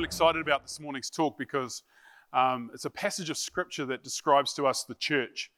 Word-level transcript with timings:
really 0.00 0.06
excited 0.06 0.40
about 0.40 0.62
this 0.62 0.80
morning's 0.80 1.10
talk 1.10 1.36
because 1.36 1.82
um, 2.32 2.70
it's 2.72 2.86
a 2.86 2.90
passage 2.90 3.28
of 3.28 3.36
scripture 3.36 3.84
that 3.84 4.02
describes 4.02 4.54
to 4.54 4.66
us 4.66 4.82
the 4.84 4.94
church. 4.94 5.50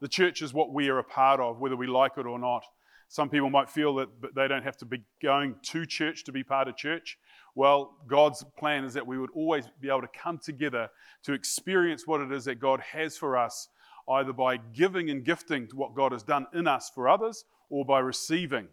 The 0.00 0.06
church 0.06 0.40
is 0.40 0.54
what 0.54 0.72
we 0.72 0.88
are 0.88 1.00
a 1.00 1.02
part 1.02 1.40
of, 1.40 1.58
whether 1.58 1.74
we 1.74 1.88
like 1.88 2.12
it 2.16 2.24
or 2.24 2.38
not. 2.38 2.62
Some 3.08 3.28
people 3.28 3.50
might 3.50 3.68
feel 3.68 3.96
that 3.96 4.08
they 4.36 4.46
don't 4.46 4.62
have 4.62 4.76
to 4.76 4.84
be 4.84 5.02
going 5.20 5.56
to 5.62 5.84
church 5.84 6.22
to 6.26 6.30
be 6.30 6.44
part 6.44 6.68
of 6.68 6.76
church. 6.76 7.18
Well, 7.56 7.96
God's 8.06 8.44
plan 8.56 8.84
is 8.84 8.94
that 8.94 9.04
we 9.04 9.18
would 9.18 9.30
always 9.34 9.64
be 9.80 9.88
able 9.88 10.02
to 10.02 10.08
come 10.16 10.38
together 10.38 10.90
to 11.24 11.32
experience 11.32 12.06
what 12.06 12.20
it 12.20 12.30
is 12.30 12.44
that 12.44 12.60
God 12.60 12.78
has 12.78 13.16
for 13.16 13.36
us, 13.36 13.68
either 14.08 14.32
by 14.32 14.58
giving 14.58 15.10
and 15.10 15.24
gifting 15.24 15.66
to 15.66 15.76
what 15.76 15.96
God 15.96 16.12
has 16.12 16.22
done 16.22 16.46
in 16.54 16.68
us 16.68 16.88
for 16.94 17.08
others 17.08 17.46
or 17.68 17.84
by 17.84 17.98
receiving. 17.98 18.68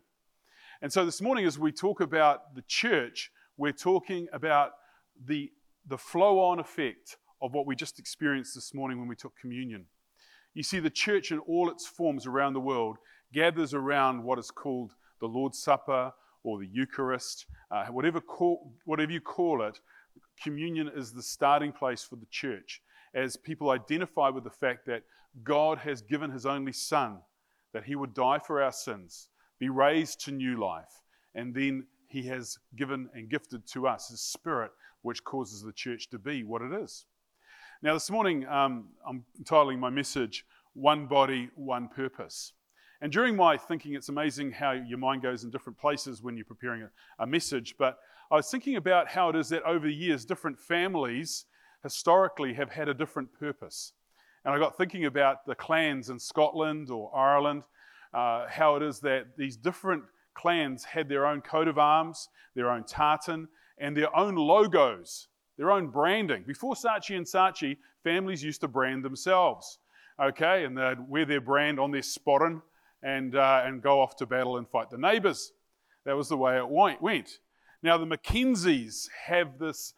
And 0.83 0.93
so 0.93 1.03
this 1.03 1.19
morning, 1.19 1.47
as 1.47 1.57
we 1.57 1.71
talk 1.71 1.99
about 1.99 2.53
the 2.53 2.63
church, 2.67 3.31
we're 3.57 3.71
talking 3.71 4.27
about 4.31 4.73
the, 5.23 5.51
the 5.87 5.97
flow 5.97 6.39
on 6.39 6.59
effect 6.59 7.17
of 7.41 7.53
what 7.53 7.65
we 7.65 7.75
just 7.75 7.99
experienced 7.99 8.55
this 8.55 8.73
morning 8.73 8.99
when 8.99 9.07
we 9.07 9.15
took 9.15 9.33
communion. 9.39 9.85
You 10.53 10.63
see, 10.63 10.79
the 10.79 10.89
church 10.89 11.31
in 11.31 11.39
all 11.39 11.69
its 11.69 11.85
forms 11.85 12.25
around 12.25 12.53
the 12.53 12.61
world 12.61 12.97
gathers 13.33 13.73
around 13.73 14.23
what 14.23 14.39
is 14.39 14.51
called 14.51 14.93
the 15.19 15.27
Lord's 15.27 15.59
Supper 15.59 16.13
or 16.43 16.59
the 16.59 16.67
Eucharist, 16.67 17.45
uh, 17.71 17.85
whatever, 17.87 18.21
call, 18.21 18.73
whatever 18.85 19.11
you 19.11 19.19
call 19.19 19.61
it. 19.61 19.79
Communion 20.41 20.89
is 20.95 21.11
the 21.11 21.23
starting 21.23 21.71
place 21.71 22.03
for 22.03 22.15
the 22.15 22.27
church 22.29 22.81
as 23.13 23.35
people 23.35 23.71
identify 23.71 24.29
with 24.29 24.43
the 24.43 24.49
fact 24.49 24.85
that 24.85 25.03
God 25.43 25.79
has 25.79 26.01
given 26.01 26.31
his 26.31 26.45
only 26.45 26.73
Son, 26.73 27.19
that 27.73 27.85
he 27.85 27.95
would 27.95 28.13
die 28.13 28.39
for 28.39 28.61
our 28.61 28.71
sins, 28.71 29.29
be 29.59 29.69
raised 29.69 30.23
to 30.25 30.31
new 30.31 30.59
life, 30.59 31.01
and 31.33 31.53
then 31.53 31.85
he 32.07 32.23
has 32.23 32.57
given 32.77 33.09
and 33.13 33.29
gifted 33.29 33.67
to 33.67 33.87
us 33.87 34.09
his 34.09 34.21
Spirit, 34.21 34.71
which 35.05 35.23
causes 35.23 35.61
the 35.61 35.71
church 35.71 36.09
to 36.09 36.17
be 36.17 36.43
what 36.43 36.63
it 36.63 36.73
is. 36.73 37.05
Now, 37.83 37.93
this 37.93 38.09
morning, 38.09 38.47
um, 38.47 38.87
I'm 39.07 39.23
titling 39.43 39.77
my 39.77 39.91
message, 39.91 40.45
One 40.73 41.05
Body, 41.05 41.51
One 41.53 41.87
Purpose. 41.87 42.53
And 43.01 43.11
during 43.11 43.35
my 43.35 43.55
thinking, 43.55 43.93
it's 43.93 44.09
amazing 44.09 44.51
how 44.51 44.71
your 44.71 44.97
mind 44.97 45.21
goes 45.21 45.43
in 45.43 45.51
different 45.51 45.77
places 45.77 46.23
when 46.23 46.35
you're 46.35 46.45
preparing 46.45 46.81
a, 46.81 46.89
a 47.19 47.27
message. 47.27 47.75
But 47.77 47.99
I 48.31 48.35
was 48.35 48.49
thinking 48.49 48.77
about 48.77 49.07
how 49.07 49.29
it 49.29 49.35
is 49.35 49.49
that 49.49 49.61
over 49.61 49.85
the 49.85 49.93
years, 49.93 50.25
different 50.25 50.59
families 50.59 51.45
historically 51.83 52.55
have 52.55 52.71
had 52.71 52.89
a 52.89 52.93
different 52.95 53.31
purpose. 53.39 53.93
And 54.43 54.55
I 54.55 54.57
got 54.57 54.75
thinking 54.75 55.05
about 55.05 55.45
the 55.45 55.53
clans 55.53 56.09
in 56.09 56.17
Scotland 56.17 56.89
or 56.89 57.15
Ireland, 57.15 57.63
uh, 58.11 58.47
how 58.49 58.75
it 58.75 58.81
is 58.81 59.01
that 59.01 59.37
these 59.37 59.55
different 59.55 60.03
clans 60.33 60.83
had 60.83 61.09
their 61.09 61.27
own 61.27 61.41
coat 61.41 61.67
of 61.67 61.77
arms, 61.77 62.29
their 62.55 62.71
own 62.71 62.85
tartan, 62.85 63.49
and 63.77 63.95
their 63.95 64.15
own 64.15 64.35
logos, 64.35 65.27
their 65.57 65.71
own 65.71 65.87
branding. 65.87 66.43
Before 66.45 66.75
Saatchi 66.75 67.15
and 67.15 67.25
Saatchi, 67.25 67.77
families 68.03 68.43
used 68.43 68.61
to 68.61 68.67
brand 68.67 69.03
themselves, 69.03 69.79
okay, 70.21 70.63
and 70.63 70.77
they'd 70.77 70.99
wear 71.07 71.25
their 71.25 71.41
brand 71.41 71.79
on 71.79 71.91
their 71.91 72.01
sporran 72.01 72.61
and, 73.03 73.35
uh, 73.35 73.63
and 73.65 73.81
go 73.81 74.01
off 74.01 74.15
to 74.17 74.25
battle 74.25 74.57
and 74.57 74.67
fight 74.67 74.89
the 74.89 74.97
neighbours. 74.97 75.51
That 76.05 76.15
was 76.15 76.29
the 76.29 76.37
way 76.37 76.57
it 76.57 76.67
went. 76.67 77.39
Now, 77.81 77.97
the 77.97 78.05
Mackenzies 78.05 79.09
have 79.27 79.59
this 79.59 79.93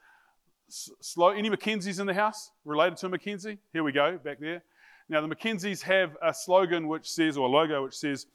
slow. 0.70 1.30
Any 1.30 1.50
Mackenzies 1.50 2.00
in 2.00 2.08
the 2.08 2.14
house 2.14 2.52
related 2.66 2.98
to 2.98 3.05
a 3.05 3.09
Mackenzie? 3.09 3.59
Here 3.73 3.83
we 3.83 3.92
go, 3.92 4.17
back 4.17 4.39
there. 4.39 4.64
Now, 5.09 5.22
the 5.22 5.28
Mackenzies 5.28 5.81
have 5.83 6.17
a 6.22 6.33
slogan 6.33 6.88
which 6.88 7.09
says, 7.09 7.38
or 7.38 7.48
a 7.48 7.52
logo 7.52 7.83
which 7.83 7.95
says, 7.95 8.25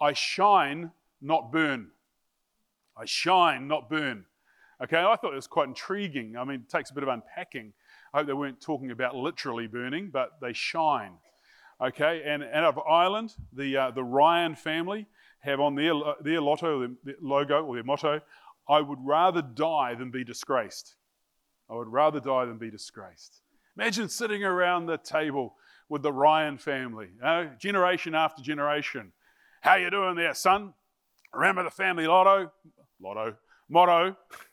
I 0.00 0.12
shine 0.12 0.92
not 1.20 1.52
burn. 1.52 1.88
I 2.96 3.04
shine, 3.04 3.68
not 3.68 3.90
burn. 3.90 4.24
Okay, 4.82 4.98
I 4.98 5.16
thought 5.16 5.32
it 5.32 5.36
was 5.36 5.46
quite 5.46 5.68
intriguing. 5.68 6.36
I 6.36 6.44
mean, 6.44 6.60
it 6.60 6.68
takes 6.68 6.90
a 6.90 6.94
bit 6.94 7.02
of 7.02 7.08
unpacking. 7.08 7.72
I 8.12 8.18
hope 8.18 8.26
they 8.26 8.34
weren't 8.34 8.60
talking 8.60 8.90
about 8.90 9.16
literally 9.16 9.66
burning, 9.66 10.10
but 10.12 10.32
they 10.40 10.52
shine. 10.52 11.12
Okay, 11.82 12.22
and, 12.24 12.42
out 12.42 12.64
of 12.64 12.78
Ireland, 12.88 13.34
the, 13.52 13.76
uh, 13.76 13.90
the 13.90 14.04
Ryan 14.04 14.54
family 14.54 15.06
have 15.40 15.60
on 15.60 15.74
their, 15.74 15.92
their 16.22 16.40
lotto, 16.40 16.94
their 17.04 17.14
logo, 17.20 17.64
or 17.64 17.74
their 17.74 17.84
motto, 17.84 18.20
I 18.68 18.80
would 18.80 18.98
rather 19.02 19.42
die 19.42 19.94
than 19.94 20.10
be 20.10 20.24
disgraced. 20.24 20.96
I 21.70 21.74
would 21.74 21.88
rather 21.88 22.20
die 22.20 22.44
than 22.44 22.58
be 22.58 22.70
disgraced. 22.70 23.40
Imagine 23.76 24.08
sitting 24.08 24.44
around 24.44 24.86
the 24.86 24.98
table 24.98 25.56
with 25.88 26.02
the 26.02 26.12
Ryan 26.12 26.58
family, 26.58 27.08
you 27.14 27.22
know, 27.22 27.50
generation 27.58 28.14
after 28.14 28.42
generation. 28.42 29.12
How 29.60 29.76
you 29.76 29.90
doing 29.90 30.16
there, 30.16 30.34
son? 30.34 30.74
Remember 31.32 31.62
the 31.62 31.70
family 31.70 32.06
lotto? 32.06 32.50
Lotto. 33.00 33.36
Motto. 33.68 34.16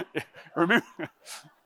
remember, 0.56 0.86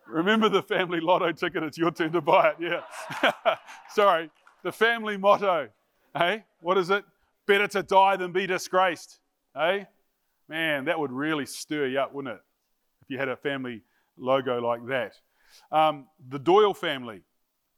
remember 0.06 0.48
the 0.48 0.62
family 0.62 1.00
lotto 1.00 1.32
ticket? 1.32 1.62
It's 1.62 1.78
your 1.78 1.90
turn 1.90 2.12
to 2.12 2.20
buy 2.20 2.50
it. 2.50 2.56
Yeah. 2.60 3.56
Sorry. 3.94 4.30
The 4.62 4.72
family 4.72 5.16
motto. 5.16 5.68
Hey, 6.16 6.44
what 6.60 6.78
is 6.78 6.90
it? 6.90 7.04
Better 7.46 7.68
to 7.68 7.82
die 7.82 8.16
than 8.16 8.32
be 8.32 8.46
disgraced. 8.46 9.20
Hey? 9.54 9.86
Man, 10.48 10.84
that 10.86 10.98
would 10.98 11.12
really 11.12 11.46
stir 11.46 11.86
you 11.86 11.98
up, 11.98 12.14
wouldn't 12.14 12.34
it? 12.34 12.40
If 13.02 13.10
you 13.10 13.18
had 13.18 13.28
a 13.28 13.36
family 13.36 13.82
logo 14.16 14.60
like 14.60 14.86
that. 14.86 15.14
Um, 15.70 16.06
the 16.28 16.38
Doyle 16.38 16.74
family, 16.74 17.22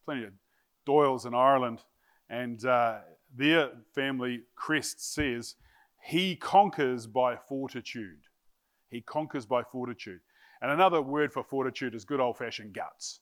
plenty 0.04 0.25
of 0.25 0.32
Doyles 0.87 1.26
in 1.26 1.34
Ireland, 1.34 1.81
and 2.28 2.64
uh, 2.64 2.98
their 3.34 3.70
family 3.94 4.42
crest 4.54 5.12
says, 5.14 5.54
He 6.03 6.37
conquers 6.37 7.06
by 7.06 7.37
fortitude. 7.37 8.20
He 8.91 9.00
conquers 9.00 9.47
by 9.47 9.62
fortitude. 9.62 10.20
And 10.60 10.70
another 10.70 11.00
word 11.00 11.32
for 11.32 11.44
fortitude 11.44 11.94
is 11.94 12.04
good 12.04 12.20
old 12.20 12.36
fashioned 12.36 12.72
guts, 12.72 13.20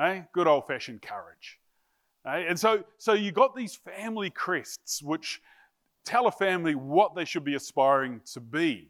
eh? 0.00 0.22
good 0.32 0.46
old 0.46 0.66
fashioned 0.66 1.02
courage. 1.02 1.58
Eh? 2.26 2.44
And 2.48 2.58
so, 2.58 2.84
so 2.98 3.12
you 3.12 3.32
got 3.32 3.54
these 3.54 3.74
family 3.74 4.30
crests 4.30 5.02
which 5.02 5.42
tell 6.04 6.26
a 6.26 6.32
family 6.32 6.74
what 6.74 7.14
they 7.14 7.24
should 7.24 7.44
be 7.44 7.54
aspiring 7.54 8.20
to 8.32 8.40
be. 8.40 8.88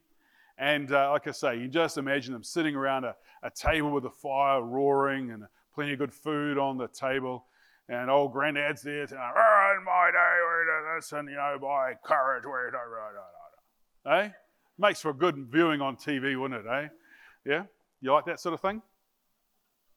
And 0.59 0.93
uh, 0.93 1.11
like 1.11 1.27
I 1.27 1.33
say, 1.33 1.59
you 1.59 1.69
just 1.69 1.99
imagine 1.99 2.33
them 2.33 2.45
sitting 2.45 2.77
around 2.77 3.05
a, 3.05 3.17
a 3.43 3.51
table 3.51 3.91
with 3.91 4.05
a 4.05 4.11
fire 4.11 4.63
roaring 4.63 5.33
and 5.33 5.45
plenty 5.75 5.93
of 5.93 5.99
good 5.99 6.15
food 6.15 6.59
on 6.59 6.77
the 6.77 6.89
table. 6.89 7.47
And 7.89 8.09
old 8.09 8.33
granddad's 8.33 8.83
there 8.83 9.07
saying, 9.07 9.21
oh, 9.21 9.75
in 9.77 9.85
my 9.85 10.11
day, 10.11 10.39
we 10.49 10.65
did 10.65 10.97
this, 10.97 11.13
and 11.13 11.29
you 11.29 11.35
know, 11.35 11.59
by 11.61 11.95
courage, 12.03 12.45
we 12.45 12.51
did 12.71 12.77
Eh? 14.07 14.31
Makes 14.79 15.03
for 15.03 15.13
good 15.13 15.49
viewing 15.51 15.81
on 15.81 15.97
TV, 15.97 16.41
wouldn't 16.41 16.65
it, 16.65 16.71
eh? 16.71 16.89
Yeah? 17.45 17.65
You 18.01 18.13
like 18.13 18.27
that 18.27 18.41
sort 18.41 18.55
of 18.55 18.61
thing? 18.61 18.83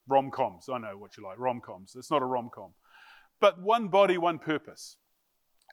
Rom 0.07 0.31
coms. 0.31 0.69
I 0.69 0.77
know 0.77 0.97
what 0.97 1.17
you 1.17 1.23
like. 1.23 1.37
Rom 1.37 1.61
coms. 1.61 1.95
It's 1.97 2.11
not 2.11 2.21
a 2.21 2.25
rom 2.25 2.49
com. 2.53 2.71
But 3.39 3.61
one 3.61 3.87
body, 3.89 4.17
one 4.17 4.39
purpose. 4.39 4.97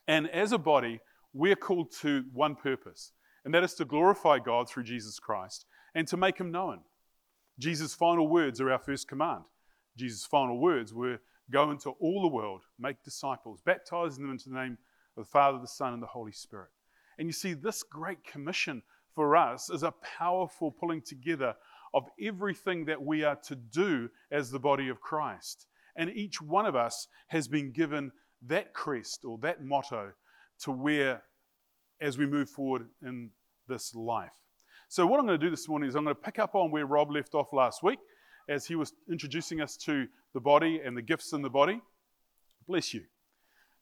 And 0.07 0.29
as 0.29 0.51
a 0.51 0.57
body, 0.57 0.99
we're 1.33 1.55
called 1.55 1.91
to 2.01 2.25
one 2.33 2.55
purpose, 2.55 3.11
and 3.43 3.53
that 3.53 3.63
is 3.63 3.73
to 3.75 3.85
glorify 3.85 4.39
God 4.39 4.69
through 4.69 4.83
Jesus 4.83 5.19
Christ 5.19 5.65
and 5.93 6.07
to 6.07 6.17
make 6.17 6.37
him 6.37 6.51
known. 6.51 6.81
Jesus' 7.57 7.93
final 7.93 8.27
words 8.27 8.61
are 8.61 8.71
our 8.71 8.79
first 8.79 9.07
command. 9.07 9.43
Jesus' 9.97 10.25
final 10.25 10.59
words 10.59 10.93
were 10.93 11.19
Go 11.51 11.69
into 11.69 11.91
all 11.91 12.21
the 12.21 12.27
world, 12.27 12.63
make 12.79 13.03
disciples, 13.03 13.61
baptizing 13.61 14.23
them 14.23 14.31
into 14.31 14.49
the 14.49 14.55
name 14.55 14.77
of 15.15 15.25
the 15.25 15.29
Father, 15.29 15.59
the 15.59 15.67
Son, 15.67 15.93
and 15.93 16.01
the 16.01 16.07
Holy 16.07 16.31
Spirit. 16.31 16.69
And 17.19 17.27
you 17.27 17.33
see, 17.33 17.53
this 17.53 17.83
great 17.83 18.23
commission 18.23 18.81
for 19.15 19.35
us 19.35 19.69
is 19.69 19.83
a 19.83 19.93
powerful 20.17 20.71
pulling 20.71 21.01
together 21.01 21.55
of 21.93 22.07
everything 22.21 22.85
that 22.85 23.01
we 23.01 23.23
are 23.23 23.37
to 23.37 23.55
do 23.55 24.09
as 24.31 24.51
the 24.51 24.59
body 24.59 24.89
of 24.89 24.99
Christ. 24.99 25.67
And 25.95 26.09
each 26.11 26.41
one 26.41 26.65
of 26.65 26.75
us 26.75 27.07
has 27.27 27.47
been 27.47 27.71
given 27.71 28.11
that 28.47 28.73
crest 28.73 29.23
or 29.23 29.37
that 29.39 29.63
motto 29.63 30.11
to 30.59 30.71
wear 30.71 31.23
as 32.01 32.17
we 32.17 32.25
move 32.25 32.49
forward 32.49 32.87
in 33.01 33.29
this 33.67 33.95
life. 33.95 34.33
So, 34.89 35.07
what 35.07 35.19
I'm 35.19 35.25
going 35.25 35.39
to 35.39 35.45
do 35.45 35.49
this 35.49 35.67
morning 35.67 35.89
is 35.89 35.95
I'm 35.95 36.03
going 36.03 36.15
to 36.15 36.21
pick 36.21 36.37
up 36.37 36.53
on 36.53 36.69
where 36.69 36.85
Rob 36.85 37.09
left 37.11 37.33
off 37.33 37.53
last 37.53 37.81
week 37.81 37.99
as 38.49 38.67
he 38.67 38.75
was 38.75 38.93
introducing 39.09 39.61
us 39.61 39.77
to 39.77 40.05
the 40.33 40.39
body 40.39 40.81
and 40.83 40.95
the 40.95 41.01
gifts 41.01 41.33
in 41.33 41.41
the 41.41 41.49
body. 41.49 41.81
Bless 42.67 42.93
you. 42.93 43.03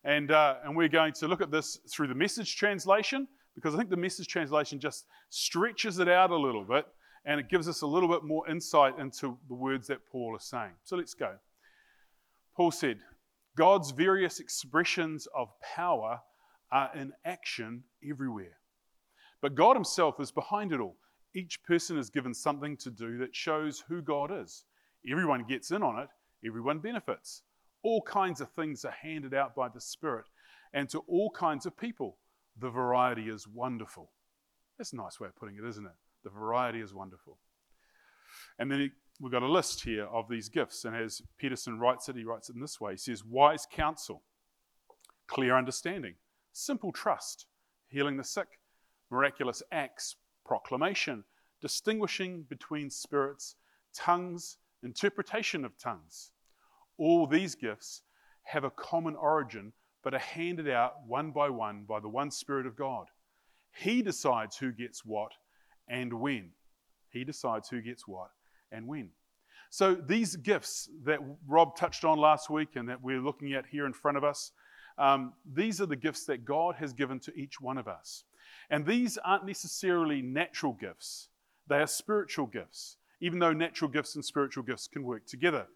And, 0.05 0.31
uh, 0.31 0.57
and 0.63 0.75
we're 0.75 0.87
going 0.87 1.13
to 1.13 1.27
look 1.27 1.41
at 1.41 1.51
this 1.51 1.79
through 1.91 2.07
the 2.07 2.15
message 2.15 2.55
translation 2.55 3.27
because 3.55 3.73
I 3.73 3.77
think 3.77 3.89
the 3.89 3.97
message 3.97 4.27
translation 4.27 4.79
just 4.79 5.05
stretches 5.29 5.99
it 5.99 6.09
out 6.09 6.31
a 6.31 6.37
little 6.37 6.63
bit 6.63 6.85
and 7.25 7.39
it 7.39 7.49
gives 7.49 7.69
us 7.69 7.81
a 7.81 7.87
little 7.87 8.09
bit 8.09 8.23
more 8.23 8.47
insight 8.49 8.99
into 8.99 9.37
the 9.47 9.53
words 9.53 9.87
that 9.87 10.05
Paul 10.11 10.35
is 10.35 10.43
saying. 10.43 10.73
So 10.83 10.97
let's 10.97 11.13
go. 11.13 11.35
Paul 12.55 12.71
said, 12.71 12.99
God's 13.55 13.91
various 13.91 14.39
expressions 14.39 15.27
of 15.35 15.49
power 15.61 16.19
are 16.71 16.91
in 16.95 17.13
action 17.23 17.83
everywhere. 18.07 18.57
But 19.41 19.55
God 19.55 19.75
Himself 19.75 20.19
is 20.19 20.31
behind 20.31 20.71
it 20.71 20.79
all. 20.79 20.97
Each 21.35 21.61
person 21.63 21.97
is 21.97 22.09
given 22.09 22.33
something 22.33 22.77
to 22.77 22.89
do 22.89 23.17
that 23.19 23.35
shows 23.35 23.83
who 23.87 24.01
God 24.01 24.31
is. 24.31 24.65
Everyone 25.09 25.43
gets 25.43 25.71
in 25.71 25.83
on 25.83 25.99
it, 25.99 26.09
everyone 26.45 26.79
benefits. 26.79 27.43
All 27.83 28.01
kinds 28.01 28.39
of 28.39 28.49
things 28.51 28.85
are 28.85 28.91
handed 29.01 29.33
out 29.33 29.55
by 29.55 29.67
the 29.67 29.81
Spirit, 29.81 30.25
and 30.73 30.89
to 30.89 30.99
all 30.99 31.29
kinds 31.31 31.65
of 31.65 31.77
people, 31.77 32.17
the 32.57 32.69
variety 32.69 33.29
is 33.29 33.47
wonderful. 33.47 34.11
That's 34.77 34.93
a 34.93 34.97
nice 34.97 35.19
way 35.19 35.27
of 35.27 35.35
putting 35.35 35.55
it, 35.55 35.67
isn't 35.67 35.85
it? 35.85 35.91
The 36.23 36.29
variety 36.29 36.81
is 36.81 36.93
wonderful. 36.93 37.37
And 38.59 38.71
then 38.71 38.79
he, 38.79 38.91
we've 39.19 39.31
got 39.31 39.43
a 39.43 39.51
list 39.51 39.83
here 39.83 40.05
of 40.05 40.29
these 40.29 40.49
gifts. 40.49 40.85
And 40.85 40.95
as 40.95 41.21
Peterson 41.37 41.79
writes 41.79 42.09
it, 42.09 42.15
he 42.15 42.23
writes 42.23 42.49
it 42.49 42.55
in 42.55 42.61
this 42.61 42.79
way 42.79 42.93
He 42.93 42.97
says, 42.97 43.23
wise 43.23 43.67
counsel, 43.71 44.23
clear 45.27 45.57
understanding, 45.57 46.15
simple 46.51 46.91
trust, 46.91 47.47
healing 47.87 48.17
the 48.17 48.23
sick, 48.23 48.47
miraculous 49.11 49.61
acts, 49.71 50.15
proclamation, 50.45 51.23
distinguishing 51.61 52.43
between 52.49 52.89
spirits, 52.89 53.55
tongues, 53.95 54.57
interpretation 54.83 55.63
of 55.63 55.77
tongues. 55.77 56.31
All 56.97 57.25
these 57.25 57.55
gifts 57.55 58.01
have 58.43 58.63
a 58.63 58.71
common 58.71 59.15
origin, 59.15 59.73
but 60.03 60.13
are 60.13 60.19
handed 60.19 60.69
out 60.69 60.95
one 61.07 61.31
by 61.31 61.49
one 61.49 61.85
by 61.87 61.99
the 61.99 62.09
one 62.09 62.31
Spirit 62.31 62.65
of 62.65 62.75
God. 62.75 63.07
He 63.75 64.01
decides 64.01 64.57
who 64.57 64.71
gets 64.71 65.03
what 65.03 65.31
and 65.87 66.13
when. 66.13 66.51
He 67.09 67.23
decides 67.23 67.69
who 67.69 67.81
gets 67.81 68.07
what 68.07 68.29
and 68.71 68.87
when. 68.87 69.09
So, 69.69 69.95
these 69.95 70.35
gifts 70.35 70.89
that 71.03 71.19
Rob 71.47 71.75
touched 71.75 72.05
on 72.05 72.19
last 72.19 72.49
week 72.49 72.75
and 72.75 72.87
that 72.89 73.01
we're 73.01 73.21
looking 73.21 73.53
at 73.53 73.65
here 73.65 73.85
in 73.87 73.93
front 73.93 74.17
of 74.17 74.23
us, 74.23 74.51
um, 74.97 75.33
these 75.51 75.81
are 75.81 75.87
the 75.87 75.95
gifts 75.95 76.25
that 76.25 76.45
God 76.45 76.75
has 76.75 76.93
given 76.93 77.19
to 77.21 77.33
each 77.33 77.59
one 77.59 77.79
of 77.79 77.87
us. 77.87 78.23
And 78.69 78.85
these 78.85 79.17
aren't 79.17 79.45
necessarily 79.45 80.21
natural 80.21 80.73
gifts, 80.73 81.29
they 81.67 81.77
are 81.77 81.87
spiritual 81.87 82.45
gifts, 82.45 82.97
even 83.19 83.39
though 83.39 83.53
natural 83.53 83.89
gifts 83.89 84.15
and 84.15 84.23
spiritual 84.23 84.63
gifts 84.63 84.87
can 84.87 85.03
work 85.03 85.25
together. 85.25 85.67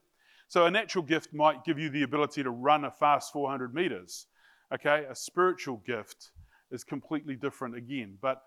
So, 0.49 0.65
a 0.65 0.71
natural 0.71 1.03
gift 1.03 1.33
might 1.33 1.65
give 1.65 1.77
you 1.77 1.89
the 1.89 2.03
ability 2.03 2.43
to 2.43 2.51
run 2.51 2.85
a 2.85 2.91
fast 2.91 3.33
400 3.33 3.73
meters. 3.73 4.27
Okay, 4.73 5.05
a 5.09 5.15
spiritual 5.15 5.77
gift 5.85 6.31
is 6.71 6.83
completely 6.83 7.35
different 7.35 7.75
again, 7.75 8.17
but 8.21 8.41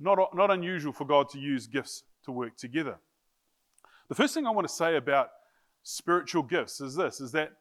not, 0.00 0.18
not 0.34 0.50
unusual 0.50 0.92
for 0.92 1.04
God 1.04 1.28
to 1.30 1.38
use 1.38 1.66
gifts 1.66 2.04
to 2.24 2.32
work 2.32 2.56
together. 2.56 2.98
The 4.08 4.14
first 4.14 4.34
thing 4.34 4.46
I 4.46 4.50
want 4.50 4.66
to 4.66 4.72
say 4.72 4.96
about 4.96 5.30
spiritual 5.82 6.42
gifts 6.42 6.80
is 6.80 6.94
this 6.94 7.20
is 7.20 7.32
that 7.32 7.52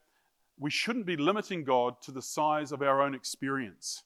we 0.59 0.69
shouldn't 0.69 1.05
be 1.05 1.17
limiting 1.17 1.63
God 1.63 2.01
to 2.01 2.11
the 2.11 2.21
size 2.21 2.71
of 2.71 2.81
our 2.81 3.01
own 3.01 3.13
experience. 3.13 4.03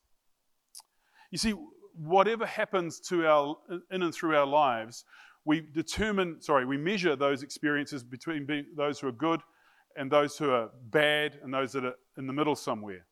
You 1.32 1.38
see, 1.38 1.54
whatever 1.96 2.46
happens 2.46 3.00
to 3.02 3.26
our 3.26 3.58
in 3.90 4.04
and 4.04 4.14
through 4.14 4.36
our 4.36 4.46
lives, 4.46 5.06
we 5.46 5.62
determine, 5.62 6.42
sorry, 6.42 6.66
we 6.66 6.78
measure 6.78 7.16
those 7.16 7.42
experiences 7.42 8.04
between 8.04 8.48
those 8.76 9.00
who 9.00 9.08
are 9.08 9.14
good 9.14 9.42
and 9.96 10.12
those 10.12 10.38
who 10.38 10.50
are 10.52 10.70
bad 10.90 11.40
and 11.44 11.54
those 11.54 11.72
that 11.74 11.86
are 11.86 11.96
in 12.18 12.28
the 12.28 12.34
middle 12.34 12.56
somewhere. 12.56 13.06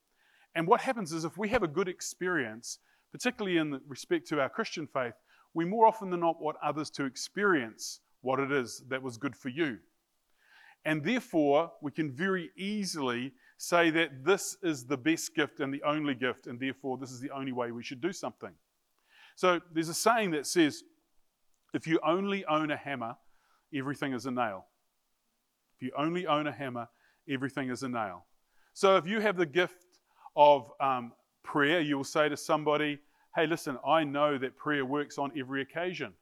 And 0.56 0.68
what 0.68 0.82
happens 0.82 1.14
is 1.14 1.26
if 1.26 1.38
we 1.38 1.50
have 1.50 1.64
a 1.64 1.68
good 1.68 1.88
experience, 1.88 2.80
particularly 3.12 3.58
in 3.58 3.80
respect 3.88 4.28
to 4.30 4.42
our 4.42 4.50
Christian 4.50 4.88
faith, 4.88 5.14
we 5.54 5.66
more 5.66 5.88
often 5.88 6.10
than 6.10 6.20
not 6.20 6.42
want 6.42 6.58
others 6.64 6.90
to 6.92 7.06
experience 7.06 8.02
what 8.22 8.40
it 8.40 8.52
is 8.52 8.84
that 8.90 9.02
was 9.02 9.18
good 9.18 9.36
for 9.36 9.50
you. 9.50 9.78
And 10.86 11.04
therefore, 11.04 11.72
we 11.82 11.92
can 11.92 12.12
very 12.12 12.52
easily 12.56 13.34
say 13.58 13.90
that 13.90 14.24
this 14.24 14.58
is 14.64 14.86
the 14.86 14.98
best 14.98 15.36
gift 15.36 15.60
and 15.60 15.74
the 15.74 15.84
only 15.84 16.16
gift, 16.16 16.48
and 16.48 16.60
therefore, 16.60 16.98
this 16.98 17.12
is 17.12 17.20
the 17.20 17.32
only 17.32 17.52
way 17.52 17.72
we 17.72 17.84
should 17.84 18.02
do 18.02 18.14
something. 18.14 18.54
So, 19.36 19.60
there's 19.74 19.90
a 19.90 19.94
saying 19.94 20.32
that 20.32 20.48
says, 20.48 20.84
if 21.74 21.86
you 21.86 22.00
only 22.06 22.46
own 22.46 22.72
a 22.72 22.78
hammer, 22.78 23.16
everything 23.76 24.14
is 24.14 24.26
a 24.26 24.32
nail. 24.32 24.66
If 25.80 25.86
you 25.86 25.92
only 25.98 26.28
own 26.28 26.46
a 26.46 26.52
hammer, 26.52 26.90
everything 27.30 27.70
is 27.70 27.84
a 27.84 27.90
nail. 27.90 28.26
So, 28.74 28.98
if 28.98 29.08
you 29.08 29.22
have 29.22 29.38
the 29.38 29.46
gift 29.46 29.86
of 30.36 30.70
um, 30.82 31.14
prayer, 31.42 31.80
you 31.80 31.96
will 31.96 32.04
say 32.04 32.28
to 32.28 32.36
somebody, 32.36 33.00
Hey, 33.34 33.48
listen, 33.48 33.78
I 33.88 34.04
know 34.04 34.38
that 34.38 34.58
prayer 34.58 34.84
works 34.84 35.18
on 35.18 35.32
every 35.40 35.62
occasion. 35.62 36.14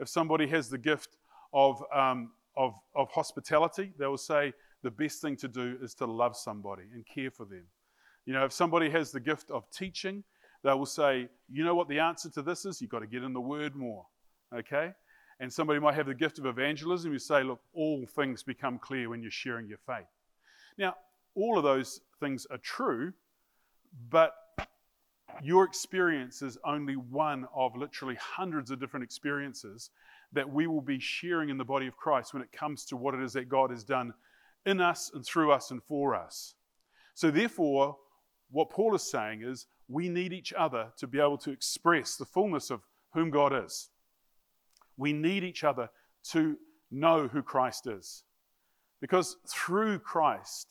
If 0.00 0.08
somebody 0.08 0.46
has 0.46 0.70
the 0.70 0.78
gift 0.78 1.18
of, 1.52 1.82
um, 1.94 2.30
of, 2.56 2.74
of 2.94 3.10
hospitality, 3.10 3.92
they 3.98 4.06
will 4.06 4.16
say 4.16 4.54
the 4.82 4.90
best 4.90 5.20
thing 5.20 5.36
to 5.36 5.48
do 5.48 5.76
is 5.82 5.94
to 5.96 6.06
love 6.06 6.34
somebody 6.34 6.84
and 6.94 7.04
care 7.06 7.30
for 7.30 7.44
them. 7.44 7.64
You 8.24 8.32
know, 8.32 8.46
if 8.46 8.52
somebody 8.52 8.88
has 8.88 9.10
the 9.12 9.20
gift 9.20 9.50
of 9.50 9.70
teaching, 9.70 10.24
they 10.62 10.72
will 10.72 10.86
say, 10.86 11.28
you 11.52 11.62
know 11.62 11.74
what 11.74 11.88
the 11.88 11.98
answer 11.98 12.30
to 12.30 12.42
this 12.42 12.64
is? 12.64 12.80
You've 12.80 12.90
got 12.90 13.00
to 13.00 13.06
get 13.06 13.22
in 13.22 13.34
the 13.34 13.40
word 13.40 13.76
more. 13.76 14.06
Okay? 14.54 14.92
And 15.44 15.52
somebody 15.52 15.78
might 15.78 15.94
have 15.96 16.06
the 16.06 16.14
gift 16.14 16.38
of 16.38 16.46
evangelism. 16.46 17.12
You 17.12 17.18
say, 17.18 17.42
look, 17.42 17.60
all 17.74 18.06
things 18.06 18.42
become 18.42 18.78
clear 18.78 19.10
when 19.10 19.20
you're 19.20 19.30
sharing 19.30 19.68
your 19.68 19.78
faith. 19.86 20.06
Now, 20.78 20.94
all 21.34 21.58
of 21.58 21.64
those 21.64 22.00
things 22.18 22.46
are 22.50 22.56
true, 22.56 23.12
but 24.08 24.34
your 25.42 25.64
experience 25.64 26.40
is 26.40 26.56
only 26.64 26.94
one 26.94 27.46
of 27.54 27.76
literally 27.76 28.14
hundreds 28.14 28.70
of 28.70 28.80
different 28.80 29.04
experiences 29.04 29.90
that 30.32 30.48
we 30.48 30.66
will 30.66 30.80
be 30.80 30.98
sharing 30.98 31.50
in 31.50 31.58
the 31.58 31.64
body 31.64 31.86
of 31.88 31.94
Christ 31.98 32.32
when 32.32 32.42
it 32.42 32.50
comes 32.50 32.86
to 32.86 32.96
what 32.96 33.12
it 33.12 33.20
is 33.20 33.34
that 33.34 33.50
God 33.50 33.70
has 33.70 33.84
done 33.84 34.14
in 34.64 34.80
us 34.80 35.10
and 35.12 35.26
through 35.26 35.52
us 35.52 35.70
and 35.70 35.82
for 35.82 36.14
us. 36.14 36.54
So, 37.14 37.30
therefore, 37.30 37.98
what 38.50 38.70
Paul 38.70 38.94
is 38.94 39.02
saying 39.02 39.42
is 39.42 39.66
we 39.88 40.08
need 40.08 40.32
each 40.32 40.54
other 40.54 40.86
to 40.96 41.06
be 41.06 41.20
able 41.20 41.36
to 41.38 41.50
express 41.50 42.16
the 42.16 42.24
fullness 42.24 42.70
of 42.70 42.80
whom 43.12 43.28
God 43.28 43.52
is. 43.52 43.90
We 44.96 45.12
need 45.12 45.44
each 45.44 45.64
other 45.64 45.88
to 46.30 46.56
know 46.90 47.28
who 47.28 47.42
Christ 47.42 47.86
is. 47.86 48.22
Because 49.00 49.36
through 49.48 49.98
Christ, 49.98 50.68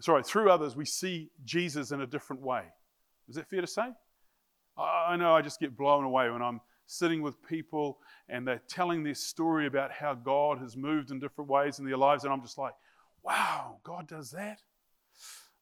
sorry, 0.00 0.22
through 0.22 0.50
others, 0.50 0.76
we 0.76 0.84
see 0.84 1.30
Jesus 1.44 1.90
in 1.90 2.00
a 2.00 2.06
different 2.06 2.42
way. 2.42 2.62
Is 3.28 3.36
that 3.36 3.48
fair 3.48 3.60
to 3.60 3.66
say? 3.66 3.88
I 4.76 5.16
know 5.16 5.34
I 5.34 5.42
just 5.42 5.60
get 5.60 5.76
blown 5.76 6.04
away 6.04 6.30
when 6.30 6.42
I'm 6.42 6.60
sitting 6.86 7.22
with 7.22 7.40
people 7.46 7.98
and 8.28 8.46
they're 8.46 8.62
telling 8.68 9.02
their 9.02 9.14
story 9.14 9.66
about 9.66 9.92
how 9.92 10.14
God 10.14 10.58
has 10.58 10.76
moved 10.76 11.10
in 11.10 11.20
different 11.20 11.50
ways 11.50 11.78
in 11.78 11.84
their 11.84 11.96
lives, 11.96 12.24
and 12.24 12.32
I'm 12.32 12.42
just 12.42 12.58
like, 12.58 12.74
wow, 13.22 13.78
God 13.84 14.08
does 14.08 14.30
that? 14.30 14.60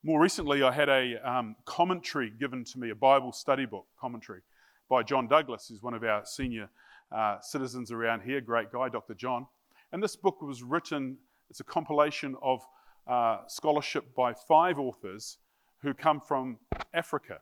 More 0.02 0.20
recently, 0.20 0.62
I 0.62 0.70
had 0.70 0.88
a 0.88 1.16
um, 1.28 1.56
commentary 1.64 2.30
given 2.30 2.64
to 2.64 2.78
me, 2.78 2.90
a 2.90 2.94
Bible 2.94 3.32
study 3.32 3.66
book 3.66 3.86
commentary 4.00 4.40
by 4.88 5.02
John 5.02 5.26
Douglas, 5.26 5.66
who's 5.68 5.82
one 5.82 5.94
of 5.94 6.04
our 6.04 6.24
senior 6.24 6.70
uh, 7.10 7.40
citizens 7.40 7.90
around 7.90 8.22
here, 8.22 8.40
great 8.40 8.72
guy, 8.72 8.88
Dr. 8.88 9.14
John. 9.14 9.46
And 9.92 10.02
this 10.02 10.16
book 10.16 10.42
was 10.42 10.62
written, 10.62 11.16
it's 11.50 11.60
a 11.60 11.64
compilation 11.64 12.36
of 12.42 12.60
uh, 13.06 13.38
scholarship 13.46 14.14
by 14.14 14.34
five 14.34 14.78
authors 14.78 15.38
who 15.82 15.94
come 15.94 16.20
from 16.20 16.58
Africa. 16.92 17.38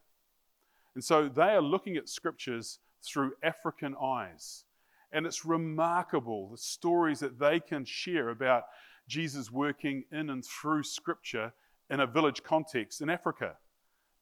And 0.95 1.03
so 1.03 1.29
they 1.29 1.43
are 1.43 1.61
looking 1.61 1.97
at 1.97 2.09
scriptures 2.09 2.79
through 3.05 3.33
African 3.43 3.95
eyes. 4.01 4.65
And 5.13 5.27
it's 5.27 5.45
remarkable 5.45 6.51
the 6.51 6.59
stories 6.59 7.21
that 7.21 7.39
they 7.39 7.61
can 7.61 7.85
share 7.85 8.31
about 8.31 8.65
Jesus 9.09 9.51
working 9.51 10.05
in 10.11 10.31
and 10.31 10.45
through 10.45 10.83
scripture 10.83 11.53
in 11.91 12.01
a 12.01 12.07
village 12.07 12.43
context 12.43 13.01
in 13.01 13.11
Africa. 13.11 13.57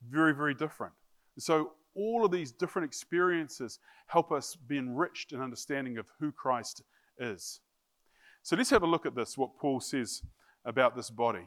Very, 0.09 0.35
very 0.35 0.55
different. 0.55 0.93
So, 1.39 1.73
all 1.97 2.25
of 2.25 2.31
these 2.31 2.53
different 2.53 2.87
experiences 2.87 3.79
help 4.07 4.33
us 4.33 4.57
be 4.57 4.79
enriched 4.79 5.33
in 5.33 5.41
understanding 5.41 5.99
of 5.99 6.07
who 6.19 6.33
Christ 6.33 6.83
is. 7.19 7.61
So, 8.43 8.57
let's 8.57 8.71
have 8.71 8.83
a 8.83 8.87
look 8.87 9.07
at 9.07 9.15
this, 9.15 9.39
what 9.39 9.57
Paul 9.59 9.81
says 9.81 10.23
about 10.65 10.97
this 10.97 11.11
body. 11.11 11.47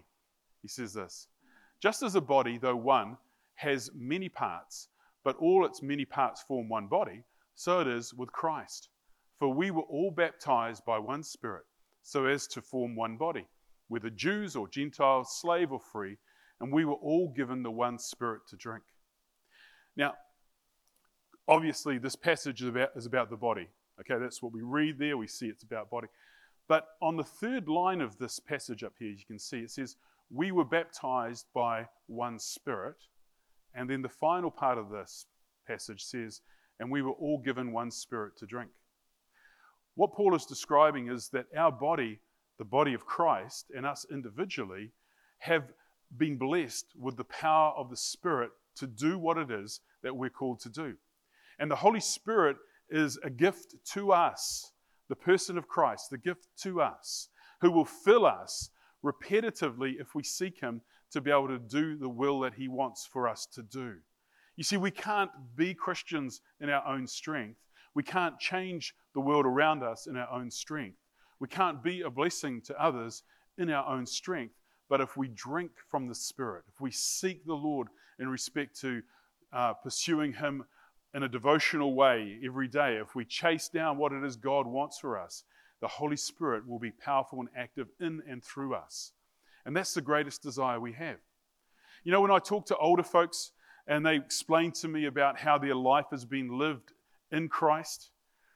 He 0.61 0.67
says 0.67 0.93
this 0.93 1.27
Just 1.81 2.03
as 2.03 2.15
a 2.15 2.21
body, 2.21 2.57
though 2.57 2.75
one, 2.75 3.17
has 3.55 3.89
many 3.95 4.29
parts, 4.29 4.89
but 5.23 5.37
all 5.37 5.65
its 5.65 5.81
many 5.81 6.05
parts 6.05 6.41
form 6.41 6.69
one 6.69 6.87
body, 6.87 7.23
so 7.55 7.79
it 7.79 7.87
is 7.87 8.13
with 8.13 8.31
Christ. 8.31 8.89
For 9.39 9.49
we 9.53 9.71
were 9.71 9.83
all 9.83 10.11
baptized 10.11 10.85
by 10.85 10.97
one 10.97 11.23
Spirit, 11.23 11.65
so 12.01 12.25
as 12.25 12.47
to 12.47 12.61
form 12.61 12.95
one 12.95 13.17
body, 13.17 13.45
whether 13.87 14.09
Jews 14.09 14.55
or 14.55 14.67
Gentiles, 14.67 15.39
slave 15.39 15.71
or 15.71 15.79
free, 15.79 16.17
and 16.59 16.73
we 16.73 16.85
were 16.85 16.95
all 16.95 17.33
given 17.35 17.61
the 17.61 17.71
one 17.71 17.99
Spirit 17.99 18.41
to 18.49 18.55
drink. 18.55 18.83
Now, 19.95 20.13
obviously, 21.47 21.97
this 21.97 22.15
passage 22.15 22.61
is 22.61 22.67
about, 22.67 22.89
is 22.95 23.05
about 23.05 23.29
the 23.29 23.37
body. 23.37 23.67
Okay, 23.99 24.19
that's 24.19 24.41
what 24.41 24.51
we 24.51 24.61
read 24.61 24.99
there. 24.99 25.17
We 25.17 25.27
see 25.27 25.47
it's 25.47 25.63
about 25.63 25.89
body. 25.89 26.07
But 26.67 26.87
on 27.01 27.15
the 27.15 27.23
third 27.23 27.67
line 27.67 28.01
of 28.01 28.17
this 28.17 28.39
passage 28.39 28.83
up 28.83 28.93
here, 28.99 29.09
you 29.09 29.25
can 29.25 29.39
see 29.39 29.59
it 29.59 29.71
says, 29.71 29.95
We 30.29 30.51
were 30.51 30.65
baptized 30.65 31.45
by 31.53 31.87
one 32.07 32.39
Spirit. 32.39 32.97
And 33.73 33.89
then 33.89 34.01
the 34.01 34.09
final 34.09 34.51
part 34.51 34.77
of 34.77 34.89
this 34.89 35.25
passage 35.65 36.03
says, 36.03 36.41
And 36.79 36.91
we 36.91 37.01
were 37.01 37.11
all 37.11 37.39
given 37.39 37.71
one 37.71 37.91
Spirit 37.91 38.37
to 38.37 38.45
drink. 38.45 38.71
What 39.95 40.13
Paul 40.13 40.35
is 40.35 40.45
describing 40.45 41.09
is 41.09 41.29
that 41.29 41.45
our 41.57 41.71
body, 41.71 42.19
the 42.59 42.65
body 42.65 42.93
of 42.93 43.05
Christ, 43.05 43.71
and 43.75 43.85
us 43.85 44.05
individually, 44.11 44.91
have 45.39 45.63
been 46.15 46.37
blessed 46.37 46.85
with 46.99 47.17
the 47.17 47.23
power 47.23 47.73
of 47.75 47.89
the 47.89 47.97
Spirit 47.97 48.51
to 48.75 48.87
do 48.87 49.17
what 49.17 49.37
it 49.37 49.49
is 49.49 49.79
that 50.03 50.15
we're 50.15 50.29
called 50.29 50.59
to 50.61 50.69
do. 50.69 50.95
And 51.59 51.69
the 51.71 51.75
Holy 51.75 51.99
Spirit 51.99 52.57
is 52.89 53.17
a 53.23 53.29
gift 53.29 53.75
to 53.93 54.11
us 54.11 54.71
the 55.09 55.15
person 55.15 55.57
of 55.57 55.67
Christ, 55.67 56.09
the 56.09 56.17
gift 56.17 56.47
to 56.63 56.81
us, 56.81 57.29
who 57.61 57.71
will 57.71 57.85
fill 57.85 58.25
us 58.25 58.69
repetitively 59.03 59.99
if 59.99 60.15
we 60.15 60.23
seek 60.23 60.59
Him 60.59 60.81
to 61.11 61.21
be 61.21 61.31
able 61.31 61.47
to 61.47 61.59
do 61.59 61.97
the 61.97 62.09
will 62.09 62.41
that 62.41 62.53
He 62.53 62.67
wants 62.67 63.05
for 63.05 63.27
us 63.27 63.47
to 63.53 63.63
do. 63.63 63.95
You 64.55 64.63
see, 64.63 64.77
we 64.77 64.91
can't 64.91 65.31
be 65.55 65.73
Christians 65.73 66.41
in 66.59 66.69
our 66.69 66.85
own 66.85 67.07
strength. 67.07 67.59
We 67.93 68.03
can't 68.03 68.37
change 68.39 68.93
the 69.13 69.21
world 69.21 69.45
around 69.45 69.83
us 69.83 70.07
in 70.07 70.17
our 70.17 70.29
own 70.31 70.51
strength. 70.51 70.97
We 71.39 71.47
can't 71.47 71.83
be 71.83 72.01
a 72.01 72.09
blessing 72.09 72.61
to 72.63 72.81
others 72.81 73.23
in 73.57 73.69
our 73.69 73.87
own 73.87 74.05
strength. 74.05 74.55
But 74.89 75.01
if 75.01 75.15
we 75.17 75.27
drink 75.29 75.71
from 75.89 76.07
the 76.07 76.15
Spirit, 76.15 76.63
if 76.67 76.81
we 76.81 76.91
seek 76.91 77.45
the 77.45 77.53
Lord 77.53 77.87
in 78.19 78.27
respect 78.29 78.79
to 78.81 79.01
uh, 79.53 79.73
pursuing 79.73 80.33
Him 80.33 80.65
in 81.13 81.23
a 81.23 81.29
devotional 81.29 81.93
way 81.93 82.39
every 82.43 82.67
day, 82.67 82.97
if 82.97 83.15
we 83.15 83.25
chase 83.25 83.69
down 83.69 83.97
what 83.97 84.11
it 84.11 84.23
is 84.23 84.35
God 84.35 84.67
wants 84.67 84.99
for 84.99 85.19
us, 85.19 85.43
the 85.79 85.87
Holy 85.87 86.17
Spirit 86.17 86.67
will 86.67 86.79
be 86.79 86.91
powerful 86.91 87.39
and 87.39 87.49
active 87.55 87.87
in 87.99 88.21
and 88.27 88.43
through 88.43 88.73
us. 88.73 89.13
And 89.65 89.75
that's 89.75 89.93
the 89.93 90.01
greatest 90.01 90.41
desire 90.41 90.79
we 90.79 90.93
have. 90.93 91.17
You 92.03 92.11
know, 92.11 92.21
when 92.21 92.31
I 92.31 92.39
talk 92.39 92.65
to 92.67 92.77
older 92.77 93.03
folks 93.03 93.51
and 93.87 94.05
they 94.05 94.15
explain 94.15 94.71
to 94.73 94.87
me 94.87 95.05
about 95.05 95.37
how 95.37 95.57
their 95.57 95.75
life 95.75 96.07
has 96.11 96.25
been 96.25 96.57
lived 96.57 96.93
in 97.31 97.49
Christ, 97.49 98.11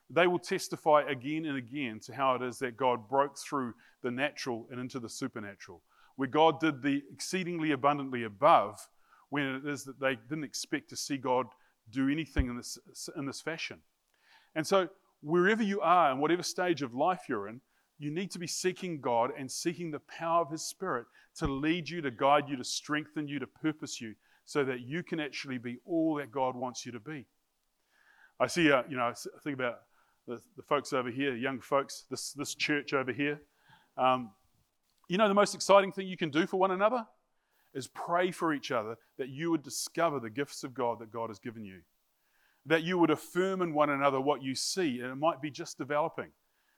they 0.10 0.28
will 0.28 0.40
testify 0.40 1.04
again 1.08 1.46
and 1.46 1.58
again 1.58 2.00
to 2.02 2.14
how 2.14 2.36
it 2.36 2.42
is 2.42 2.60
that 2.60 2.78
God 2.78 3.08
broke 3.08 3.38
through 3.38 3.74
the 4.02 4.12
natural 4.12 4.68
and 4.72 4.80
into 4.80 5.00
the 5.00 5.10
supernatural, 5.10 5.82
where 6.16 6.28
God 6.28 6.60
did 6.60 6.82
the 6.82 7.02
exceedingly 7.12 7.72
abundantly 7.72 8.24
above 8.24 8.88
when 9.30 9.46
it 9.46 9.66
is 9.66 9.86
that 9.86 10.00
they 10.00 10.16
didn't 10.16 10.44
expect 10.44 10.90
to 10.90 10.96
see 10.98 11.18
God 11.18 11.48
do 11.92 12.10
anything 12.10 12.48
in 12.48 12.58
this, 12.58 12.78
in 13.16 13.26
this 13.26 13.42
fashion. 13.42 13.80
And 14.56 14.66
so, 14.66 14.90
wherever 15.22 15.64
you 15.64 15.82
are 15.82 16.12
and 16.12 16.20
whatever 16.20 16.44
stage 16.44 16.82
of 16.82 16.94
life 16.94 17.22
you're 17.30 17.48
in, 17.48 17.62
you 18.00 18.10
need 18.10 18.32
to 18.32 18.40
be 18.40 18.48
seeking 18.48 19.00
God 19.00 19.32
and 19.38 19.50
seeking 19.50 19.92
the 19.92 20.00
power 20.00 20.42
of 20.42 20.52
His 20.52 20.64
Spirit 20.64 21.06
to 21.36 21.48
lead 21.48 21.88
you, 21.88 22.02
to 22.02 22.12
guide 22.12 22.50
you, 22.50 22.58
to 22.58 22.64
strengthen 22.64 23.28
you, 23.28 23.40
to 23.40 23.48
purpose 23.48 24.02
you, 24.02 24.16
so 24.46 24.64
that 24.64 24.82
you 24.82 25.04
can 25.04 25.20
actually 25.20 25.60
be 25.60 25.78
all 25.86 26.16
that 26.16 26.32
God 26.32 26.56
wants 26.56 26.86
you 26.86 26.92
to 26.94 27.00
be. 27.00 27.26
I 28.40 28.48
see, 28.48 28.72
uh, 28.72 28.84
you 28.90 28.98
know, 28.98 29.04
I 29.04 29.14
think 29.44 29.54
about 29.54 29.82
the, 30.28 30.42
the 30.58 30.64
folks 30.64 30.94
over 30.94 31.12
here, 31.12 31.36
young 31.36 31.62
folks, 31.62 32.06
this, 32.10 32.34
this 32.34 32.56
church 32.56 32.94
over 32.94 33.14
here. 33.14 33.40
Um, 33.98 34.32
you 35.08 35.18
know, 35.18 35.28
the 35.28 35.36
most 35.36 35.54
exciting 35.54 35.92
thing 35.92 36.08
you 36.08 36.18
can 36.18 36.32
do 36.32 36.48
for 36.48 36.58
one 36.58 36.72
another 36.72 37.06
is 37.74 37.88
pray 37.88 38.32
for 38.32 38.54
each 38.54 38.72
other 38.72 38.98
that 39.18 39.30
you 39.30 39.52
would 39.52 39.64
discover 39.64 40.20
the 40.20 40.30
gifts 40.30 40.64
of 40.64 40.74
God 40.74 41.00
that 41.00 41.12
God 41.12 41.30
has 41.30 41.40
given 41.40 41.64
you. 41.64 41.82
That 42.66 42.84
you 42.84 42.98
would 42.98 43.10
affirm 43.10 43.62
in 43.62 43.74
one 43.74 43.90
another 43.90 44.22
what 44.22 44.44
you 44.44 44.56
see, 44.56 45.00
and 45.00 45.12
it 45.12 45.16
might 45.16 45.42
be 45.42 45.50
just 45.50 45.78
developing. 45.78 46.30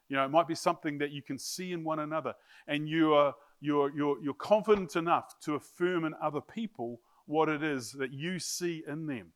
You 0.09 0.17
know, 0.17 0.25
it 0.25 0.31
might 0.31 0.47
be 0.47 0.55
something 0.55 0.97
that 0.99 1.11
you 1.11 1.21
can 1.21 1.39
see 1.39 1.71
in 1.71 1.83
one 1.83 1.99
another, 1.99 2.33
and 2.67 2.87
you 2.87 3.13
are, 3.13 3.33
you're, 3.59 3.91
you're, 3.95 4.21
you're 4.21 4.33
confident 4.33 4.95
enough 4.95 5.39
to 5.41 5.55
affirm 5.55 6.05
in 6.05 6.13
other 6.21 6.41
people 6.41 6.99
what 7.25 7.49
it 7.49 7.63
is 7.63 7.91
that 7.93 8.13
you 8.13 8.39
see 8.39 8.83
in 8.87 9.07
them. 9.07 9.31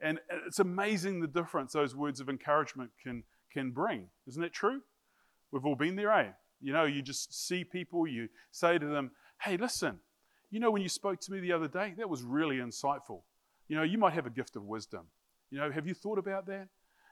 And 0.00 0.20
it's 0.46 0.58
amazing 0.58 1.20
the 1.20 1.26
difference 1.26 1.72
those 1.72 1.96
words 1.96 2.20
of 2.20 2.28
encouragement 2.28 2.90
can, 3.02 3.22
can 3.50 3.70
bring. 3.70 4.08
Isn't 4.26 4.42
that 4.42 4.52
true? 4.52 4.82
We've 5.50 5.64
all 5.64 5.76
been 5.76 5.96
there, 5.96 6.12
eh? 6.12 6.30
You 6.60 6.72
know, 6.72 6.84
you 6.84 7.02
just 7.02 7.32
see 7.46 7.64
people, 7.64 8.06
you 8.06 8.28
say 8.50 8.78
to 8.78 8.86
them, 8.86 9.12
hey, 9.40 9.56
listen, 9.56 10.00
you 10.50 10.60
know, 10.60 10.70
when 10.70 10.82
you 10.82 10.88
spoke 10.88 11.20
to 11.20 11.32
me 11.32 11.40
the 11.40 11.52
other 11.52 11.68
day, 11.68 11.94
that 11.98 12.08
was 12.08 12.22
really 12.22 12.56
insightful. 12.56 13.22
You 13.68 13.76
know, 13.76 13.82
you 13.82 13.98
might 13.98 14.14
have 14.14 14.26
a 14.26 14.30
gift 14.30 14.56
of 14.56 14.64
wisdom. 14.64 15.06
You 15.50 15.58
know, 15.58 15.70
have 15.70 15.86
you 15.86 15.94
thought 15.94 16.18
about 16.18 16.46
that? 16.46 16.68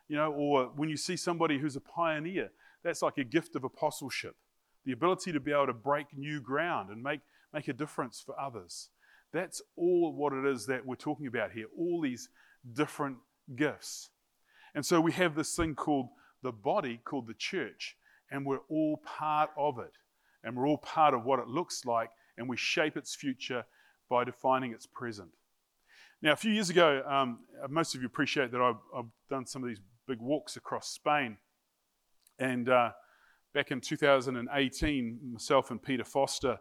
You 0.08 0.16
know, 0.16 0.32
or 0.32 0.70
when 0.76 0.88
you 0.88 0.96
see 0.96 1.16
somebody 1.16 1.58
who's 1.58 1.76
a 1.76 1.80
pioneer, 1.80 2.50
that's 2.82 3.02
like 3.02 3.18
a 3.18 3.24
gift 3.24 3.56
of 3.56 3.64
apostleship 3.64 4.36
the 4.84 4.92
ability 4.92 5.32
to 5.32 5.40
be 5.40 5.52
able 5.52 5.66
to 5.66 5.72
break 5.72 6.06
new 6.16 6.40
ground 6.40 6.90
and 6.90 7.02
make, 7.02 7.20
make 7.52 7.68
a 7.68 7.72
difference 7.72 8.22
for 8.24 8.38
others. 8.38 8.90
That's 9.32 9.62
all 9.76 10.12
what 10.12 10.32
it 10.32 10.44
is 10.44 10.66
that 10.66 10.84
we're 10.84 10.94
talking 10.94 11.26
about 11.26 11.52
here, 11.52 11.66
all 11.76 12.00
these 12.00 12.28
different 12.72 13.16
gifts. 13.56 14.10
And 14.74 14.84
so 14.84 15.00
we 15.00 15.12
have 15.12 15.34
this 15.34 15.56
thing 15.56 15.74
called 15.74 16.08
the 16.42 16.52
body, 16.52 17.00
called 17.04 17.26
the 17.26 17.34
church, 17.34 17.96
and 18.30 18.44
we're 18.44 18.60
all 18.68 19.00
part 19.04 19.50
of 19.56 19.78
it. 19.78 19.92
And 20.42 20.56
we're 20.56 20.68
all 20.68 20.78
part 20.78 21.14
of 21.14 21.24
what 21.24 21.38
it 21.38 21.48
looks 21.48 21.84
like 21.84 22.10
and 22.38 22.48
we 22.48 22.56
shape 22.56 22.96
its 22.96 23.14
future 23.14 23.64
by 24.08 24.24
defining 24.24 24.72
its 24.72 24.86
present. 24.86 25.30
Now, 26.22 26.32
a 26.32 26.36
few 26.36 26.52
years 26.52 26.70
ago, 26.70 27.02
um, 27.06 27.40
most 27.68 27.94
of 27.94 28.00
you 28.00 28.06
appreciate 28.06 28.50
that 28.52 28.60
I've, 28.60 28.80
I've, 28.96 29.04
done 29.28 29.46
some 29.46 29.62
of 29.62 29.68
these 29.68 29.80
big 30.06 30.20
walks 30.20 30.56
across 30.56 30.88
Spain. 30.88 31.36
And 32.38 32.68
uh, 32.68 32.90
back 33.52 33.70
in 33.70 33.80
2018, 33.80 35.18
myself 35.32 35.70
and 35.70 35.82
Peter 35.82 36.04
Foster, 36.04 36.58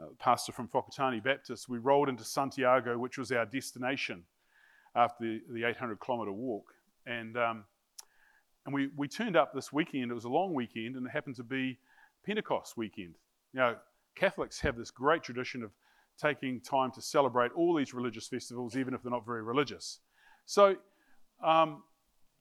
uh, 0.00 0.06
pastor 0.18 0.52
from 0.52 0.68
Whakatane 0.68 1.22
Baptist, 1.22 1.68
we 1.68 1.78
rolled 1.78 2.08
into 2.08 2.24
Santiago, 2.24 2.98
which 2.98 3.18
was 3.18 3.32
our 3.32 3.44
destination 3.44 4.24
after 4.94 5.24
the, 5.24 5.40
the 5.52 5.64
800 5.64 6.00
kilometre 6.00 6.32
walk. 6.32 6.72
And, 7.06 7.36
um, 7.36 7.64
and 8.66 8.74
we, 8.74 8.90
we 8.96 9.08
turned 9.08 9.36
up 9.36 9.54
this 9.54 9.72
weekend. 9.72 10.10
It 10.10 10.14
was 10.14 10.24
a 10.24 10.30
long 10.30 10.54
weekend, 10.54 10.96
and 10.96 11.06
it 11.06 11.10
happened 11.10 11.36
to 11.36 11.44
be 11.44 11.78
Pentecost 12.24 12.76
weekend. 12.76 13.14
Now, 13.54 13.76
Catholics 14.18 14.60
have 14.60 14.76
this 14.76 14.90
great 14.90 15.22
tradition 15.22 15.62
of 15.62 15.70
taking 16.20 16.60
time 16.60 16.90
to 16.92 17.00
celebrate 17.00 17.52
all 17.52 17.74
these 17.74 17.94
religious 17.94 18.26
festivals, 18.26 18.76
even 18.76 18.92
if 18.92 19.02
they're 19.02 19.12
not 19.12 19.24
very 19.24 19.42
religious. 19.42 20.00
So 20.46 20.76
um, 21.44 21.82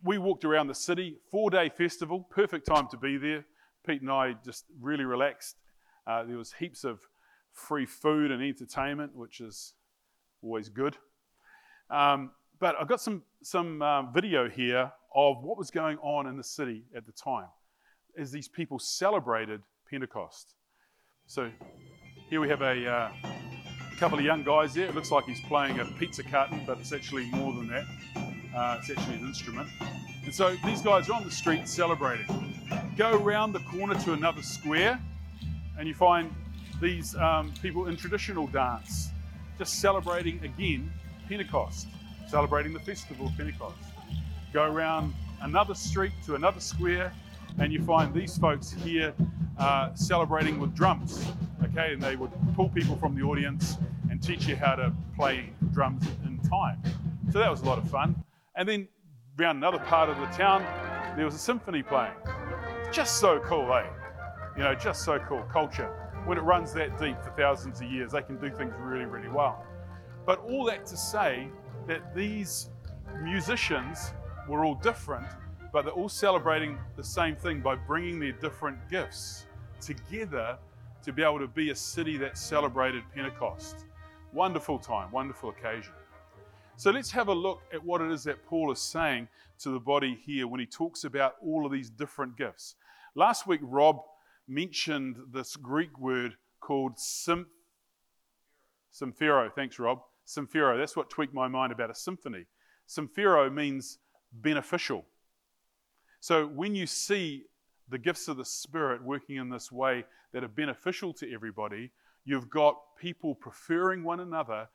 we 0.03 0.17
walked 0.17 0.43
around 0.45 0.67
the 0.67 0.75
city, 0.75 1.17
four 1.29 1.49
day 1.49 1.69
festival, 1.69 2.27
perfect 2.29 2.65
time 2.65 2.87
to 2.89 2.97
be 2.97 3.17
there. 3.17 3.45
Pete 3.85 4.01
and 4.01 4.11
I 4.11 4.35
just 4.43 4.65
really 4.81 5.05
relaxed. 5.05 5.57
Uh, 6.07 6.23
there 6.23 6.37
was 6.37 6.53
heaps 6.53 6.83
of 6.83 6.99
free 7.53 7.85
food 7.85 8.31
and 8.31 8.41
entertainment, 8.41 9.15
which 9.15 9.39
is 9.39 9.73
always 10.41 10.69
good. 10.69 10.97
Um, 11.89 12.31
but 12.59 12.75
I've 12.79 12.87
got 12.87 13.01
some, 13.01 13.23
some 13.43 13.81
um, 13.81 14.11
video 14.13 14.49
here 14.49 14.91
of 15.15 15.43
what 15.43 15.57
was 15.57 15.69
going 15.69 15.97
on 15.99 16.27
in 16.27 16.37
the 16.37 16.43
city 16.43 16.85
at 16.95 17.05
the 17.05 17.11
time 17.11 17.47
as 18.17 18.31
these 18.31 18.47
people 18.47 18.79
celebrated 18.79 19.61
Pentecost. 19.89 20.55
So 21.29 21.51
here 22.29 22.39
we 22.39 22.47
have 22.47 22.61
a, 22.61 22.89
uh, 22.89 23.11
couple 23.99 24.17
of 24.17 24.23
young 24.23 24.43
guys 24.43 24.73
there. 24.73 24.85
It 24.85 24.95
looks 24.95 25.11
like 25.11 25.25
he's 25.25 25.41
playing 25.41 25.79
a 25.79 25.85
pizza 25.85 26.23
carton, 26.23 26.61
but 26.65 26.79
it's 26.79 26.93
actually 26.93 27.25
more 27.31 27.51
than 27.51 27.67
that. 27.67 27.83
Uh, 28.55 28.77
it's 28.79 28.89
actually 28.89 29.15
an 29.15 29.25
instrument. 29.25 29.67
And 30.23 30.33
so 30.33 30.55
these 30.63 30.81
guys 30.81 31.09
are 31.09 31.13
on 31.13 31.25
the 31.25 31.31
street 31.31 31.67
celebrating. 31.67 32.55
Go 32.95 33.21
around 33.21 33.51
the 33.51 33.59
corner 33.59 33.95
to 33.95 34.13
another 34.13 34.41
square, 34.41 35.01
and 35.77 35.85
you 35.87 35.93
find 35.93 36.33
these 36.79 37.13
um, 37.15 37.51
people 37.61 37.87
in 37.87 37.97
traditional 37.97 38.47
dance, 38.47 39.09
just 39.57 39.81
celebrating 39.81 40.41
again 40.45 40.89
Pentecost, 41.27 41.87
celebrating 42.29 42.71
the 42.71 42.79
festival 42.79 43.27
of 43.27 43.35
Pentecost. 43.35 43.75
Go 44.53 44.63
around 44.63 45.13
another 45.41 45.73
street 45.73 46.13
to 46.25 46.35
another 46.35 46.61
square, 46.61 47.11
and 47.59 47.73
you 47.73 47.83
find 47.83 48.13
these 48.13 48.37
folks 48.37 48.71
here 48.71 49.13
uh, 49.59 49.93
celebrating 49.95 50.59
with 50.59 50.75
drums. 50.75 51.25
Okay, 51.63 51.93
and 51.93 52.01
they 52.01 52.15
would 52.15 52.31
pull 52.55 52.69
people 52.69 52.95
from 52.95 53.15
the 53.15 53.21
audience 53.21 53.77
and 54.09 54.21
teach 54.21 54.47
you 54.47 54.55
how 54.55 54.75
to 54.75 54.93
play 55.15 55.49
drums 55.71 56.07
in 56.25 56.37
time. 56.49 56.81
So 57.31 57.39
that 57.39 57.49
was 57.49 57.61
a 57.61 57.65
lot 57.65 57.77
of 57.77 57.89
fun. 57.89 58.15
And 58.55 58.67
then 58.67 58.87
around 59.39 59.57
another 59.57 59.79
part 59.79 60.09
of 60.09 60.17
the 60.17 60.25
town, 60.27 60.63
there 61.15 61.25
was 61.25 61.35
a 61.35 61.39
symphony 61.39 61.81
playing. 61.81 62.13
Just 62.91 63.19
so 63.19 63.39
cool, 63.39 63.73
eh? 63.73 63.85
You 64.55 64.63
know, 64.63 64.75
just 64.75 65.03
so 65.03 65.19
cool. 65.19 65.41
Culture. 65.51 65.91
When 66.25 66.37
it 66.37 66.41
runs 66.41 66.73
that 66.73 66.99
deep 66.99 67.21
for 67.23 67.31
thousands 67.31 67.81
of 67.81 67.87
years, 67.91 68.11
they 68.11 68.21
can 68.21 68.37
do 68.37 68.49
things 68.49 68.73
really, 68.79 69.05
really 69.05 69.29
well. 69.29 69.65
But 70.25 70.39
all 70.41 70.65
that 70.65 70.85
to 70.87 70.97
say 70.97 71.47
that 71.87 72.15
these 72.15 72.69
musicians 73.23 74.13
were 74.47 74.63
all 74.63 74.75
different, 74.75 75.25
but 75.73 75.85
they're 75.85 75.93
all 75.93 76.09
celebrating 76.09 76.77
the 76.95 77.03
same 77.03 77.35
thing 77.35 77.61
by 77.61 77.75
bringing 77.75 78.19
their 78.19 78.33
different 78.33 78.77
gifts 78.89 79.46
together 79.81 80.57
to 81.03 81.13
be 81.13 81.23
able 81.23 81.39
to 81.39 81.47
be 81.47 81.69
a 81.69 81.75
city 81.75 82.17
that 82.17 82.37
celebrated 82.37 83.03
Pentecost. 83.13 83.85
Wonderful 84.33 84.79
time, 84.79 85.11
wonderful 85.11 85.49
occasion. 85.49 85.93
So 86.75 86.91
let's 86.91 87.11
have 87.11 87.27
a 87.27 87.33
look 87.33 87.61
at 87.73 87.83
what 87.83 88.01
it 88.01 88.11
is 88.11 88.23
that 88.25 88.45
Paul 88.45 88.71
is 88.71 88.79
saying 88.79 89.27
to 89.59 89.69
the 89.69 89.79
body 89.79 90.19
here 90.25 90.47
when 90.47 90.59
he 90.59 90.65
talks 90.65 91.05
about 91.05 91.35
all 91.41 91.65
of 91.65 91.71
these 91.71 91.89
different 91.89 92.37
gifts. 92.37 92.75
Last 93.15 93.47
week, 93.47 93.61
Rob 93.63 94.01
mentioned 94.47 95.17
this 95.31 95.55
Greek 95.55 95.97
word 95.97 96.35
called 96.59 96.99
sim, 96.99 97.47
symphero. 98.93 99.51
Thanks, 99.53 99.79
Rob. 99.79 100.01
Symphero. 100.27 100.77
That's 100.77 100.95
what 100.95 101.09
tweaked 101.09 101.33
my 101.33 101.47
mind 101.47 101.71
about 101.71 101.89
a 101.89 101.95
symphony. 101.95 102.45
Symphero 102.87 103.51
means 103.51 103.97
beneficial. 104.31 105.05
So 106.19 106.45
when 106.45 106.75
you 106.75 106.85
see 106.85 107.45
the 107.89 107.97
gifts 107.97 108.27
of 108.27 108.37
the 108.37 108.45
Spirit 108.45 109.03
working 109.03 109.37
in 109.37 109.49
this 109.49 109.71
way 109.71 110.05
that 110.33 110.43
are 110.43 110.49
beneficial 110.49 111.13
to 111.13 111.33
everybody, 111.33 111.91
you've 112.25 112.49
got 112.49 112.77
people 112.99 113.35
preferring 113.35 114.03
one 114.03 114.19
another 114.19 114.67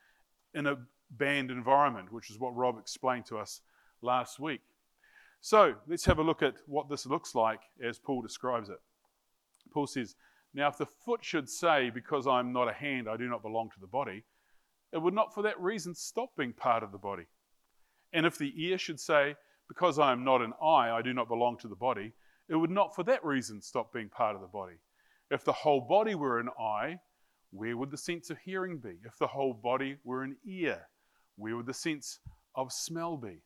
in 0.53 0.65
a 0.67 0.77
band 1.11 1.51
environment, 1.51 2.11
which 2.11 2.29
is 2.29 2.39
what 2.39 2.55
Rob 2.55 2.77
explained 2.79 3.25
to 3.27 3.37
us 3.37 3.61
last 4.01 4.39
week. 4.39 4.61
So 5.41 5.75
let's 5.87 6.05
have 6.05 6.19
a 6.19 6.23
look 6.23 6.41
at 6.41 6.55
what 6.67 6.89
this 6.89 7.05
looks 7.05 7.35
like 7.35 7.61
as 7.83 7.99
Paul 7.99 8.21
describes 8.21 8.69
it. 8.69 8.79
Paul 9.73 9.87
says, 9.87 10.15
Now, 10.53 10.69
if 10.69 10.77
the 10.77 10.85
foot 10.85 11.23
should 11.23 11.49
say, 11.49 11.89
Because 11.89 12.27
I'm 12.27 12.53
not 12.53 12.69
a 12.69 12.73
hand, 12.73 13.07
I 13.09 13.17
do 13.17 13.27
not 13.27 13.41
belong 13.41 13.69
to 13.71 13.79
the 13.79 13.87
body, 13.87 14.23
it 14.91 15.01
would 15.01 15.13
not 15.13 15.33
for 15.33 15.41
that 15.43 15.59
reason 15.59 15.95
stop 15.95 16.29
being 16.37 16.53
part 16.53 16.83
of 16.83 16.91
the 16.91 16.97
body. 16.97 17.25
And 18.13 18.25
if 18.25 18.37
the 18.37 18.53
ear 18.55 18.77
should 18.77 18.99
say, 18.99 19.35
because 19.67 19.97
I 19.97 20.11
am 20.11 20.23
not 20.23 20.41
an 20.41 20.53
eye, 20.61 20.91
I 20.91 21.01
do 21.01 21.13
not 21.13 21.27
belong 21.27 21.57
to 21.59 21.67
the 21.67 21.75
body, 21.75 22.13
it 22.49 22.55
would 22.55 22.69
not 22.69 22.95
for 22.95 23.03
that 23.03 23.23
reason 23.23 23.61
stop 23.61 23.93
being 23.93 24.09
part 24.09 24.35
of 24.35 24.41
the 24.41 24.47
body. 24.47 24.75
If 25.31 25.43
the 25.43 25.53
whole 25.53 25.81
body 25.81 26.15
were 26.15 26.39
an 26.39 26.49
eye, 26.59 26.97
where 27.51 27.77
would 27.77 27.91
the 27.91 27.97
sense 27.97 28.29
of 28.29 28.37
hearing 28.43 28.77
be? 28.77 28.95
If 29.05 29.17
the 29.19 29.27
whole 29.27 29.53
body 29.53 29.97
were 30.03 30.23
an 30.23 30.35
ear, 30.45 30.81
where 31.37 31.55
would 31.55 31.65
the 31.65 31.73
sense 31.73 32.19
of 32.55 32.71
smell 32.71 33.17
be? 33.17 33.37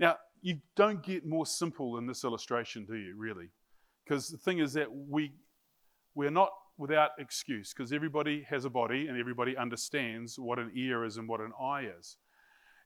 Now, 0.00 0.16
you 0.40 0.58
don't 0.76 1.02
get 1.02 1.26
more 1.26 1.46
simple 1.46 1.94
than 1.94 2.06
this 2.06 2.24
illustration, 2.24 2.86
do 2.86 2.96
you, 2.96 3.16
really? 3.16 3.50
Because 4.04 4.28
the 4.28 4.38
thing 4.38 4.60
is 4.60 4.72
that 4.74 4.88
we, 4.92 5.32
we're 6.14 6.30
not 6.30 6.50
without 6.76 7.10
excuse, 7.18 7.74
because 7.74 7.92
everybody 7.92 8.46
has 8.48 8.64
a 8.64 8.70
body 8.70 9.08
and 9.08 9.18
everybody 9.18 9.56
understands 9.56 10.38
what 10.38 10.60
an 10.60 10.70
ear 10.74 11.04
is 11.04 11.16
and 11.16 11.28
what 11.28 11.40
an 11.40 11.52
eye 11.60 11.88
is. 11.98 12.16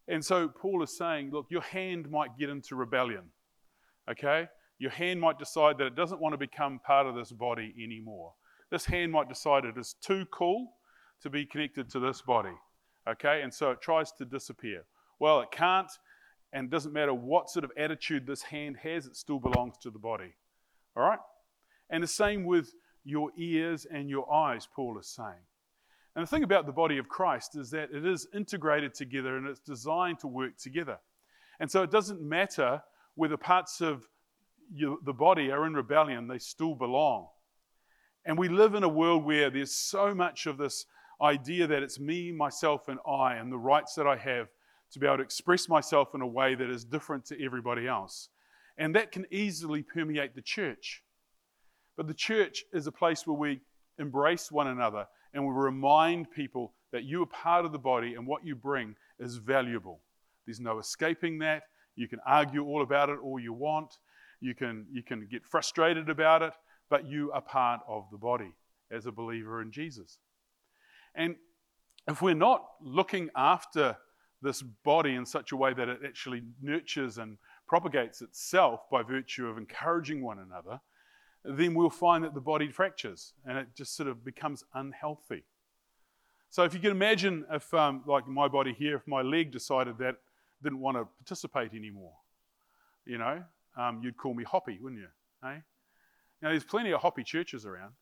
And 0.08 0.24
so 0.24 0.48
Paul 0.48 0.82
is 0.82 0.96
saying, 0.96 1.30
look, 1.30 1.46
your 1.50 1.60
hand 1.60 2.10
might 2.10 2.38
get 2.38 2.48
into 2.48 2.74
rebellion, 2.74 3.24
okay? 4.10 4.48
Your 4.82 4.90
hand 4.90 5.20
might 5.20 5.38
decide 5.38 5.78
that 5.78 5.86
it 5.86 5.94
doesn't 5.94 6.20
want 6.20 6.32
to 6.32 6.36
become 6.36 6.80
part 6.84 7.06
of 7.06 7.14
this 7.14 7.30
body 7.30 7.72
anymore. 7.80 8.32
This 8.68 8.84
hand 8.84 9.12
might 9.12 9.28
decide 9.28 9.64
it 9.64 9.78
is 9.78 9.94
too 10.04 10.26
cool 10.32 10.72
to 11.20 11.30
be 11.30 11.46
connected 11.46 11.88
to 11.90 12.00
this 12.00 12.20
body, 12.20 12.56
okay? 13.08 13.42
And 13.42 13.54
so 13.54 13.70
it 13.70 13.80
tries 13.80 14.10
to 14.14 14.24
disappear. 14.24 14.82
Well, 15.20 15.40
it 15.40 15.52
can't, 15.52 15.88
and 16.52 16.64
it 16.64 16.70
doesn't 16.72 16.92
matter 16.92 17.14
what 17.14 17.48
sort 17.48 17.64
of 17.64 17.70
attitude 17.76 18.26
this 18.26 18.42
hand 18.42 18.76
has, 18.82 19.06
it 19.06 19.14
still 19.14 19.38
belongs 19.38 19.78
to 19.82 19.90
the 19.92 20.00
body, 20.00 20.34
all 20.96 21.04
right? 21.04 21.20
And 21.88 22.02
the 22.02 22.08
same 22.08 22.44
with 22.44 22.74
your 23.04 23.30
ears 23.38 23.86
and 23.88 24.10
your 24.10 24.34
eyes, 24.34 24.66
Paul 24.74 24.98
is 24.98 25.06
saying. 25.06 25.44
And 26.16 26.24
the 26.24 26.28
thing 26.28 26.42
about 26.42 26.66
the 26.66 26.72
body 26.72 26.98
of 26.98 27.08
Christ 27.08 27.56
is 27.56 27.70
that 27.70 27.90
it 27.94 28.04
is 28.04 28.26
integrated 28.34 28.94
together 28.94 29.36
and 29.36 29.46
it's 29.46 29.60
designed 29.60 30.18
to 30.22 30.26
work 30.26 30.56
together. 30.58 30.98
And 31.60 31.70
so 31.70 31.84
it 31.84 31.92
doesn't 31.92 32.20
matter 32.20 32.82
whether 33.14 33.36
parts 33.36 33.80
of 33.80 34.08
you, 34.72 35.00
the 35.04 35.12
body 35.12 35.50
are 35.50 35.66
in 35.66 35.74
rebellion, 35.74 36.28
they 36.28 36.38
still 36.38 36.74
belong. 36.74 37.28
And 38.24 38.38
we 38.38 38.48
live 38.48 38.74
in 38.74 38.84
a 38.84 38.88
world 38.88 39.24
where 39.24 39.50
there's 39.50 39.74
so 39.74 40.14
much 40.14 40.46
of 40.46 40.56
this 40.56 40.86
idea 41.20 41.66
that 41.66 41.82
it's 41.82 41.98
me, 41.98 42.32
myself, 42.32 42.88
and 42.88 42.98
I, 43.06 43.34
and 43.34 43.50
the 43.50 43.58
rights 43.58 43.94
that 43.94 44.06
I 44.06 44.16
have 44.16 44.48
to 44.92 44.98
be 44.98 45.06
able 45.06 45.18
to 45.18 45.22
express 45.22 45.68
myself 45.68 46.14
in 46.14 46.20
a 46.20 46.26
way 46.26 46.54
that 46.54 46.70
is 46.70 46.84
different 46.84 47.24
to 47.26 47.44
everybody 47.44 47.88
else. 47.88 48.28
And 48.78 48.94
that 48.94 49.12
can 49.12 49.26
easily 49.30 49.82
permeate 49.82 50.34
the 50.34 50.42
church. 50.42 51.02
But 51.96 52.06
the 52.06 52.14
church 52.14 52.64
is 52.72 52.86
a 52.86 52.92
place 52.92 53.26
where 53.26 53.36
we 53.36 53.60
embrace 53.98 54.50
one 54.50 54.68
another 54.68 55.06
and 55.34 55.46
we 55.46 55.52
remind 55.52 56.30
people 56.30 56.74
that 56.92 57.04
you 57.04 57.22
are 57.22 57.26
part 57.26 57.64
of 57.64 57.72
the 57.72 57.78
body 57.78 58.14
and 58.14 58.26
what 58.26 58.44
you 58.44 58.54
bring 58.54 58.94
is 59.18 59.36
valuable. 59.36 60.00
There's 60.46 60.60
no 60.60 60.78
escaping 60.78 61.38
that. 61.38 61.64
You 61.96 62.08
can 62.08 62.20
argue 62.26 62.64
all 62.64 62.82
about 62.82 63.08
it 63.08 63.18
all 63.22 63.38
you 63.38 63.52
want. 63.52 63.98
You 64.42 64.54
can, 64.54 64.86
you 64.92 65.02
can 65.02 65.26
get 65.30 65.46
frustrated 65.46 66.10
about 66.10 66.42
it, 66.42 66.52
but 66.90 67.06
you 67.06 67.30
are 67.32 67.40
part 67.40 67.80
of 67.88 68.06
the 68.10 68.18
body 68.18 68.52
as 68.90 69.06
a 69.06 69.12
believer 69.12 69.62
in 69.62 69.70
Jesus. 69.70 70.18
And 71.14 71.36
if 72.08 72.20
we're 72.20 72.34
not 72.34 72.64
looking 72.82 73.30
after 73.36 73.96
this 74.42 74.60
body 74.60 75.14
in 75.14 75.24
such 75.24 75.52
a 75.52 75.56
way 75.56 75.72
that 75.72 75.88
it 75.88 76.00
actually 76.04 76.42
nurtures 76.60 77.18
and 77.18 77.38
propagates 77.68 78.20
itself 78.20 78.90
by 78.90 79.02
virtue 79.02 79.46
of 79.46 79.56
encouraging 79.56 80.22
one 80.22 80.40
another, 80.40 80.80
then 81.44 81.74
we'll 81.74 81.88
find 81.88 82.24
that 82.24 82.34
the 82.34 82.40
body 82.40 82.68
fractures 82.68 83.34
and 83.46 83.56
it 83.56 83.68
just 83.76 83.96
sort 83.96 84.08
of 84.08 84.24
becomes 84.24 84.64
unhealthy. 84.74 85.44
So 86.50 86.64
if 86.64 86.74
you 86.74 86.80
can 86.80 86.90
imagine 86.90 87.46
if, 87.50 87.72
um, 87.72 88.02
like 88.06 88.26
my 88.26 88.48
body 88.48 88.74
here, 88.76 88.96
if 88.96 89.06
my 89.06 89.22
leg 89.22 89.52
decided 89.52 89.98
that 89.98 90.16
didn't 90.62 90.80
want 90.80 90.96
to 90.96 91.06
participate 91.24 91.72
anymore, 91.72 92.14
you 93.06 93.18
know, 93.18 93.42
um, 93.76 94.00
you'd 94.02 94.16
call 94.16 94.34
me 94.34 94.44
hoppy, 94.44 94.78
wouldn't 94.80 95.00
you? 95.00 95.08
Hey? 95.42 95.62
Now 96.40 96.50
there's 96.50 96.64
plenty 96.64 96.92
of 96.92 97.00
hoppy 97.00 97.22
churches 97.22 97.66
around, 97.66 97.92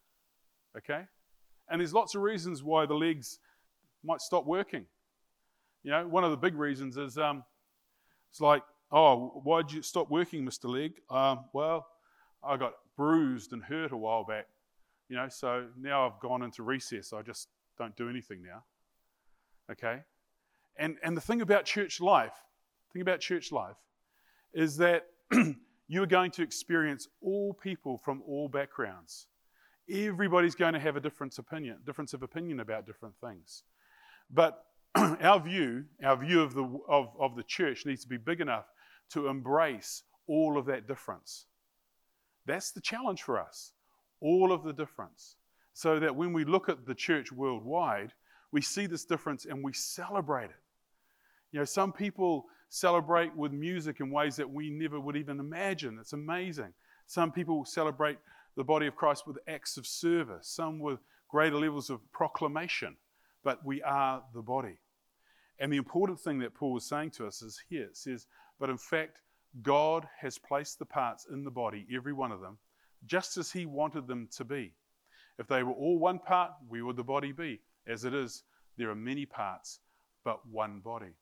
okay? 0.77 1.03
And 1.69 1.81
there's 1.81 1.95
lots 1.95 2.15
of 2.15 2.23
reasons 2.23 2.63
why 2.63 2.87
the 2.87 2.95
legs 2.95 3.39
might 4.03 4.21
stop 4.21 4.47
working. 4.47 4.87
You 5.83 5.93
know, 5.93 6.09
one 6.09 6.25
of 6.25 6.31
the 6.31 6.37
big 6.37 6.55
reasons 6.55 6.97
is 6.97 7.17
um, 7.17 7.45
it's 8.31 8.41
like, 8.41 8.63
oh, 8.91 9.41
why'd 9.45 9.71
you 9.71 9.83
stop 9.83 10.11
working, 10.11 10.45
Mr. 10.45 10.69
Leg? 10.69 10.95
Um, 11.11 11.45
well, 11.53 11.87
I 12.43 12.57
got 12.57 12.73
bruised 12.97 13.53
and 13.53 13.63
hurt 13.63 13.93
a 13.93 13.97
while 13.97 14.25
back, 14.25 14.47
you 15.09 15.17
know, 15.17 15.29
so 15.29 15.67
now 15.79 16.07
I've 16.07 16.19
gone 16.21 16.43
into 16.43 16.63
recess. 16.63 17.13
I 17.13 17.23
just 17.23 17.49
don't 17.79 17.97
do 17.97 18.09
anything 18.09 18.43
now. 18.43 18.65
Okay? 19.71 20.01
And, 20.77 20.97
and 21.03 21.17
the 21.17 21.21
thing 21.21 21.41
about 21.41 21.65
church 21.65 22.01
life, 22.01 22.35
thing 22.93 23.03
about 23.03 23.21
church 23.21 23.53
life 23.53 23.77
is 24.53 24.77
that 24.79 25.07
you 25.89 26.03
are 26.03 26.07
going 26.07 26.31
to 26.33 26.43
experience 26.43 27.09
all 27.21 27.53
people 27.55 27.99
from 27.99 28.23
all 28.27 28.49
backgrounds. 28.49 29.27
Everybody's 29.91 30.55
going 30.55 30.75
to 30.75 30.81
have 30.81 30.97
a 30.97 31.01
different 31.01 31.37
opinion, 31.39 31.79
difference 31.85 32.15
of 32.15 32.23
opinion 32.23 32.61
about 32.61 32.87
different 32.87 33.15
things. 33.21 33.65
But 34.31 34.65
our 34.97 35.41
view, 35.41 35.85
our 36.05 36.17
view 36.17 36.43
of 36.43 36.55
the, 36.55 36.65
of, 36.89 37.09
of 37.19 37.37
the 37.37 37.43
church 37.43 37.87
needs 37.87 38.03
to 38.03 38.09
be 38.09 38.17
big 38.17 38.41
enough 38.41 38.67
to 39.11 39.27
embrace 39.27 40.03
all 40.27 40.57
of 40.57 40.67
that 40.67 40.87
difference. 40.87 41.47
That's 42.47 42.71
the 42.71 42.81
challenge 42.81 43.23
for 43.23 43.39
us, 43.39 43.73
all 44.21 44.53
of 44.53 44.65
the 44.65 44.73
difference. 44.73 45.37
So 45.73 45.99
that 46.01 46.15
when 46.15 46.33
we 46.33 46.45
look 46.45 46.69
at 46.69 46.87
the 46.87 46.95
church 46.95 47.33
worldwide, 47.33 48.13
we 48.53 48.61
see 48.61 48.87
this 48.87 49.05
difference 49.05 49.45
and 49.45 49.63
we 49.63 49.73
celebrate 49.73 50.47
it. 50.47 50.63
You 51.53 51.61
know, 51.61 51.65
some 51.65 51.93
people 51.93 52.47
celebrate 52.71 53.37
with 53.37 53.53
music 53.53 54.01
in 54.01 54.11
ways 54.11 54.37
that 54.37 54.49
we 54.51 54.71
never 54.71 54.99
would 54.99 55.17
even 55.17 55.41
imagine. 55.41 55.99
It's 56.01 56.15
amazing. 56.15 56.73
Some 57.07 57.33
people 57.33 57.65
celebrate 57.65 58.19
the 58.57 58.65
body 58.65 58.87
of 58.87 58.97
Christ 58.97 59.27
with 59.27 59.39
acts 59.49 59.77
of 59.77 59.87
service, 59.87 60.49
some 60.49 60.79
with 60.79 61.01
greater 61.29 61.57
levels 61.57 61.91
of 61.91 62.01
proclamation, 62.13 62.97
but 63.43 63.65
we 63.65 63.83
are 63.83 64.23
the 64.33 64.43
body. 64.43 64.79
And 65.59 65.73
the 65.73 65.77
important 65.77 66.21
thing 66.21 66.39
that 66.39 66.55
Paul 66.55 66.77
is 66.79 66.85
saying 66.85 67.11
to 67.13 67.27
us 67.27 67.43
is 67.43 67.63
here 67.69 67.85
it 67.85 67.97
says, 67.97 68.27
But 68.59 68.71
in 68.71 68.79
fact, 68.79 69.19
God 69.63 70.09
has 70.21 70.39
placed 70.39 70.79
the 70.79 70.87
parts 70.87 71.27
in 71.31 71.45
the 71.45 71.51
body, 71.51 71.87
every 71.95 72.13
one 72.13 72.33
of 72.33 72.41
them, 72.41 72.57
just 73.05 73.37
as 73.37 73.51
He 73.51 73.67
wanted 73.67 74.07
them 74.07 74.29
to 74.37 74.45
be. 74.45 74.73
If 75.39 75.49
they 75.49 75.63
were 75.63 75.73
all 75.73 75.99
one 75.99 76.21
part, 76.21 76.53
where 76.69 76.85
would 76.85 76.97
the 76.97 77.03
body 77.03 77.33
be? 77.33 77.61
As 77.87 78.05
it 78.05 78.15
is, 78.15 78.45
there 78.77 78.91
are 78.91 78.95
many 78.95 79.27
parts, 79.27 79.81
but 80.25 80.47
one 80.47 80.81
body. 80.81 81.15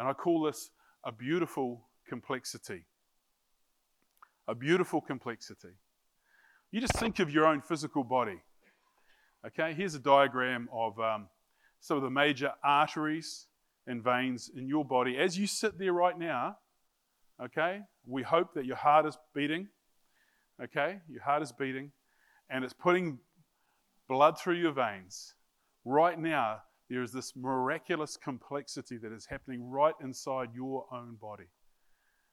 And 0.00 0.08
I 0.08 0.12
call 0.12 0.42
this 0.42 0.70
a 1.04 1.12
beautiful 1.12 1.86
complexity. 2.08 2.86
A 4.48 4.54
beautiful 4.56 5.00
complexity. 5.00 5.76
You 6.72 6.80
just 6.80 6.94
think 6.94 7.20
of 7.20 7.30
your 7.30 7.46
own 7.46 7.60
physical 7.60 8.02
body. 8.02 8.42
Okay, 9.46 9.74
here's 9.74 9.94
a 9.94 10.00
diagram 10.00 10.68
of 10.72 10.98
um, 10.98 11.28
some 11.78 11.96
of 11.96 12.02
the 12.02 12.10
major 12.10 12.52
arteries 12.64 13.46
and 13.86 14.02
veins 14.02 14.50
in 14.52 14.66
your 14.66 14.84
body. 14.84 15.16
As 15.16 15.38
you 15.38 15.46
sit 15.46 15.78
there 15.78 15.92
right 15.92 16.18
now, 16.18 16.56
Okay? 17.42 17.80
We 18.06 18.22
hope 18.22 18.54
that 18.54 18.66
your 18.66 18.76
heart 18.76 19.06
is 19.06 19.16
beating. 19.34 19.68
Okay? 20.62 20.98
Your 21.08 21.22
heart 21.22 21.42
is 21.42 21.52
beating 21.52 21.92
and 22.50 22.64
it's 22.64 22.74
putting 22.74 23.18
blood 24.08 24.38
through 24.38 24.56
your 24.56 24.72
veins. 24.72 25.34
Right 25.84 26.18
now, 26.18 26.62
there 26.90 27.02
is 27.02 27.12
this 27.12 27.36
miraculous 27.36 28.16
complexity 28.16 28.98
that 28.98 29.12
is 29.12 29.24
happening 29.24 29.70
right 29.70 29.94
inside 30.02 30.50
your 30.52 30.86
own 30.92 31.14
body. 31.20 31.46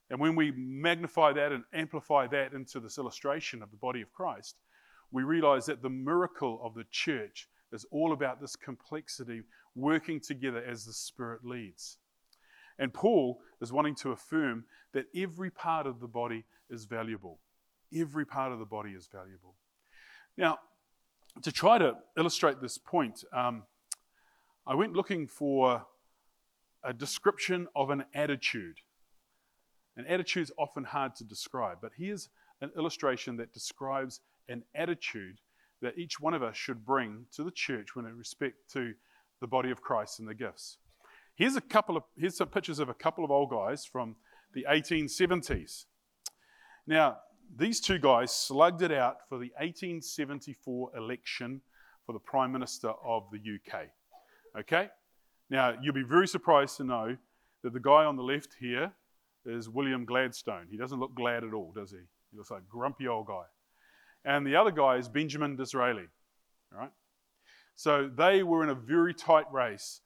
And 0.10 0.20
when 0.20 0.36
we 0.36 0.52
magnify 0.52 1.34
that 1.34 1.52
and 1.52 1.64
amplify 1.74 2.26
that 2.28 2.54
into 2.54 2.80
this 2.80 2.98
illustration 2.98 3.62
of 3.62 3.70
the 3.70 3.78
body 3.78 4.02
of 4.02 4.12
Christ, 4.12 4.56
we 5.12 5.22
realize 5.22 5.68
that 5.68 5.84
the 5.84 5.90
miracle 5.90 6.60
of 6.64 6.74
the 6.74 6.86
church 6.90 7.48
is 7.72 7.86
all 7.92 8.14
about 8.14 8.42
this 8.42 8.56
complexity 8.56 9.44
working 9.76 10.20
together 10.20 10.64
as 10.68 10.86
the 10.86 10.94
Spirit 10.94 11.46
leads. 11.46 11.98
And 12.80 12.92
Paul 12.92 13.40
is 13.62 13.72
wanting 13.72 13.96
to 13.96 14.12
affirm 14.12 14.66
that 14.94 15.06
every 15.16 15.52
part 15.52 15.86
of 15.86 16.00
the 16.00 16.08
body 16.08 16.46
is 16.70 16.86
valuable. 16.86 17.40
Every 17.96 18.26
part 18.26 18.52
of 18.52 18.60
the 18.60 18.66
body 18.66 18.92
is 18.92 19.08
valuable. 19.12 19.54
Now, 20.36 20.60
to 21.44 21.52
try 21.52 21.78
to 21.78 21.94
illustrate 22.18 22.60
this 22.60 22.78
point, 22.78 23.24
um, 23.34 23.64
I 24.70 24.76
went 24.76 24.98
looking 24.98 25.28
for 25.28 25.86
a 26.84 26.92
description 26.92 27.68
of 27.74 27.90
an 27.90 28.04
attitude. 28.14 28.80
An 29.96 30.06
attitude 30.06 30.44
is 30.44 30.52
often 30.58 30.84
hard 30.84 31.16
to 31.16 31.24
describe, 31.24 31.78
but 31.82 31.92
here's 31.98 32.28
an 32.60 32.72
illustration 32.76 33.38
that 33.38 33.54
describes 33.54 34.20
an 34.50 34.64
attitude 34.76 35.40
that 35.82 35.98
each 35.98 36.20
one 36.20 36.34
of 36.34 36.44
us 36.44 36.58
should 36.58 36.86
bring 36.86 37.28
to 37.32 37.46
the 37.46 37.52
church 37.52 37.96
when 37.96 38.06
in 38.06 38.18
respect 38.18 38.56
to 38.74 38.94
the 39.40 39.48
body 39.48 39.72
of 39.72 39.82
Christ 39.82 40.20
and 40.20 40.28
the 40.28 40.36
gifts. 40.36 40.80
Here's 41.36 41.56
a 41.56 41.62
couple 41.62 41.96
of 41.96 42.04
here's 42.18 42.36
some 42.36 42.50
pictures 42.50 42.80
of 42.80 42.90
a 42.90 42.94
couple 42.94 43.24
of 43.24 43.32
old 43.32 43.52
guys 43.52 43.86
from 43.86 44.18
the 44.54 44.66
1870s. 44.70 45.86
Now, 46.86 47.20
these 47.56 47.80
two 47.80 48.00
guys 48.00 48.34
slugged 48.34 48.82
it 48.82 48.92
out 48.92 49.18
for 49.30 49.38
the 49.38 49.52
1874 49.60 50.98
election 50.98 51.62
for 52.06 52.12
the 52.12 52.20
Prime 52.20 52.52
Minister 52.52 52.90
of 53.06 53.30
the 53.32 53.38
UK. 53.38 53.92
Okay? 54.58 54.90
Now, 55.50 55.76
you'll 55.82 55.94
be 55.94 56.04
very 56.04 56.28
surprised 56.28 56.78
to 56.78 56.84
know 56.84 57.18
that 57.64 57.74
the 57.74 57.80
guy 57.80 58.04
on 58.04 58.16
the 58.16 58.24
left 58.24 58.56
here 58.60 58.92
is 59.46 59.70
William 59.70 60.06
Gladstone. 60.06 60.68
He 60.70 60.78
doesn't 60.78 61.00
look 61.00 61.16
glad 61.16 61.44
at 61.44 61.54
all, 61.54 61.72
does 61.74 61.92
he? 61.92 61.98
He 62.32 62.38
looks 62.38 62.52
like 62.52 62.62
a 62.62 62.72
grumpy 62.72 63.08
old 63.08 63.28
guy. 63.28 63.44
And 64.26 64.46
the 64.46 64.56
other 64.56 64.72
guy 64.72 64.98
is 64.98 65.08
Benjamin 65.08 65.56
Disraeli. 65.56 66.08
All 66.74 66.80
right? 66.80 66.92
So 67.76 68.10
they 68.14 68.44
were 68.44 68.64
in 68.64 68.70
a 68.70 68.76
very 68.76 69.14
tight 69.14 69.52
race 69.52 70.02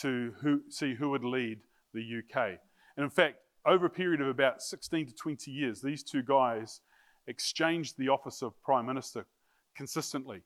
to 0.00 0.32
who, 0.40 0.62
see 0.70 0.94
who 0.94 1.10
would 1.10 1.24
lead 1.24 1.58
the 1.92 2.00
UK. 2.00 2.58
And 2.96 3.04
in 3.04 3.10
fact, 3.10 3.36
over 3.66 3.86
a 3.86 3.90
period 3.90 4.20
of 4.20 4.28
about 4.28 4.62
16 4.62 5.08
to 5.08 5.14
20 5.14 5.50
years, 5.50 5.82
these 5.82 6.02
two 6.02 6.22
guys 6.22 6.80
exchanged 7.26 7.98
the 7.98 8.08
office 8.08 8.42
of 8.42 8.60
Prime 8.62 8.86
Minister 8.86 9.26
consistently. 9.74 10.42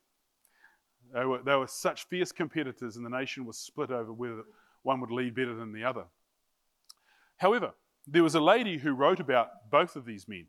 They 1.13 1.25
were, 1.25 1.41
they 1.43 1.55
were 1.55 1.67
such 1.67 2.07
fierce 2.07 2.31
competitors, 2.31 2.95
and 2.95 3.05
the 3.05 3.09
nation 3.09 3.45
was 3.45 3.57
split 3.57 3.91
over 3.91 4.13
whether 4.13 4.43
one 4.83 5.01
would 5.01 5.11
lead 5.11 5.35
better 5.35 5.53
than 5.53 5.73
the 5.73 5.83
other. 5.83 6.05
However, 7.37 7.73
there 8.07 8.23
was 8.23 8.35
a 8.35 8.41
lady 8.41 8.77
who 8.77 8.93
wrote 8.93 9.19
about 9.19 9.69
both 9.69 9.95
of 9.95 10.05
these 10.05 10.27
men. 10.27 10.47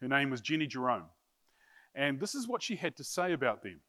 Her 0.00 0.08
name 0.08 0.30
was 0.30 0.40
Jenny 0.40 0.66
Jerome. 0.66 1.06
And 1.94 2.20
this 2.20 2.34
is 2.34 2.48
what 2.48 2.62
she 2.62 2.76
had 2.76 2.96
to 2.96 3.04
say 3.04 3.32
about 3.32 3.62
them. 3.62 3.80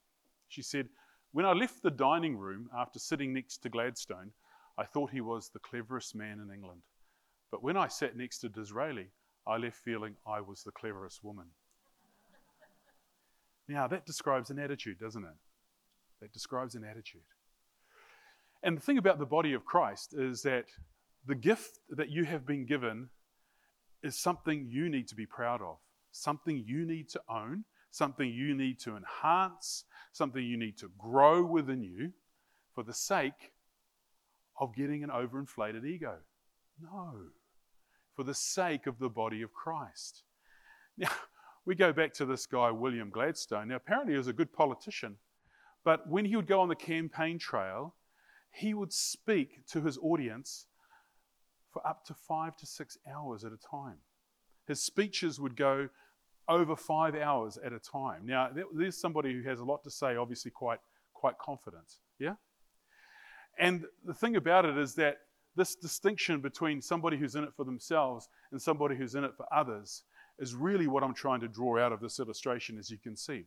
She 0.47 0.61
said, 0.61 0.89
When 1.31 1.45
I 1.45 1.53
left 1.53 1.81
the 1.81 1.91
dining 1.91 2.37
room 2.37 2.69
after 2.77 2.99
sitting 2.99 3.33
next 3.33 3.59
to 3.59 3.69
Gladstone, 3.69 4.31
I 4.77 4.85
thought 4.85 5.11
he 5.11 5.21
was 5.21 5.49
the 5.49 5.59
cleverest 5.59 6.15
man 6.15 6.39
in 6.39 6.53
England. 6.53 6.81
But 7.51 7.63
when 7.63 7.77
I 7.77 7.87
sat 7.87 8.17
next 8.17 8.39
to 8.39 8.49
Disraeli, 8.49 9.07
I 9.45 9.57
left 9.57 9.77
feeling 9.77 10.15
I 10.25 10.41
was 10.41 10.63
the 10.63 10.71
cleverest 10.71 11.23
woman. 11.23 11.47
now, 13.67 13.87
that 13.87 14.05
describes 14.05 14.49
an 14.49 14.59
attitude, 14.59 14.99
doesn't 14.99 15.23
it? 15.23 15.35
That 16.21 16.33
describes 16.33 16.75
an 16.75 16.83
attitude. 16.83 17.21
And 18.63 18.77
the 18.77 18.81
thing 18.81 18.97
about 18.97 19.19
the 19.19 19.25
body 19.25 19.53
of 19.53 19.65
Christ 19.65 20.13
is 20.13 20.43
that 20.43 20.65
the 21.25 21.35
gift 21.35 21.79
that 21.89 22.09
you 22.09 22.25
have 22.25 22.45
been 22.45 22.65
given 22.65 23.09
is 24.03 24.17
something 24.17 24.67
you 24.69 24.89
need 24.89 25.07
to 25.07 25.15
be 25.15 25.25
proud 25.25 25.61
of, 25.61 25.77
something 26.11 26.63
you 26.65 26.85
need 26.85 27.09
to 27.09 27.21
own, 27.29 27.63
something 27.91 28.29
you 28.29 28.55
need 28.55 28.79
to 28.79 28.97
enhance, 28.97 29.85
something 30.11 30.43
you 30.43 30.57
need 30.57 30.77
to 30.77 30.91
grow 30.97 31.43
within 31.43 31.83
you 31.83 32.11
for 32.73 32.83
the 32.83 32.93
sake 32.93 33.53
of 34.59 34.75
getting 34.75 35.03
an 35.03 35.09
overinflated 35.09 35.85
ego. 35.85 36.17
No, 36.81 37.13
for 38.15 38.23
the 38.23 38.33
sake 38.33 38.87
of 38.87 38.99
the 38.99 39.09
body 39.09 39.41
of 39.41 39.53
Christ. 39.53 40.23
Now, 40.97 41.09
we 41.65 41.75
go 41.75 41.93
back 41.93 42.13
to 42.13 42.25
this 42.25 42.45
guy, 42.45 42.71
William 42.71 43.09
Gladstone. 43.09 43.67
Now, 43.67 43.75
apparently, 43.75 44.13
he 44.13 44.17
was 44.17 44.27
a 44.27 44.33
good 44.33 44.53
politician, 44.53 45.17
but 45.83 46.07
when 46.07 46.25
he 46.25 46.35
would 46.35 46.47
go 46.47 46.61
on 46.61 46.69
the 46.69 46.75
campaign 46.75 47.39
trail, 47.39 47.95
he 48.51 48.73
would 48.73 48.93
speak 48.93 49.65
to 49.67 49.81
his 49.81 49.97
audience 49.97 50.67
for 51.71 51.85
up 51.87 52.05
to 52.05 52.13
five 52.13 52.55
to 52.57 52.65
six 52.65 52.97
hours 53.11 53.43
at 53.43 53.51
a 53.51 53.57
time. 53.57 53.97
His 54.67 54.83
speeches 54.83 55.39
would 55.39 55.55
go 55.55 55.89
over 56.47 56.75
five 56.75 57.15
hours 57.15 57.57
at 57.63 57.73
a 57.73 57.79
time. 57.79 58.25
Now, 58.25 58.49
there's 58.73 58.99
somebody 58.99 59.33
who 59.33 59.41
has 59.43 59.59
a 59.59 59.63
lot 59.63 59.83
to 59.83 59.91
say, 59.91 60.15
obviously 60.15 60.51
quite, 60.51 60.79
quite 61.13 61.37
confident. 61.37 61.97
Yeah? 62.19 62.35
And 63.57 63.85
the 64.05 64.13
thing 64.13 64.35
about 64.35 64.65
it 64.65 64.77
is 64.77 64.95
that 64.95 65.17
this 65.55 65.75
distinction 65.75 66.41
between 66.41 66.81
somebody 66.81 67.17
who's 67.17 67.35
in 67.35 67.43
it 67.43 67.53
for 67.55 67.65
themselves 67.65 68.29
and 68.51 68.61
somebody 68.61 68.95
who's 68.95 69.15
in 69.15 69.23
it 69.23 69.31
for 69.35 69.45
others 69.53 70.03
is 70.39 70.55
really 70.55 70.87
what 70.87 71.03
I'm 71.03 71.13
trying 71.13 71.41
to 71.41 71.47
draw 71.47 71.79
out 71.79 71.91
of 71.91 71.99
this 71.99 72.19
illustration, 72.19 72.77
as 72.77 72.89
you 72.89 72.97
can 72.97 73.15
see. 73.15 73.45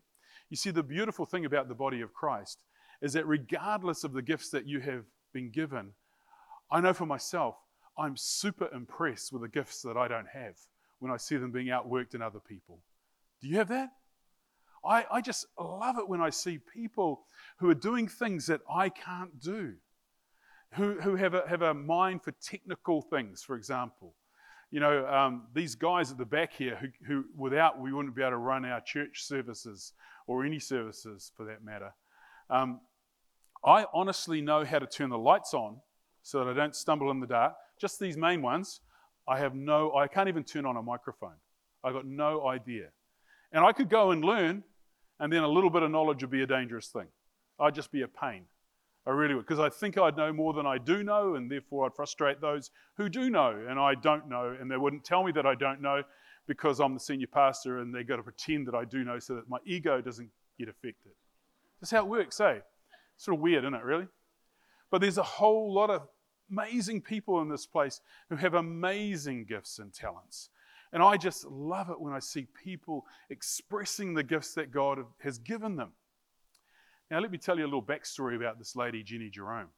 You 0.50 0.56
see, 0.56 0.70
the 0.70 0.82
beautiful 0.82 1.26
thing 1.26 1.44
about 1.44 1.68
the 1.68 1.74
body 1.74 2.00
of 2.00 2.12
Christ 2.12 2.58
is 3.00 3.12
that 3.14 3.26
regardless 3.26 4.04
of 4.04 4.12
the 4.12 4.22
gifts 4.22 4.50
that 4.50 4.66
you 4.66 4.80
have 4.80 5.04
been 5.32 5.50
given, 5.50 5.92
I 6.70 6.80
know 6.80 6.92
for 6.92 7.06
myself, 7.06 7.56
I'm 7.98 8.16
super 8.16 8.68
impressed 8.74 9.32
with 9.32 9.42
the 9.42 9.48
gifts 9.48 9.82
that 9.82 9.96
I 9.96 10.08
don't 10.08 10.28
have 10.28 10.54
when 10.98 11.12
I 11.12 11.16
see 11.16 11.36
them 11.36 11.50
being 11.50 11.68
outworked 11.68 12.14
in 12.14 12.22
other 12.22 12.40
people. 12.40 12.80
Do 13.40 13.48
you 13.48 13.56
have 13.56 13.68
that? 13.68 13.90
I, 14.84 15.06
I 15.10 15.20
just 15.20 15.46
love 15.58 15.98
it 15.98 16.08
when 16.08 16.20
I 16.20 16.30
see 16.30 16.58
people 16.58 17.26
who 17.58 17.70
are 17.70 17.74
doing 17.74 18.06
things 18.06 18.46
that 18.46 18.60
I 18.70 18.90
can't 18.90 19.40
do, 19.40 19.74
who, 20.74 21.00
who 21.00 21.16
have, 21.16 21.34
a, 21.34 21.48
have 21.48 21.62
a 21.62 21.72
mind 21.72 22.22
for 22.22 22.32
technical 22.32 23.00
things, 23.00 23.42
for 23.42 23.56
example. 23.56 24.14
You 24.74 24.80
know, 24.80 25.06
um, 25.06 25.44
these 25.54 25.76
guys 25.76 26.10
at 26.10 26.18
the 26.18 26.24
back 26.24 26.52
here, 26.52 26.76
who, 26.80 26.88
who 27.06 27.24
without 27.36 27.80
we 27.80 27.92
wouldn't 27.92 28.16
be 28.16 28.22
able 28.22 28.32
to 28.32 28.38
run 28.38 28.64
our 28.64 28.80
church 28.80 29.22
services 29.22 29.92
or 30.26 30.44
any 30.44 30.58
services 30.58 31.30
for 31.36 31.46
that 31.46 31.64
matter. 31.64 31.94
Um, 32.50 32.80
I 33.64 33.86
honestly 33.94 34.40
know 34.40 34.64
how 34.64 34.80
to 34.80 34.86
turn 34.88 35.10
the 35.10 35.16
lights 35.16 35.54
on 35.54 35.76
so 36.24 36.40
that 36.40 36.50
I 36.50 36.54
don't 36.54 36.74
stumble 36.74 37.12
in 37.12 37.20
the 37.20 37.26
dark. 37.28 37.54
Just 37.80 38.00
these 38.00 38.16
main 38.16 38.42
ones, 38.42 38.80
I 39.28 39.38
have 39.38 39.54
no, 39.54 39.94
I 39.94 40.08
can't 40.08 40.28
even 40.28 40.42
turn 40.42 40.66
on 40.66 40.76
a 40.76 40.82
microphone. 40.82 41.36
I 41.84 41.92
got 41.92 42.04
no 42.04 42.48
idea. 42.48 42.88
And 43.52 43.64
I 43.64 43.70
could 43.70 43.88
go 43.88 44.10
and 44.10 44.24
learn, 44.24 44.64
and 45.20 45.32
then 45.32 45.44
a 45.44 45.48
little 45.48 45.70
bit 45.70 45.84
of 45.84 45.92
knowledge 45.92 46.24
would 46.24 46.32
be 46.32 46.42
a 46.42 46.48
dangerous 46.48 46.88
thing. 46.88 47.06
I'd 47.60 47.76
just 47.76 47.92
be 47.92 48.02
a 48.02 48.08
pain. 48.08 48.46
I 49.06 49.10
really 49.10 49.34
would, 49.34 49.46
because 49.46 49.60
I 49.60 49.68
think 49.68 49.98
I'd 49.98 50.16
know 50.16 50.32
more 50.32 50.54
than 50.54 50.66
I 50.66 50.78
do 50.78 51.02
know, 51.02 51.34
and 51.34 51.50
therefore 51.50 51.86
I'd 51.86 51.94
frustrate 51.94 52.40
those 52.40 52.70
who 52.96 53.08
do 53.08 53.28
know, 53.28 53.64
and 53.68 53.78
I 53.78 53.94
don't 53.94 54.28
know, 54.28 54.56
and 54.58 54.70
they 54.70 54.78
wouldn't 54.78 55.04
tell 55.04 55.22
me 55.22 55.32
that 55.32 55.44
I 55.44 55.54
don't 55.54 55.82
know 55.82 56.02
because 56.46 56.80
I'm 56.80 56.94
the 56.94 57.00
senior 57.00 57.26
pastor, 57.26 57.80
and 57.80 57.94
they've 57.94 58.06
got 58.06 58.16
to 58.16 58.22
pretend 58.22 58.66
that 58.66 58.74
I 58.74 58.84
do 58.84 59.04
know 59.04 59.18
so 59.18 59.34
that 59.34 59.48
my 59.48 59.58
ego 59.66 60.00
doesn't 60.00 60.30
get 60.58 60.68
affected. 60.68 61.12
That's 61.80 61.90
how 61.90 61.98
it 61.98 62.08
works, 62.08 62.40
eh? 62.40 62.60
Sort 63.16 63.36
of 63.36 63.42
weird, 63.42 63.64
isn't 63.64 63.74
it, 63.74 63.84
really? 63.84 64.06
But 64.90 65.00
there's 65.00 65.18
a 65.18 65.22
whole 65.22 65.72
lot 65.72 65.90
of 65.90 66.08
amazing 66.50 67.02
people 67.02 67.40
in 67.42 67.48
this 67.48 67.66
place 67.66 68.00
who 68.28 68.36
have 68.36 68.54
amazing 68.54 69.44
gifts 69.44 69.78
and 69.78 69.92
talents. 69.92 70.50
And 70.92 71.02
I 71.02 71.16
just 71.16 71.44
love 71.46 71.90
it 71.90 72.00
when 72.00 72.12
I 72.12 72.20
see 72.20 72.46
people 72.62 73.04
expressing 73.28 74.14
the 74.14 74.22
gifts 74.22 74.54
that 74.54 74.70
God 74.70 75.00
has 75.22 75.38
given 75.38 75.76
them. 75.76 75.90
Now, 77.14 77.20
let 77.20 77.30
me 77.30 77.38
tell 77.38 77.56
you 77.56 77.62
a 77.62 77.66
little 77.66 77.80
backstory 77.80 78.34
about 78.34 78.58
this 78.58 78.74
lady, 78.74 79.04
Jenny 79.04 79.30
Jerome. 79.30 79.68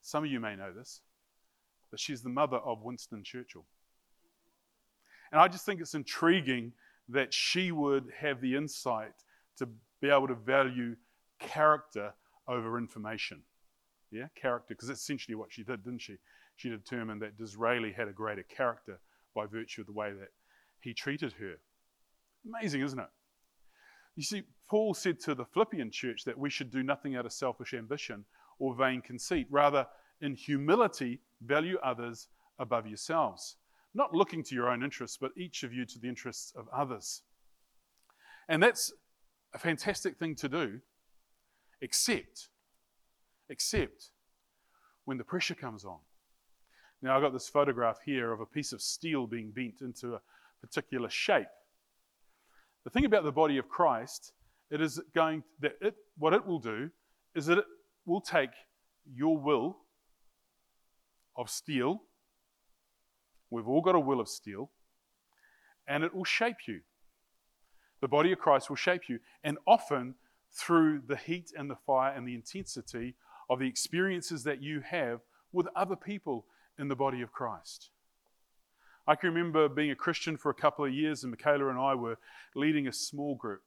Some 0.00 0.22
of 0.22 0.30
you 0.30 0.38
may 0.38 0.54
know 0.54 0.72
this, 0.72 1.00
but 1.90 1.98
she's 1.98 2.22
the 2.22 2.28
mother 2.28 2.58
of 2.58 2.84
Winston 2.84 3.24
Churchill. 3.24 3.64
And 5.32 5.40
I 5.40 5.48
just 5.48 5.66
think 5.66 5.80
it's 5.80 5.94
intriguing 5.94 6.70
that 7.08 7.34
she 7.34 7.72
would 7.72 8.12
have 8.16 8.40
the 8.40 8.54
insight 8.54 9.10
to 9.58 9.68
be 10.00 10.08
able 10.08 10.28
to 10.28 10.36
value 10.36 10.94
character 11.40 12.14
over 12.46 12.78
information. 12.78 13.42
Yeah, 14.12 14.26
character, 14.40 14.66
because 14.68 14.86
that's 14.86 15.00
essentially 15.00 15.34
what 15.34 15.52
she 15.52 15.64
did, 15.64 15.82
didn't 15.82 16.02
she? 16.02 16.18
She 16.54 16.68
determined 16.68 17.22
that 17.22 17.36
Disraeli 17.36 17.90
had 17.90 18.06
a 18.06 18.12
greater 18.12 18.44
character 18.44 19.00
by 19.34 19.46
virtue 19.46 19.80
of 19.80 19.88
the 19.88 19.94
way 19.94 20.12
that 20.12 20.28
he 20.78 20.94
treated 20.94 21.32
her. 21.40 21.54
Amazing, 22.46 22.82
isn't 22.82 23.00
it? 23.00 23.08
You 24.20 24.24
see, 24.24 24.42
Paul 24.68 24.92
said 24.92 25.18
to 25.20 25.34
the 25.34 25.46
Philippian 25.46 25.90
church 25.90 26.24
that 26.24 26.36
we 26.36 26.50
should 26.50 26.70
do 26.70 26.82
nothing 26.82 27.16
out 27.16 27.24
of 27.24 27.32
selfish 27.32 27.72
ambition 27.72 28.26
or 28.58 28.74
vain 28.74 29.00
conceit. 29.00 29.46
Rather, 29.48 29.86
in 30.20 30.34
humility, 30.34 31.20
value 31.40 31.78
others 31.82 32.28
above 32.58 32.86
yourselves. 32.86 33.56
Not 33.94 34.12
looking 34.12 34.44
to 34.44 34.54
your 34.54 34.68
own 34.68 34.82
interests, 34.82 35.16
but 35.18 35.32
each 35.38 35.62
of 35.62 35.72
you 35.72 35.86
to 35.86 35.98
the 35.98 36.06
interests 36.06 36.52
of 36.54 36.68
others. 36.70 37.22
And 38.46 38.62
that's 38.62 38.92
a 39.54 39.58
fantastic 39.58 40.18
thing 40.18 40.34
to 40.34 40.50
do, 40.50 40.80
except, 41.80 42.50
except 43.48 44.10
when 45.06 45.16
the 45.16 45.24
pressure 45.24 45.54
comes 45.54 45.86
on. 45.86 46.00
Now, 47.00 47.16
I've 47.16 47.22
got 47.22 47.32
this 47.32 47.48
photograph 47.48 48.00
here 48.04 48.32
of 48.32 48.40
a 48.40 48.44
piece 48.44 48.74
of 48.74 48.82
steel 48.82 49.26
being 49.26 49.50
bent 49.50 49.80
into 49.80 50.12
a 50.16 50.20
particular 50.60 51.08
shape. 51.08 51.46
The 52.84 52.90
thing 52.90 53.04
about 53.04 53.24
the 53.24 53.32
body 53.32 53.58
of 53.58 53.68
Christ, 53.68 54.32
it 54.70 54.80
is 54.80 55.00
going 55.14 55.42
that 55.60 55.72
it 55.80 55.94
what 56.16 56.32
it 56.32 56.46
will 56.46 56.58
do 56.58 56.90
is 57.34 57.46
that 57.46 57.58
it 57.58 57.64
will 58.06 58.20
take 58.20 58.50
your 59.12 59.36
will 59.36 59.78
of 61.36 61.50
steel. 61.50 62.02
We've 63.50 63.68
all 63.68 63.82
got 63.82 63.94
a 63.94 64.00
will 64.00 64.20
of 64.20 64.28
steel, 64.28 64.70
and 65.86 66.04
it 66.04 66.14
will 66.14 66.24
shape 66.24 66.66
you. 66.66 66.80
The 68.00 68.08
body 68.08 68.32
of 68.32 68.38
Christ 68.38 68.68
will 68.68 68.76
shape 68.76 69.08
you, 69.08 69.18
and 69.44 69.58
often 69.66 70.14
through 70.52 71.02
the 71.06 71.16
heat 71.16 71.52
and 71.56 71.70
the 71.70 71.76
fire 71.86 72.12
and 72.12 72.26
the 72.26 72.34
intensity 72.34 73.14
of 73.48 73.58
the 73.58 73.66
experiences 73.66 74.44
that 74.44 74.62
you 74.62 74.80
have 74.80 75.20
with 75.52 75.66
other 75.76 75.96
people 75.96 76.46
in 76.78 76.88
the 76.88 76.96
body 76.96 77.20
of 77.20 77.32
Christ. 77.32 77.90
I 79.06 79.14
can 79.14 79.30
remember 79.30 79.68
being 79.68 79.90
a 79.90 79.96
Christian 79.96 80.36
for 80.36 80.50
a 80.50 80.54
couple 80.54 80.84
of 80.84 80.92
years, 80.92 81.24
and 81.24 81.30
Michaela 81.30 81.68
and 81.68 81.78
I 81.78 81.94
were 81.94 82.18
leading 82.54 82.86
a 82.86 82.92
small 82.92 83.34
group 83.34 83.62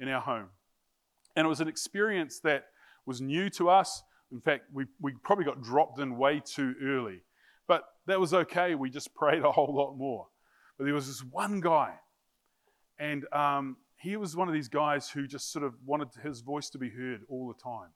in 0.00 0.08
our 0.08 0.20
home. 0.20 0.48
And 1.36 1.46
it 1.46 1.48
was 1.48 1.60
an 1.60 1.68
experience 1.68 2.40
that 2.40 2.66
was 3.06 3.20
new 3.20 3.50
to 3.50 3.68
us. 3.68 4.02
In 4.32 4.40
fact, 4.40 4.64
we, 4.72 4.86
we 5.00 5.12
probably 5.22 5.44
got 5.44 5.62
dropped 5.62 5.98
in 5.98 6.16
way 6.16 6.40
too 6.44 6.74
early. 6.82 7.22
But 7.66 7.84
that 8.06 8.20
was 8.20 8.34
okay. 8.34 8.74
We 8.74 8.90
just 8.90 9.14
prayed 9.16 9.42
a 9.42 9.52
whole 9.52 9.74
lot 9.74 9.96
more. 9.96 10.28
But 10.78 10.84
there 10.84 10.94
was 10.94 11.06
this 11.06 11.20
one 11.20 11.60
guy, 11.60 11.94
and 12.98 13.24
um, 13.32 13.76
he 13.96 14.16
was 14.16 14.34
one 14.34 14.48
of 14.48 14.54
these 14.54 14.68
guys 14.68 15.08
who 15.08 15.26
just 15.26 15.52
sort 15.52 15.64
of 15.64 15.74
wanted 15.86 16.08
his 16.22 16.40
voice 16.40 16.68
to 16.70 16.78
be 16.78 16.90
heard 16.90 17.20
all 17.28 17.46
the 17.48 17.62
time. 17.62 17.90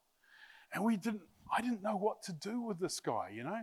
And 0.73 0.85
we 0.85 0.97
didn't, 0.97 1.23
I 1.57 1.61
didn't 1.61 1.83
know 1.83 1.97
what 1.97 2.23
to 2.25 2.33
do 2.33 2.63
with 2.63 2.79
this 2.79 3.01
guy, 3.01 3.31
you 3.35 3.43
know? 3.43 3.59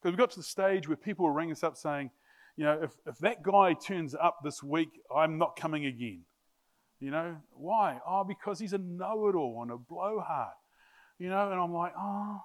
Because 0.00 0.14
we 0.14 0.18
got 0.18 0.30
to 0.30 0.38
the 0.38 0.44
stage 0.44 0.88
where 0.88 0.96
people 0.96 1.24
were 1.24 1.32
ringing 1.32 1.52
us 1.52 1.64
up 1.64 1.76
saying, 1.76 2.10
you 2.60 2.66
know, 2.66 2.78
if, 2.82 2.90
if 3.06 3.16
that 3.20 3.42
guy 3.42 3.72
turns 3.72 4.14
up 4.14 4.40
this 4.44 4.62
week, 4.62 5.00
I'm 5.16 5.38
not 5.38 5.56
coming 5.56 5.86
again. 5.86 6.24
You 7.00 7.10
know, 7.10 7.36
why? 7.54 8.00
Oh, 8.06 8.22
because 8.22 8.58
he's 8.58 8.74
a 8.74 8.78
know 8.78 9.28
it 9.28 9.34
all 9.34 9.60
and 9.62 9.70
a 9.70 9.78
blowhard. 9.78 10.52
You 11.18 11.30
know, 11.30 11.50
and 11.50 11.58
I'm 11.58 11.72
like, 11.72 11.94
oh, 11.98 12.42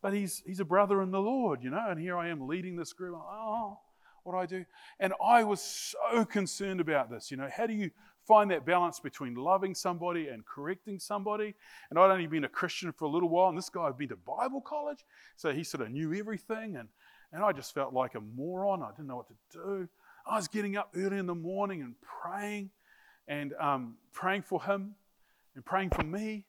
but 0.00 0.14
he's, 0.14 0.42
he's 0.46 0.60
a 0.60 0.64
brother 0.64 1.02
in 1.02 1.10
the 1.10 1.20
Lord, 1.20 1.62
you 1.62 1.68
know, 1.68 1.84
and 1.86 2.00
here 2.00 2.16
I 2.16 2.30
am 2.30 2.48
leading 2.48 2.76
this 2.76 2.94
group. 2.94 3.14
Oh, 3.14 3.78
what 4.24 4.32
do 4.32 4.38
I 4.38 4.46
do? 4.46 4.64
And 4.98 5.12
I 5.22 5.44
was 5.44 5.60
so 5.60 6.24
concerned 6.24 6.80
about 6.80 7.10
this. 7.10 7.30
You 7.30 7.36
know, 7.36 7.50
how 7.54 7.66
do 7.66 7.74
you 7.74 7.90
find 8.26 8.50
that 8.52 8.64
balance 8.64 9.00
between 9.00 9.34
loving 9.34 9.74
somebody 9.74 10.28
and 10.28 10.46
correcting 10.46 10.98
somebody? 10.98 11.52
And 11.90 11.98
I'd 11.98 12.10
only 12.10 12.26
been 12.26 12.44
a 12.44 12.48
Christian 12.48 12.90
for 12.90 13.04
a 13.04 13.10
little 13.10 13.28
while, 13.28 13.50
and 13.50 13.58
this 13.58 13.68
guy 13.68 13.84
had 13.84 13.98
been 13.98 14.08
to 14.08 14.16
Bible 14.16 14.62
college, 14.62 15.04
so 15.36 15.52
he 15.52 15.62
sort 15.62 15.82
of 15.82 15.90
knew 15.90 16.14
everything. 16.14 16.76
And, 16.76 16.88
and 17.32 17.42
I 17.42 17.52
just 17.52 17.72
felt 17.74 17.92
like 17.92 18.14
a 18.14 18.20
moron. 18.20 18.82
I 18.82 18.90
didn't 18.90 19.06
know 19.08 19.16
what 19.16 19.28
to 19.28 19.34
do. 19.52 19.88
I 20.26 20.36
was 20.36 20.48
getting 20.48 20.76
up 20.76 20.90
early 20.96 21.18
in 21.18 21.26
the 21.26 21.34
morning 21.34 21.82
and 21.82 21.94
praying 22.00 22.70
and 23.26 23.54
um, 23.54 23.94
praying 24.12 24.42
for 24.42 24.62
him 24.62 24.94
and 25.54 25.64
praying 25.64 25.90
for 25.90 26.04
me. 26.04 26.44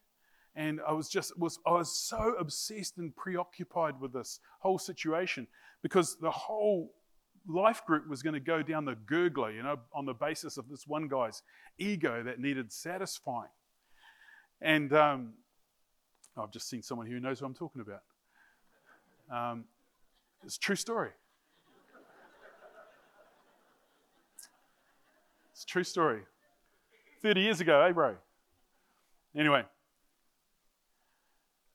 And 0.55 0.79
I 0.87 0.91
was 0.91 1.09
just 1.09 1.37
was 1.39 1.59
I 1.65 1.71
was 1.71 1.97
so 1.97 2.35
obsessed 2.39 2.97
and 2.97 3.15
preoccupied 3.15 3.99
with 3.99 4.13
this 4.13 4.39
whole 4.59 4.77
situation 4.77 5.47
because 5.81 6.17
the 6.19 6.29
whole 6.29 6.93
life 7.47 7.83
group 7.85 8.07
was 8.07 8.21
going 8.21 8.35
to 8.35 8.39
go 8.39 8.61
down 8.61 8.85
the 8.85 8.95
gurgler, 8.95 9.53
you 9.53 9.63
know, 9.63 9.79
on 9.93 10.05
the 10.05 10.13
basis 10.13 10.57
of 10.57 10.69
this 10.69 10.85
one 10.85 11.07
guy's 11.07 11.41
ego 11.79 12.21
that 12.23 12.39
needed 12.39 12.71
satisfying. 12.71 13.49
And 14.61 14.93
um, 14.93 15.33
I've 16.37 16.51
just 16.51 16.69
seen 16.69 16.81
someone 16.81 17.07
here 17.07 17.15
who 17.15 17.21
knows 17.21 17.41
what 17.41 17.47
I'm 17.47 17.53
talking 17.53 17.81
about. 17.81 18.03
Um, 19.31 19.65
it's 20.45 20.57
a 20.57 20.59
true 20.59 20.75
story. 20.75 21.09
It's 25.53 25.63
a 25.63 25.67
true 25.67 25.83
story. 25.83 26.21
30 27.21 27.41
years 27.41 27.61
ago, 27.61 27.81
eh, 27.81 27.91
bro? 27.91 28.15
Anyway, 29.35 29.63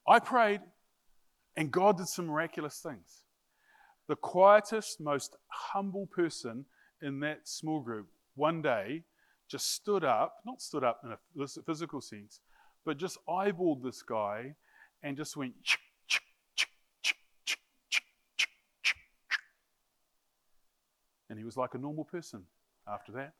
I 0.06 0.18
prayed 0.18 0.60
and 1.56 1.70
God 1.70 1.96
did 1.96 2.06
some 2.06 2.26
miraculous 2.26 2.78
things. 2.80 3.24
The 4.06 4.16
quietest, 4.16 5.00
most 5.00 5.36
humble 5.48 6.06
person 6.06 6.64
in 7.02 7.20
that 7.20 7.48
small 7.48 7.80
group 7.80 8.08
one 8.34 8.62
day 8.62 9.02
just 9.48 9.74
stood 9.74 10.04
up, 10.04 10.36
not 10.46 10.60
stood 10.60 10.84
up 10.84 11.00
in 11.04 11.12
a 11.12 11.62
physical 11.62 12.00
sense, 12.00 12.40
but 12.84 12.96
just 12.96 13.18
eyeballed 13.28 13.82
this 13.82 14.02
guy 14.02 14.54
and 15.02 15.16
just 15.16 15.36
went, 15.36 15.54
and 21.30 21.38
he 21.38 21.44
was 21.44 21.56
like 21.56 21.74
a 21.74 21.78
normal 21.78 22.04
person 22.04 22.42
after 22.86 23.12
that. 23.12 23.32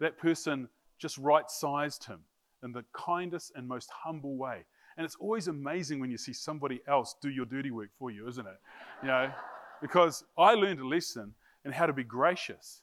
That 0.00 0.18
person 0.18 0.68
just 0.98 1.18
right 1.18 1.50
sized 1.50 2.04
him 2.04 2.20
in 2.62 2.72
the 2.72 2.84
kindest 2.92 3.52
and 3.54 3.66
most 3.66 3.90
humble 3.90 4.36
way. 4.36 4.64
And 4.96 5.04
it's 5.04 5.16
always 5.16 5.48
amazing 5.48 6.00
when 6.00 6.10
you 6.10 6.18
see 6.18 6.32
somebody 6.32 6.80
else 6.86 7.14
do 7.20 7.30
your 7.30 7.46
dirty 7.46 7.70
work 7.70 7.90
for 7.98 8.10
you, 8.10 8.28
isn't 8.28 8.46
it? 8.46 8.60
You 9.02 9.08
know, 9.08 9.32
because 9.80 10.24
I 10.36 10.54
learned 10.54 10.80
a 10.80 10.86
lesson 10.86 11.34
in 11.64 11.72
how 11.72 11.86
to 11.86 11.92
be 11.92 12.04
gracious. 12.04 12.82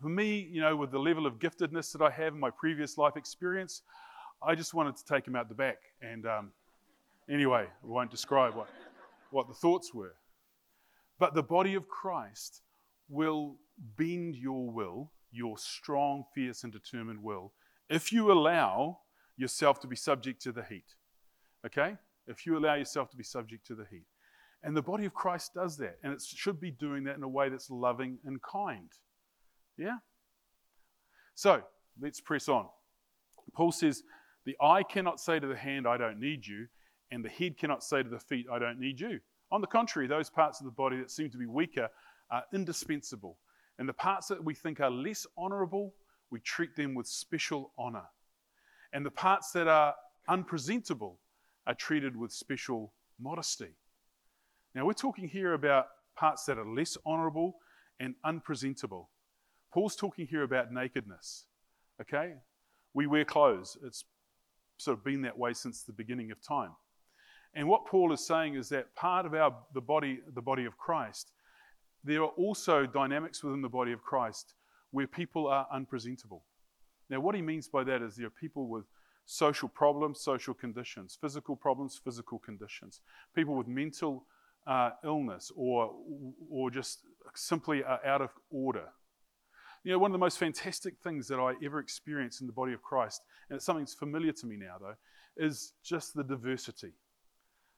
For 0.00 0.08
me, 0.08 0.48
you 0.50 0.60
know, 0.60 0.74
with 0.74 0.90
the 0.90 0.98
level 0.98 1.26
of 1.26 1.38
giftedness 1.38 1.92
that 1.92 2.02
I 2.02 2.10
have 2.10 2.32
in 2.34 2.40
my 2.40 2.50
previous 2.50 2.96
life 2.96 3.16
experience, 3.16 3.82
I 4.42 4.54
just 4.54 4.72
wanted 4.72 4.96
to 4.96 5.04
take 5.04 5.26
him 5.26 5.36
out 5.36 5.48
the 5.48 5.54
back. 5.54 5.78
And 6.00 6.26
um, 6.26 6.50
anyway, 7.28 7.66
I 7.66 7.86
won't 7.86 8.10
describe 8.10 8.54
what, 8.54 8.68
what 9.30 9.48
the 9.48 9.54
thoughts 9.54 9.92
were. 9.92 10.14
But 11.18 11.34
the 11.34 11.42
body 11.42 11.74
of 11.74 11.88
Christ 11.88 12.62
will 13.10 13.56
bend 13.96 14.36
your 14.36 14.70
will, 14.70 15.12
your 15.32 15.58
strong, 15.58 16.24
fierce, 16.34 16.64
and 16.64 16.72
determined 16.72 17.22
will, 17.22 17.52
if 17.88 18.12
you 18.12 18.32
allow 18.32 19.00
yourself 19.36 19.80
to 19.80 19.86
be 19.86 19.96
subject 19.96 20.40
to 20.42 20.52
the 20.52 20.62
heat. 20.62 20.94
Okay? 21.66 21.96
If 22.26 22.46
you 22.46 22.56
allow 22.56 22.74
yourself 22.74 23.10
to 23.10 23.16
be 23.16 23.24
subject 23.24 23.66
to 23.66 23.74
the 23.74 23.86
heat. 23.90 24.06
And 24.62 24.76
the 24.76 24.82
body 24.82 25.06
of 25.06 25.14
Christ 25.14 25.54
does 25.54 25.76
that. 25.78 25.98
And 26.02 26.12
it 26.12 26.22
should 26.22 26.60
be 26.60 26.70
doing 26.70 27.04
that 27.04 27.16
in 27.16 27.22
a 27.22 27.28
way 27.28 27.48
that's 27.48 27.70
loving 27.70 28.18
and 28.24 28.40
kind. 28.42 28.90
Yeah? 29.76 29.98
So, 31.34 31.62
let's 32.00 32.20
press 32.20 32.48
on. 32.48 32.66
Paul 33.54 33.72
says, 33.72 34.02
The 34.44 34.56
eye 34.60 34.82
cannot 34.82 35.20
say 35.20 35.40
to 35.40 35.46
the 35.46 35.56
hand, 35.56 35.88
I 35.88 35.96
don't 35.96 36.20
need 36.20 36.46
you, 36.46 36.66
and 37.10 37.24
the 37.24 37.30
head 37.30 37.56
cannot 37.58 37.82
say 37.82 38.02
to 38.02 38.08
the 38.08 38.20
feet, 38.20 38.46
I 38.52 38.58
don't 38.58 38.78
need 38.78 39.00
you. 39.00 39.20
On 39.50 39.60
the 39.60 39.66
contrary, 39.66 40.06
those 40.06 40.30
parts 40.30 40.60
of 40.60 40.66
the 40.66 40.72
body 40.72 40.98
that 40.98 41.10
seem 41.10 41.30
to 41.30 41.38
be 41.38 41.46
weaker 41.46 41.88
are 42.30 42.44
indispensable. 42.52 43.38
And 43.78 43.88
the 43.88 43.94
parts 43.94 44.28
that 44.28 44.44
we 44.44 44.54
think 44.54 44.80
are 44.80 44.90
less 44.90 45.26
honorable 45.36 45.94
we 46.30 46.40
treat 46.40 46.76
them 46.76 46.94
with 46.94 47.06
special 47.06 47.72
honor. 47.76 48.04
And 48.92 49.04
the 49.04 49.10
parts 49.10 49.52
that 49.52 49.68
are 49.68 49.94
unpresentable 50.28 51.18
are 51.66 51.74
treated 51.74 52.16
with 52.16 52.32
special 52.32 52.92
modesty. 53.20 53.74
Now, 54.74 54.86
we're 54.86 54.92
talking 54.92 55.28
here 55.28 55.54
about 55.54 55.88
parts 56.16 56.44
that 56.44 56.58
are 56.58 56.66
less 56.66 56.96
honorable 57.04 57.56
and 57.98 58.14
unpresentable. 58.24 59.10
Paul's 59.72 59.96
talking 59.96 60.26
here 60.26 60.42
about 60.42 60.72
nakedness. 60.72 61.44
Okay? 62.00 62.34
We 62.94 63.06
wear 63.06 63.24
clothes. 63.24 63.76
It's 63.84 64.04
sort 64.78 64.98
of 64.98 65.04
been 65.04 65.22
that 65.22 65.38
way 65.38 65.52
since 65.52 65.82
the 65.82 65.92
beginning 65.92 66.30
of 66.30 66.40
time. 66.40 66.70
And 67.54 67.68
what 67.68 67.86
Paul 67.86 68.12
is 68.12 68.24
saying 68.24 68.54
is 68.54 68.68
that 68.68 68.94
part 68.94 69.26
of 69.26 69.34
our 69.34 69.54
the 69.74 69.80
body, 69.80 70.20
the 70.34 70.40
body 70.40 70.64
of 70.64 70.78
Christ, 70.78 71.32
there 72.04 72.22
are 72.22 72.28
also 72.28 72.86
dynamics 72.86 73.42
within 73.42 73.62
the 73.62 73.68
body 73.68 73.92
of 73.92 74.02
Christ 74.02 74.54
where 74.90 75.06
people 75.06 75.46
are 75.46 75.66
unpresentable. 75.72 76.44
Now, 77.08 77.20
what 77.20 77.34
he 77.34 77.42
means 77.42 77.68
by 77.68 77.84
that 77.84 78.02
is 78.02 78.16
there 78.16 78.26
are 78.26 78.30
people 78.30 78.68
with 78.68 78.84
social 79.26 79.68
problems, 79.68 80.20
social 80.20 80.54
conditions, 80.54 81.16
physical 81.20 81.56
problems, 81.56 82.00
physical 82.02 82.38
conditions, 82.38 83.00
people 83.34 83.54
with 83.54 83.68
mental 83.68 84.24
uh, 84.66 84.90
illness 85.04 85.52
or, 85.54 85.92
or 86.50 86.70
just 86.70 87.00
simply 87.34 87.82
are 87.84 88.04
out 88.04 88.22
of 88.22 88.30
order. 88.50 88.88
You 89.84 89.92
know, 89.92 89.98
one 89.98 90.10
of 90.10 90.12
the 90.12 90.18
most 90.18 90.38
fantastic 90.38 90.94
things 91.02 91.26
that 91.28 91.38
I 91.38 91.54
ever 91.64 91.80
experienced 91.80 92.40
in 92.40 92.46
the 92.46 92.52
body 92.52 92.72
of 92.72 92.82
Christ, 92.82 93.22
and 93.48 93.56
it's 93.56 93.64
something 93.64 93.84
that's 93.84 93.94
familiar 93.94 94.32
to 94.32 94.46
me 94.46 94.56
now 94.56 94.76
though, 94.80 94.94
is 95.36 95.72
just 95.82 96.14
the 96.14 96.24
diversity. 96.24 96.92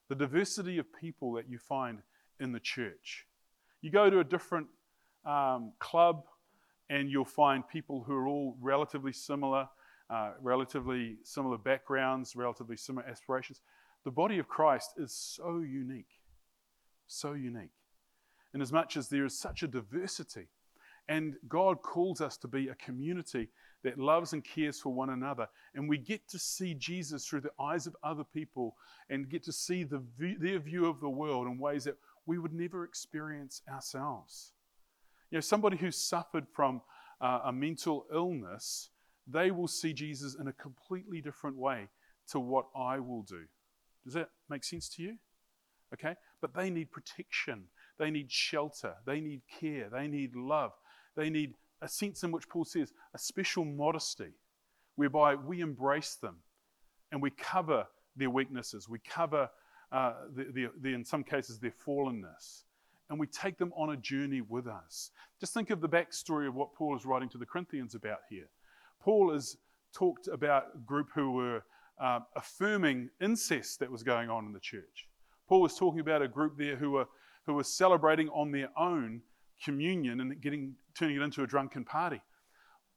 The 0.09 0.17
diversity 0.17 0.79
of 0.79 0.87
people 1.01 1.33
that 1.35 1.49
you 1.49 1.59
find 1.59 1.99
in 2.41 2.53
the 2.53 2.61
church. 2.61 3.27
You 3.83 3.91
go 3.91 4.09
to 4.09 4.21
a 4.21 4.25
different 4.25 4.69
um, 5.27 5.73
club 5.81 6.25
and 6.89 7.11
you'll 7.11 7.25
find 7.25 7.67
people 7.67 8.05
who 8.07 8.15
are 8.15 8.29
all 8.29 8.57
relatively 8.61 9.13
similar, 9.13 9.69
uh, 10.09 10.33
relatively 10.41 11.17
similar 11.25 11.59
backgrounds, 11.59 12.37
relatively 12.37 12.77
similar 12.77 13.07
aspirations. 13.07 13.61
The 14.05 14.11
body 14.11 14.39
of 14.39 14.49
Christ 14.49 14.93
is 14.97 15.13
so 15.13 15.59
unique, 15.59 16.21
so 17.09 17.33
unique. 17.33 17.71
In 18.55 18.61
as 18.61 18.73
much 18.73 18.97
as 18.97 19.09
there 19.09 19.25
is 19.25 19.39
such 19.39 19.63
a 19.63 19.67
diversity, 19.67 20.49
and 21.09 21.35
God 21.49 21.83
calls 21.83 22.21
us 22.21 22.37
to 22.39 22.49
be 22.49 22.69
a 22.69 22.75
community 22.77 23.49
that 23.83 23.99
loves 23.99 24.33
and 24.33 24.45
cares 24.45 24.81
for 24.81 24.93
one 24.93 25.11
another. 25.11 25.49
And 25.75 25.89
we 25.89 25.99
get 25.99 26.29
to 26.29 26.39
see 26.39 26.75
Jesus 26.75 27.27
through 27.27 27.41
the 27.41 27.51
eyes 27.61 27.87
of 27.87 27.97
other 28.05 28.23
people 28.23 28.77
and 29.11 29.29
get 29.29 29.43
to 29.45 29.53
see 29.53 29.83
the, 29.83 30.03
their 30.19 30.61
view 30.61 30.87
of 30.87 31.01
the 31.01 31.09
world 31.09 31.49
in 31.49 31.59
ways 31.59 31.85
that 31.85 31.97
we 32.27 32.39
would 32.39 32.53
never 32.53 32.85
experience 32.85 33.63
ourselves. 33.71 34.53
You 35.31 35.37
know, 35.37 35.41
somebody 35.41 35.77
who's 35.77 35.97
suffered 35.97 36.47
from 36.53 36.83
uh, 37.21 37.41
a 37.47 37.53
mental 37.53 38.07
illness, 38.13 38.91
they 39.27 39.51
will 39.51 39.69
see 39.69 39.93
Jesus 39.93 40.37
in 40.39 40.49
a 40.49 40.53
completely 40.53 41.21
different 41.21 41.57
way 41.57 41.89
to 42.29 42.41
what 42.41 42.67
I 42.77 42.99
will 42.99 43.23
do. 43.23 43.45
Does 44.05 44.15
that 44.15 44.31
make 44.49 44.65
sense 44.65 44.89
to 44.91 45.03
you? 45.03 45.17
Okay? 45.95 46.15
But 46.41 46.55
they 46.55 46.71
need 46.71 46.91
protection. 46.91 47.65
They 47.99 48.11
need 48.11 48.31
shelter. 48.31 48.95
They 49.07 49.21
need 49.21 49.43
care. 49.61 49.89
They 49.91 50.09
need 50.09 50.35
love. 50.35 50.73
They 51.17 51.31
need 51.31 51.55
a 51.81 51.89
sense 51.89 52.23
in 52.23 52.33
which 52.33 52.49
Paul 52.49 52.65
says 52.65 52.93
a 53.15 53.19
special 53.19 53.65
modesty, 53.65 54.33
whereby 54.97 55.35
we 55.35 55.61
embrace 55.61 56.17
them 56.17 56.37
and 57.11 57.21
we 57.21 57.31
cover 57.31 57.87
their 58.17 58.31
weaknesses. 58.31 58.89
We 58.89 58.99
cover, 59.01 59.49
uh, 59.93 60.15
the, 60.35 60.45
the, 60.53 60.67
the, 60.81 60.95
in 60.95 61.05
some 61.05 61.23
cases, 61.23 61.59
their 61.59 61.75
fallenness 61.87 62.65
and 63.13 63.21
we 63.21 63.27
take 63.27 63.59
them 63.59 63.75
on 63.77 63.91
a 63.91 63.97
journey 63.99 64.41
with 64.41 64.67
us. 64.67 65.11
Just 65.39 65.53
think 65.53 65.69
of 65.69 65.83
the 65.83 65.89
backstory 65.89 66.49
of 66.49 66.55
what 66.55 66.73
Paul 66.73 66.97
is 66.97 67.05
writing 67.05 67.29
to 67.29 67.39
the 67.39 67.45
Corinthians 67.45 67.95
about 67.95 68.21
here. 68.31 68.49
Paul 69.03 69.35
has 69.35 69.59
talked 69.93 70.29
about 70.29 70.69
a 70.75 70.79
group 70.79 71.09
who 71.15 71.33
were 71.33 71.63
uh, 72.01 72.21
affirming 72.37 73.11
incest 73.21 73.81
that 73.81 73.91
was 73.91 74.03
going 74.03 74.31
on 74.31 74.47
in 74.47 74.55
the 74.55 74.61
church. 74.61 75.09
Paul 75.47 75.61
was 75.61 75.77
talking 75.77 76.01
about 76.01 76.23
a 76.23 76.29
group 76.29 76.57
there 76.57 76.75
who 76.75 76.93
were, 76.93 77.07
who 77.45 77.53
were 77.53 77.65
celebrating 77.65 78.31
on 78.31 78.51
their 78.51 78.71
own 78.79 79.21
communion 79.63 80.23
and 80.23 80.41
getting, 80.41 80.75
turning 80.99 81.17
it 81.17 81.23
into 81.23 81.43
a 81.43 81.47
drunken 81.47 81.85
party. 81.85 82.23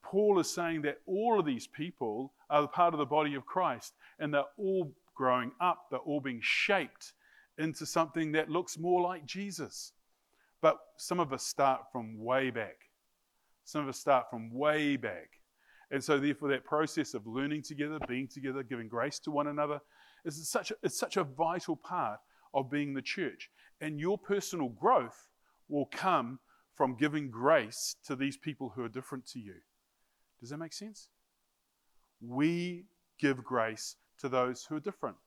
Paul 0.02 0.40
is 0.40 0.50
saying 0.50 0.84
that 0.84 1.00
all 1.06 1.38
of 1.38 1.46
these 1.46 1.68
people 1.68 2.32
are 2.50 2.70
part 2.70 2.94
of 2.94 3.00
the 3.00 3.06
body 3.06 3.36
of 3.36 3.46
Christ 3.46 3.96
and 4.18 4.34
they're 4.34 4.44
all 4.58 4.94
growing 5.16 5.52
up, 5.60 5.88
they're 5.90 6.00
all 6.00 6.20
being 6.20 6.42
shaped 6.42 7.14
into 7.58 7.86
something 7.86 8.34
that 8.34 8.50
looks 8.50 8.78
more 8.78 9.02
like 9.02 9.26
Jesus. 9.26 9.94
But 10.62 10.78
some 10.98 11.20
of 11.20 11.34
us 11.34 11.44
start 11.44 11.82
from 11.92 12.20
way 12.20 12.50
back. 12.50 12.78
Some 13.64 13.84
of 13.84 13.90
us 13.90 14.00
start 14.00 14.30
from 14.30 14.54
way 14.54 14.98
back. 14.98 15.30
And 15.92 16.04
so, 16.04 16.18
therefore, 16.18 16.50
that 16.50 16.66
process 16.66 17.14
of 17.14 17.28
learning 17.28 17.64
together, 17.64 18.00
being 18.08 18.28
together, 18.28 18.64
giving 18.64 18.88
grace 18.88 19.20
to 19.20 19.32
one 19.32 19.48
another 19.48 19.80
is 20.24 20.48
such 20.50 20.72
a, 20.72 20.76
it's 20.84 21.00
such 21.00 21.18
a 21.18 21.24
vital 21.24 21.76
part 21.76 22.20
of 22.54 22.72
being 22.72 22.94
the 22.94 23.02
church. 23.02 23.50
And 23.82 24.00
your 24.00 24.18
personal 24.18 24.70
growth 24.70 25.30
will 25.70 25.86
come 25.92 26.40
from 26.76 26.98
giving 26.98 27.30
grace 27.30 27.96
to 28.06 28.16
these 28.16 28.38
people 28.38 28.74
who 28.76 28.84
are 28.84 28.90
different 28.90 29.26
to 29.28 29.40
you. 29.40 29.56
Does 30.40 30.50
that 30.50 30.58
make 30.58 30.74
sense? 30.74 31.10
We 32.22 32.86
give 33.20 33.44
grace 33.44 33.96
to 34.20 34.30
those 34.30 34.66
who 34.66 34.76
are 34.76 34.82
different. 34.82 35.18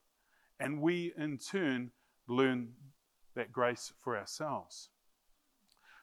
And 0.60 0.80
we, 0.80 1.12
in 1.16 1.38
turn, 1.38 1.90
learn 2.26 2.68
that 3.34 3.52
grace 3.52 3.92
for 4.02 4.16
ourselves. 4.16 4.88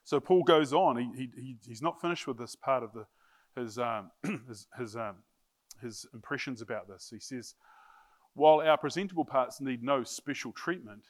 So 0.04 0.20
Paul 0.20 0.44
goes 0.44 0.72
on. 0.72 0.98
He, 0.98 1.30
he, 1.36 1.58
he's 1.68 1.82
not 1.82 2.00
finished 2.00 2.28
with 2.28 2.38
this 2.38 2.56
part 2.56 2.84
of 2.84 2.92
the, 2.94 3.06
his, 3.60 3.78
um, 3.78 4.12
his, 4.48 4.68
his, 4.78 4.96
um, 4.96 5.16
his 5.82 6.06
impressions 6.14 6.62
about 6.62 6.88
this. 6.88 7.10
He 7.12 7.20
says, 7.20 7.56
While 8.34 8.62
our 8.62 8.78
presentable 8.78 9.26
parts 9.26 9.60
need 9.60 9.84
no 9.84 10.04
special 10.04 10.52
treatment, 10.52 11.06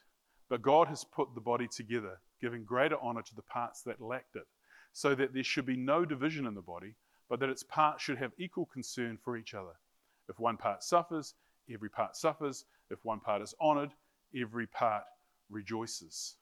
but 0.50 0.62
God 0.62 0.88
has 0.88 1.04
put 1.04 1.34
the 1.36 1.42
body 1.42 1.68
together, 1.68 2.20
giving 2.42 2.64
greater 2.64 2.98
honor 3.02 3.22
to 3.22 3.36
the 3.36 3.42
parts 3.42 3.82
that 3.84 4.02
lacked 4.02 4.36
it, 4.36 4.48
so 4.94 5.14
that 5.16 5.34
there 5.34 5.44
should 5.44 5.66
be 5.66 5.76
no 5.76 6.06
division 6.06 6.46
in 6.46 6.56
the 6.56 6.62
body, 6.62 6.96
but 7.30 7.40
that 7.40 7.50
its 7.50 7.64
parts 7.64 8.04
should 8.04 8.18
have 8.18 8.32
equal 8.38 8.66
concern 8.66 9.18
for 9.22 9.36
each 9.36 9.54
other. 9.54 9.74
If 10.30 10.40
one 10.40 10.58
part 10.58 10.84
suffers, 10.84 11.34
every 11.74 11.90
part 11.90 12.16
suffers. 12.16 12.66
If 12.90 13.04
one 13.04 13.20
part 13.20 13.42
is 13.42 13.54
honored, 13.60 13.92
every 14.40 14.68
part 14.68 15.04
rejoices. 15.50 16.36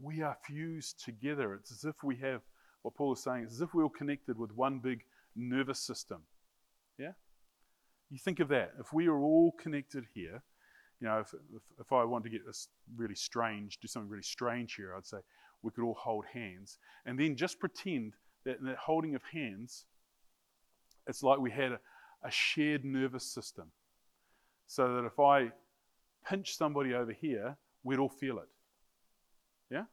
We 0.00 0.22
are 0.22 0.36
fused 0.46 1.04
together. 1.04 1.54
It's 1.54 1.70
as 1.70 1.84
if 1.84 2.02
we 2.02 2.16
have, 2.16 2.42
what 2.82 2.94
Paul 2.94 3.12
is 3.12 3.22
saying, 3.22 3.44
it's 3.44 3.54
as 3.54 3.60
if 3.60 3.74
we 3.74 3.82
are 3.82 3.84
all 3.84 3.90
connected 3.90 4.38
with 4.38 4.52
one 4.56 4.78
big 4.78 5.04
nervous 5.36 5.78
system. 5.78 6.22
Yeah? 6.98 7.12
You 8.10 8.18
think 8.18 8.40
of 8.40 8.48
that. 8.48 8.72
If 8.78 8.92
we 8.92 9.08
are 9.08 9.18
all 9.18 9.52
connected 9.52 10.04
here, 10.14 10.42
you 11.00 11.08
know, 11.08 11.20
if, 11.20 11.32
if, 11.54 11.62
if 11.80 11.92
I 11.92 12.04
want 12.04 12.24
to 12.24 12.30
get 12.30 12.46
this 12.46 12.68
really 12.96 13.14
strange, 13.14 13.78
do 13.80 13.88
something 13.88 14.10
really 14.10 14.22
strange 14.22 14.74
here, 14.74 14.94
I'd 14.96 15.06
say 15.06 15.18
we 15.62 15.70
could 15.70 15.84
all 15.84 15.94
hold 15.94 16.24
hands. 16.32 16.78
And 17.06 17.18
then 17.18 17.36
just 17.36 17.58
pretend 17.58 18.14
that 18.44 18.58
in 18.58 18.66
that 18.66 18.76
holding 18.76 19.14
of 19.14 19.22
hands, 19.22 19.84
it's 21.06 21.22
like 21.22 21.38
we 21.38 21.50
had 21.50 21.72
a, 21.72 21.80
a 22.24 22.30
shared 22.30 22.84
nervous 22.84 23.24
system. 23.24 23.70
So 24.70 24.94
that 24.94 25.04
if 25.04 25.18
I 25.18 25.50
pinch 26.24 26.56
somebody 26.56 26.94
over 26.94 27.10
here, 27.10 27.56
we'd 27.82 27.98
all 27.98 28.08
feel 28.08 28.38
it. 28.38 28.46
Yeah? 29.68 29.80
A 29.80 29.84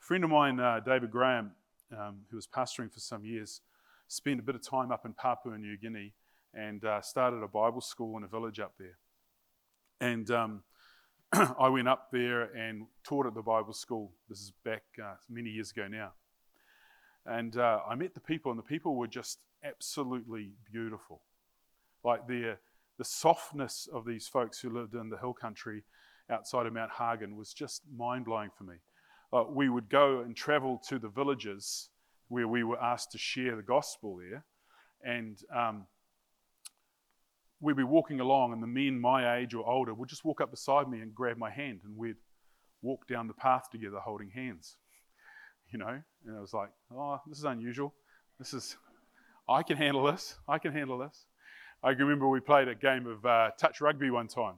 friend 0.00 0.22
of 0.22 0.28
mine, 0.28 0.60
uh, 0.60 0.80
David 0.84 1.10
Graham, 1.10 1.52
um, 1.98 2.18
who 2.30 2.36
was 2.36 2.46
pastoring 2.46 2.92
for 2.92 3.00
some 3.00 3.24
years, 3.24 3.62
spent 4.08 4.38
a 4.38 4.42
bit 4.42 4.54
of 4.54 4.60
time 4.60 4.92
up 4.92 5.06
in 5.06 5.14
Papua 5.14 5.56
New 5.56 5.78
Guinea 5.78 6.12
and 6.52 6.84
uh, 6.84 7.00
started 7.00 7.42
a 7.42 7.48
Bible 7.48 7.80
school 7.80 8.18
in 8.18 8.22
a 8.22 8.28
village 8.28 8.60
up 8.60 8.74
there. 8.78 8.98
And 10.02 10.30
um, 10.30 10.62
I 11.58 11.70
went 11.70 11.88
up 11.88 12.10
there 12.12 12.54
and 12.54 12.84
taught 13.02 13.24
at 13.24 13.32
the 13.32 13.40
Bible 13.40 13.72
school. 13.72 14.12
This 14.28 14.40
is 14.40 14.52
back 14.62 14.82
uh, 15.02 15.14
many 15.30 15.48
years 15.48 15.70
ago 15.70 15.88
now. 15.88 16.12
And 17.24 17.56
uh, 17.56 17.80
I 17.88 17.94
met 17.94 18.12
the 18.12 18.20
people, 18.20 18.52
and 18.52 18.58
the 18.58 18.62
people 18.62 18.94
were 18.94 19.06
just 19.06 19.38
absolutely 19.64 20.50
beautiful. 20.70 21.22
Like 22.06 22.28
the, 22.28 22.56
the 22.98 23.04
softness 23.04 23.88
of 23.92 24.06
these 24.06 24.28
folks 24.28 24.60
who 24.60 24.70
lived 24.70 24.94
in 24.94 25.10
the 25.10 25.18
hill 25.18 25.34
country 25.34 25.82
outside 26.30 26.64
of 26.66 26.72
Mount 26.72 26.92
Hagen 26.96 27.36
was 27.36 27.52
just 27.52 27.82
mind 27.92 28.26
blowing 28.26 28.50
for 28.56 28.62
me. 28.62 28.76
Uh, 29.32 29.42
we 29.50 29.68
would 29.68 29.88
go 29.88 30.20
and 30.20 30.36
travel 30.36 30.80
to 30.88 31.00
the 31.00 31.08
villages 31.08 31.90
where 32.28 32.46
we 32.46 32.62
were 32.62 32.80
asked 32.80 33.10
to 33.10 33.18
share 33.18 33.56
the 33.56 33.62
gospel 33.62 34.16
there. 34.16 34.44
And 35.02 35.36
um, 35.52 35.86
we'd 37.60 37.76
be 37.76 37.82
walking 37.82 38.20
along, 38.20 38.52
and 38.52 38.62
the 38.62 38.68
men 38.68 39.00
my 39.00 39.38
age 39.38 39.52
or 39.52 39.68
older 39.68 39.92
would 39.92 40.08
just 40.08 40.24
walk 40.24 40.40
up 40.40 40.52
beside 40.52 40.88
me 40.88 41.00
and 41.00 41.12
grab 41.12 41.38
my 41.38 41.50
hand, 41.50 41.80
and 41.84 41.96
we'd 41.96 42.16
walk 42.82 43.08
down 43.08 43.26
the 43.26 43.34
path 43.34 43.68
together 43.70 43.98
holding 43.98 44.30
hands. 44.30 44.76
You 45.72 45.80
know, 45.80 46.00
and 46.24 46.36
I 46.36 46.40
was 46.40 46.54
like, 46.54 46.68
oh, 46.94 47.18
this 47.26 47.38
is 47.38 47.44
unusual. 47.44 47.92
This 48.38 48.54
is, 48.54 48.76
I 49.48 49.64
can 49.64 49.76
handle 49.76 50.04
this. 50.04 50.36
I 50.46 50.58
can 50.58 50.72
handle 50.72 50.96
this. 50.96 51.26
I 51.82 51.92
can 51.92 52.04
remember 52.04 52.28
we 52.28 52.40
played 52.40 52.68
a 52.68 52.74
game 52.74 53.06
of 53.06 53.24
uh, 53.24 53.50
touch 53.58 53.80
rugby 53.80 54.10
one 54.10 54.28
time, 54.28 54.54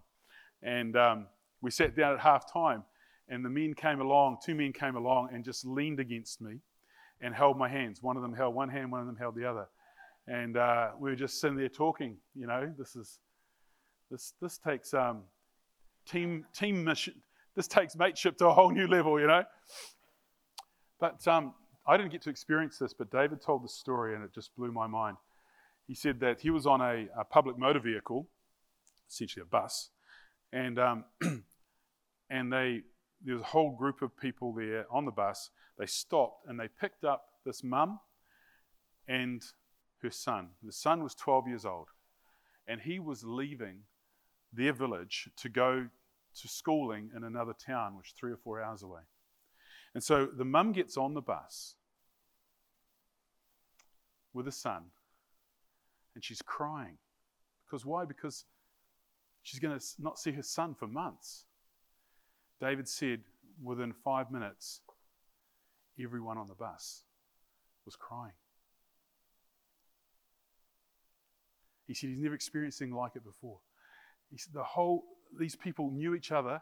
and 0.63 0.97
um, 0.97 1.27
we 1.61 1.71
sat 1.71 1.97
down 1.97 2.15
at 2.15 2.21
half 2.21 2.53
time, 2.53 2.85
and 3.29 3.45
the 3.45 3.51
men 3.51 3.75
came 3.75 4.01
along, 4.01 4.39
two 4.45 4.55
men 4.55 4.73
came 4.73 4.97
along 4.97 5.31
and 5.33 5.45
just 5.45 5.67
leaned 5.67 6.01
against 6.01 6.41
me 6.41 6.59
and 7.21 7.35
held 7.35 7.59
my 7.59 7.69
hands. 7.69 8.03
One 8.03 8.17
of 8.17 8.23
them 8.23 8.33
held 8.33 8.55
one 8.55 8.69
hand, 8.69 8.91
one 8.93 9.01
of 9.01 9.07
them 9.07 9.17
held 9.17 9.35
the 9.35 9.45
other. 9.45 9.67
And 10.27 10.57
uh, 10.57 10.91
we 10.99 11.11
were 11.11 11.17
just 11.17 11.41
sitting 11.41 11.57
there 11.57 11.69
talking, 11.69 12.17
you 12.35 12.47
know, 12.47 12.73
this 12.79 12.97
is, 12.97 13.19
this, 14.11 14.35
this 14.41 14.59
takes 14.59 14.95
um, 14.95 15.23
team, 16.07 16.45
team 16.55 16.85
mission, 16.85 17.15
this 17.57 17.67
takes 17.67 17.97
mateship 17.97 18.37
to 18.39 18.47
a 18.47 18.53
whole 18.53 18.71
new 18.71 18.87
level, 18.87 19.19
you 19.19 19.27
know. 19.27 19.43
But 21.01 21.27
um, 21.27 21.55
I 21.87 21.97
didn't 21.97 22.13
get 22.13 22.23
to 22.23 22.31
experience 22.31 22.79
this, 22.79 22.93
but 22.93 23.11
David 23.11 23.41
told 23.41 23.65
the 23.65 23.69
story 23.69 24.15
and 24.15 24.25
it 24.25 24.33
just 24.35 24.55
blew 24.57 24.71
my 24.71 24.87
mind. 24.87 25.17
He 25.89 25.95
said 25.95 26.21
that 26.21 26.43
he 26.43 26.51
was 26.51 26.67
on 26.67 26.81
a, 26.83 27.07
a 27.19 27.25
public 27.25 27.59
motor 27.59 27.81
vehicle, 27.81 28.29
essentially 29.11 29.43
a 29.43 29.47
bus, 29.47 29.89
and, 30.53 30.79
um, 30.79 31.05
and 32.31 32.53
they, 32.53 32.83
there 33.25 33.35
was 33.35 33.43
a 33.43 33.47
whole 33.47 33.75
group 33.75 34.03
of 34.03 34.17
people 34.17 34.53
there 34.53 34.85
on 34.91 35.07
the 35.07 35.11
bus. 35.11 35.51
They 35.79 35.87
stopped 35.87 36.47
and 36.47 36.61
they 36.61 36.69
picked 36.69 37.05
up 37.05 37.25
this 37.45 37.65
mum 37.65 38.01
and 39.09 39.43
her 40.03 40.11
son. 40.11 40.51
The 40.63 40.73
son 40.73 41.03
was 41.03 41.15
12 41.15 41.49
years 41.49 41.65
old, 41.65 41.89
and 42.67 42.83
he 42.83 42.99
was 42.99 43.25
leaving 43.25 43.81
their 44.53 44.75
village 44.75 45.31
to 45.39 45.49
go 45.49 45.89
to 46.41 46.49
schooling 46.49 47.11
in 47.17 47.25
another 47.25 47.55
town, 47.55 47.97
which 47.97 48.09
is 48.09 48.13
three 48.13 48.33
or 48.33 48.37
four 48.37 48.63
hours 48.63 48.83
away. 48.83 49.01
And 49.95 50.05
so 50.05 50.27
the 50.27 50.45
mum 50.45 50.73
gets 50.73 50.97
on 50.97 51.15
the 51.15 51.23
bus 51.23 51.75
with 54.33 54.45
the 54.45 54.53
son, 54.53 54.85
and 56.19 56.25
she's 56.25 56.43
crying. 56.43 56.99
Because 57.65 57.87
why? 57.87 58.05
Because 58.05 58.45
she's 59.45 59.61
going 59.61 59.79
to 59.79 59.85
not 60.01 60.19
see 60.19 60.33
her 60.33 60.43
son 60.43 60.75
for 60.75 60.89
months. 60.89 61.45
David 62.61 62.89
said 62.89 63.21
within 63.63 63.93
five 63.93 64.33
minutes, 64.33 64.81
everyone 66.03 66.37
on 66.37 66.49
the 66.49 66.57
bus 66.57 67.05
was 67.85 67.95
crying. 67.95 68.33
He 71.87 71.95
said 71.95 72.11
he's 72.11 72.19
never 72.19 72.35
experienced 72.35 72.83
anything 72.83 72.97
like 72.97 73.13
it 73.15 73.25
before. 73.25 73.61
He 74.33 74.39
said 74.39 74.55
the 74.55 74.65
whole, 74.65 75.05
these 75.39 75.55
people 75.55 75.93
knew 75.93 76.17
each 76.17 76.33
other 76.33 76.61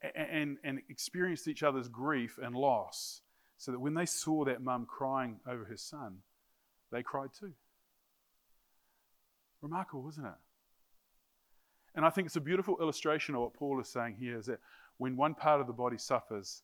and, 0.00 0.28
and, 0.30 0.56
and 0.62 0.82
experienced 0.88 1.48
each 1.48 1.64
other's 1.64 1.88
grief 1.88 2.38
and 2.40 2.54
loss 2.54 3.22
so 3.58 3.72
that 3.72 3.80
when 3.80 3.94
they 3.94 4.06
saw 4.06 4.44
that 4.44 4.62
mum 4.62 4.86
crying 4.86 5.40
over 5.48 5.64
her 5.64 5.76
son, 5.76 6.18
they 6.92 7.02
cried 7.02 7.30
too. 7.36 7.54
Remarkable, 9.64 10.06
isn't 10.10 10.26
it? 10.26 10.34
And 11.94 12.04
I 12.04 12.10
think 12.10 12.26
it's 12.26 12.36
a 12.36 12.40
beautiful 12.40 12.76
illustration 12.82 13.34
of 13.34 13.40
what 13.40 13.54
Paul 13.54 13.80
is 13.80 13.88
saying 13.88 14.16
here 14.20 14.36
is 14.36 14.44
that 14.44 14.58
when 14.98 15.16
one 15.16 15.34
part 15.34 15.58
of 15.62 15.66
the 15.66 15.72
body 15.72 15.96
suffers, 15.96 16.62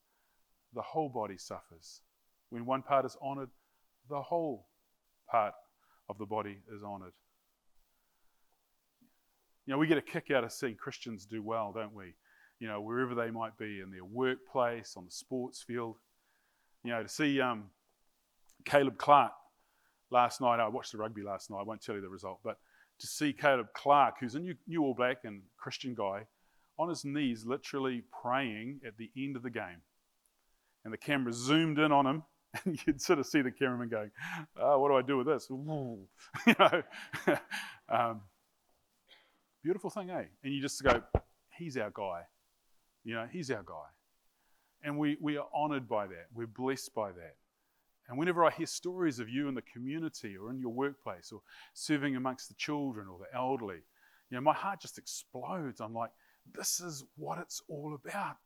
the 0.74 0.82
whole 0.82 1.08
body 1.08 1.38
suffers. 1.38 2.02
When 2.50 2.66
one 2.66 2.82
part 2.82 3.06
is 3.06 3.16
honored, 3.22 3.48
the 4.10 4.20
whole 4.20 4.66
part 5.30 5.54
of 6.10 6.18
the 6.18 6.26
body 6.26 6.58
is 6.76 6.82
honored. 6.82 7.14
You 9.64 9.72
know, 9.72 9.78
we 9.78 9.86
get 9.86 9.96
a 9.96 10.02
kick 10.02 10.30
out 10.30 10.44
of 10.44 10.52
seeing 10.52 10.74
Christians 10.74 11.24
do 11.24 11.42
well, 11.42 11.72
don't 11.72 11.94
we? 11.94 12.16
You 12.58 12.68
know, 12.68 12.82
wherever 12.82 13.14
they 13.14 13.30
might 13.30 13.56
be, 13.56 13.80
in 13.80 13.90
their 13.90 14.04
workplace, 14.04 14.92
on 14.94 15.06
the 15.06 15.10
sports 15.10 15.62
field. 15.62 15.96
You 16.84 16.90
know, 16.90 17.02
to 17.02 17.08
see 17.08 17.40
um, 17.40 17.70
Caleb 18.66 18.98
Clarke 18.98 19.32
last 20.10 20.42
night, 20.42 20.60
I 20.60 20.68
watched 20.68 20.92
the 20.92 20.98
rugby 20.98 21.22
last 21.22 21.50
night, 21.50 21.60
I 21.60 21.62
won't 21.62 21.80
tell 21.80 21.94
you 21.94 22.02
the 22.02 22.08
result, 22.10 22.40
but 22.44 22.58
to 23.00 23.06
see 23.06 23.32
Caleb 23.32 23.68
Clarke, 23.74 24.16
who's 24.20 24.34
a 24.34 24.40
new, 24.40 24.54
new 24.66 24.82
All 24.82 24.94
Black 24.94 25.18
and 25.24 25.42
Christian 25.56 25.94
guy, 25.94 26.26
on 26.78 26.88
his 26.88 27.04
knees, 27.04 27.44
literally 27.44 28.02
praying 28.22 28.80
at 28.86 28.96
the 28.96 29.10
end 29.16 29.36
of 29.36 29.42
the 29.42 29.50
game. 29.50 29.82
And 30.84 30.92
the 30.92 30.98
camera 30.98 31.32
zoomed 31.32 31.78
in 31.78 31.92
on 31.92 32.06
him, 32.06 32.22
and 32.64 32.78
you'd 32.86 33.02
sort 33.02 33.18
of 33.18 33.26
see 33.26 33.42
the 33.42 33.50
cameraman 33.50 33.88
going, 33.88 34.10
oh, 34.56 34.78
What 34.78 34.88
do 34.88 34.96
I 34.96 35.02
do 35.02 35.18
with 35.18 35.26
this? 35.26 35.48
you 35.50 36.06
know, 36.58 36.82
um, 37.88 38.20
Beautiful 39.62 39.90
thing, 39.90 40.10
eh? 40.10 40.24
And 40.42 40.54
you 40.54 40.62
just 40.62 40.82
go, 40.82 41.02
he's 41.58 41.76
our 41.76 41.90
guy. 41.90 42.22
You 43.04 43.14
know, 43.14 43.28
he's 43.30 43.50
our 43.50 43.62
guy. 43.62 43.88
And 44.82 44.98
we, 44.98 45.18
we 45.20 45.36
are 45.36 45.46
honored 45.52 45.86
by 45.86 46.06
that. 46.06 46.28
We're 46.34 46.46
blessed 46.46 46.94
by 46.94 47.12
that. 47.12 47.36
And 48.10 48.18
whenever 48.18 48.44
I 48.44 48.50
hear 48.50 48.66
stories 48.66 49.20
of 49.20 49.28
you 49.28 49.46
in 49.46 49.54
the 49.54 49.62
community 49.62 50.36
or 50.36 50.50
in 50.50 50.58
your 50.58 50.72
workplace 50.72 51.30
or 51.32 51.42
serving 51.74 52.16
amongst 52.16 52.48
the 52.48 52.56
children 52.56 53.06
or 53.06 53.20
the 53.20 53.38
elderly, 53.38 53.82
you 54.28 54.36
know, 54.36 54.40
my 54.40 54.52
heart 54.52 54.80
just 54.80 54.98
explodes. 54.98 55.80
I'm 55.80 55.94
like, 55.94 56.10
this 56.52 56.80
is 56.80 57.04
what 57.16 57.38
it's 57.38 57.62
all 57.68 57.96
about. 58.04 58.36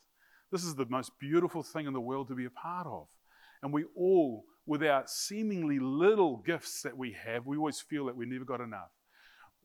This 0.52 0.64
is 0.64 0.74
the 0.74 0.84
most 0.90 1.18
beautiful 1.18 1.62
thing 1.62 1.86
in 1.86 1.94
the 1.94 2.00
world 2.00 2.28
to 2.28 2.34
be 2.34 2.44
a 2.44 2.50
part 2.50 2.86
of. 2.86 3.06
And 3.62 3.72
we 3.72 3.84
all, 3.96 4.44
with 4.66 4.82
our 4.82 5.04
seemingly 5.06 5.78
little 5.78 6.36
gifts 6.36 6.82
that 6.82 6.98
we 6.98 7.12
have, 7.12 7.46
we 7.46 7.56
always 7.56 7.80
feel 7.80 8.04
that 8.04 8.16
we 8.16 8.26
never 8.26 8.44
got 8.44 8.60
enough. 8.60 8.90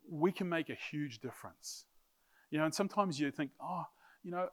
We 0.09 0.31
can 0.31 0.47
make 0.47 0.69
a 0.69 0.77
huge 0.91 1.19
difference. 1.19 1.83
You 2.51 2.57
know, 2.57 2.63
and 2.63 2.73
sometimes 2.73 3.19
you 3.19 3.31
think, 3.31 3.51
oh, 3.61 3.83
you 4.23 4.31
know, 4.31 4.47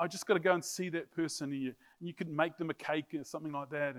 I 0.00 0.06
just 0.06 0.26
got 0.26 0.34
to 0.34 0.40
go 0.40 0.54
and 0.54 0.64
see 0.64 0.90
that 0.90 1.10
person. 1.10 1.50
And 1.50 1.60
you, 1.60 1.74
and 1.98 2.08
you 2.08 2.14
could 2.14 2.30
make 2.30 2.56
them 2.56 2.70
a 2.70 2.74
cake 2.74 3.14
or 3.18 3.24
something 3.24 3.52
like 3.52 3.70
that. 3.70 3.96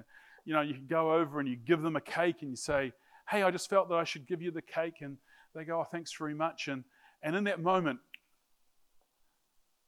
You 0.48 0.54
know, 0.54 0.62
you 0.62 0.74
can 0.74 0.88
go 0.88 1.14
over 1.14 1.42
and 1.42 1.50
you 1.50 1.58
give 1.58 1.82
them 1.82 1.98
a 1.98 2.02
cake 2.02 2.38
and 2.40 2.50
you 2.50 2.56
say, 2.56 2.94
hey, 3.30 3.44
I 3.44 3.52
just 3.52 3.70
felt 3.70 3.90
that 3.90 3.96
I 3.96 4.06
should 4.06 4.26
give 4.26 4.42
you 4.42 4.50
the 4.50 4.62
cake. 4.62 5.02
And 5.02 5.18
they 5.54 5.66
go, 5.66 5.82
oh, 5.82 5.84
thanks 5.84 6.14
very 6.18 6.34
much. 6.34 6.70
And, 6.70 6.86
and 7.22 7.36
in 7.36 7.44
that 7.44 7.62
moment, 7.62 8.00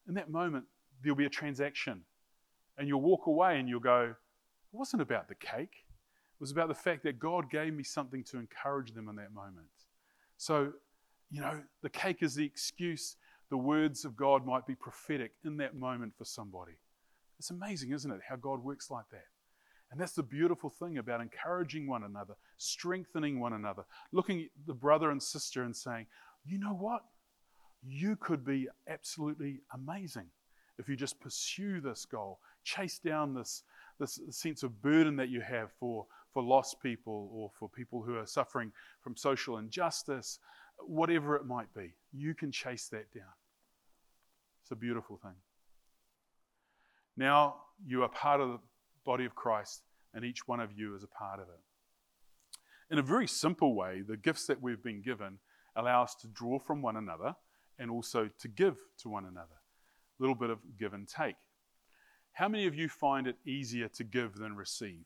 in 0.05 0.15
that 0.15 0.29
moment, 0.29 0.65
there'll 1.01 1.15
be 1.15 1.23
a 1.23 1.29
transaction. 1.29 2.01
And 2.77 2.89
you'll 2.89 2.99
walk 2.99 3.25
away 3.27 3.57
and 3.57 3.69
you'll 3.69 3.79
go, 3.79 4.13
it 4.73 4.77
wasn't 4.77 5.01
about 5.01 5.29
the 5.29 5.35
cake. 5.35 5.71
It 5.71 6.41
was 6.41 6.51
about 6.51 6.67
the 6.67 6.75
fact 6.75 7.03
that 7.03 7.19
God 7.19 7.49
gave 7.49 7.73
me 7.73 7.83
something 7.83 8.25
to 8.25 8.37
encourage 8.37 8.91
them 8.91 9.07
in 9.07 9.15
that 9.15 9.33
moment. 9.33 9.67
So, 10.35 10.73
you 11.31 11.39
know, 11.39 11.61
the 11.83 11.89
cake 11.89 12.21
is 12.21 12.35
the 12.35 12.45
excuse. 12.45 13.15
The 13.49 13.57
words 13.57 14.03
of 14.03 14.17
God 14.17 14.45
might 14.45 14.67
be 14.67 14.75
prophetic 14.75 15.31
in 15.45 15.55
that 15.57 15.77
moment 15.77 16.17
for 16.17 16.25
somebody. 16.25 16.73
It's 17.37 17.49
amazing, 17.49 17.93
isn't 17.93 18.11
it, 18.11 18.19
how 18.27 18.35
God 18.35 18.61
works 18.61 18.91
like 18.91 19.05
that? 19.11 19.23
And 19.91 19.99
that's 19.99 20.13
the 20.13 20.23
beautiful 20.23 20.69
thing 20.69 20.99
about 20.99 21.21
encouraging 21.21 21.87
one 21.87 22.03
another, 22.03 22.35
strengthening 22.57 23.39
one 23.39 23.53
another, 23.53 23.85
looking 24.11 24.41
at 24.41 24.49
the 24.67 24.73
brother 24.73 25.09
and 25.09 25.21
sister 25.21 25.63
and 25.63 25.75
saying, 25.75 26.05
you 26.45 26.59
know 26.59 26.73
what? 26.73 27.03
You 27.83 28.15
could 28.17 28.45
be 28.45 28.67
absolutely 28.87 29.61
amazing 29.73 30.27
if 30.77 30.87
you 30.87 30.95
just 30.95 31.19
pursue 31.19 31.81
this 31.81 32.05
goal, 32.05 32.39
chase 32.63 32.99
down 32.99 33.33
this, 33.33 33.63
this 33.99 34.19
sense 34.29 34.63
of 34.63 34.81
burden 34.81 35.15
that 35.17 35.29
you 35.29 35.41
have 35.41 35.71
for, 35.79 36.05
for 36.33 36.41
lost 36.41 36.81
people 36.81 37.29
or 37.33 37.51
for 37.59 37.67
people 37.67 38.01
who 38.01 38.15
are 38.15 38.25
suffering 38.25 38.71
from 39.01 39.15
social 39.15 39.57
injustice, 39.57 40.39
whatever 40.77 41.35
it 41.35 41.45
might 41.45 41.73
be, 41.73 41.93
you 42.13 42.33
can 42.33 42.51
chase 42.51 42.87
that 42.87 43.11
down. 43.13 43.25
It's 44.61 44.71
a 44.71 44.75
beautiful 44.75 45.17
thing. 45.17 45.35
Now 47.17 47.55
you 47.85 48.03
are 48.03 48.09
part 48.09 48.39
of 48.39 48.49
the 48.49 48.59
body 49.05 49.25
of 49.25 49.35
Christ, 49.35 49.83
and 50.13 50.25
each 50.25 50.47
one 50.47 50.59
of 50.59 50.71
you 50.71 50.95
is 50.95 51.03
a 51.03 51.07
part 51.07 51.39
of 51.39 51.47
it. 51.47 51.59
In 52.91 52.97
a 52.97 53.03
very 53.03 53.27
simple 53.27 53.75
way, 53.75 54.01
the 54.01 54.17
gifts 54.17 54.47
that 54.47 54.61
we've 54.61 54.83
been 54.83 55.01
given 55.01 55.37
allow 55.75 56.03
us 56.03 56.15
to 56.15 56.27
draw 56.27 56.57
from 56.59 56.81
one 56.81 56.97
another 56.97 57.35
and 57.77 57.91
also 57.91 58.29
to 58.39 58.47
give 58.47 58.77
to 58.99 59.09
one 59.09 59.25
another 59.25 59.59
a 60.19 60.23
little 60.23 60.35
bit 60.35 60.49
of 60.49 60.59
give 60.77 60.93
and 60.93 61.07
take. 61.07 61.35
How 62.33 62.47
many 62.47 62.67
of 62.67 62.75
you 62.75 62.89
find 62.89 63.27
it 63.27 63.37
easier 63.45 63.87
to 63.89 64.03
give 64.03 64.35
than 64.35 64.55
receive? 64.55 65.05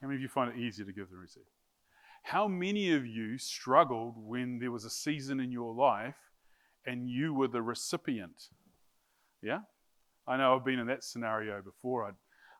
How 0.00 0.08
many 0.08 0.16
of 0.16 0.22
you 0.22 0.28
find 0.28 0.50
it 0.50 0.58
easier 0.58 0.84
to 0.84 0.92
give 0.92 1.10
than 1.10 1.18
receive? 1.18 1.44
How 2.22 2.46
many 2.46 2.92
of 2.92 3.06
you 3.06 3.38
struggled 3.38 4.14
when 4.16 4.58
there 4.58 4.70
was 4.70 4.84
a 4.84 4.90
season 4.90 5.40
in 5.40 5.50
your 5.50 5.74
life 5.74 6.16
and 6.86 7.08
you 7.08 7.34
were 7.34 7.48
the 7.48 7.62
recipient? 7.62 8.50
Yeah? 9.42 9.60
I 10.26 10.36
know 10.36 10.54
I've 10.54 10.64
been 10.64 10.78
in 10.78 10.86
that 10.86 11.04
scenario 11.04 11.60
before. 11.62 12.04
I'd, 12.06 12.14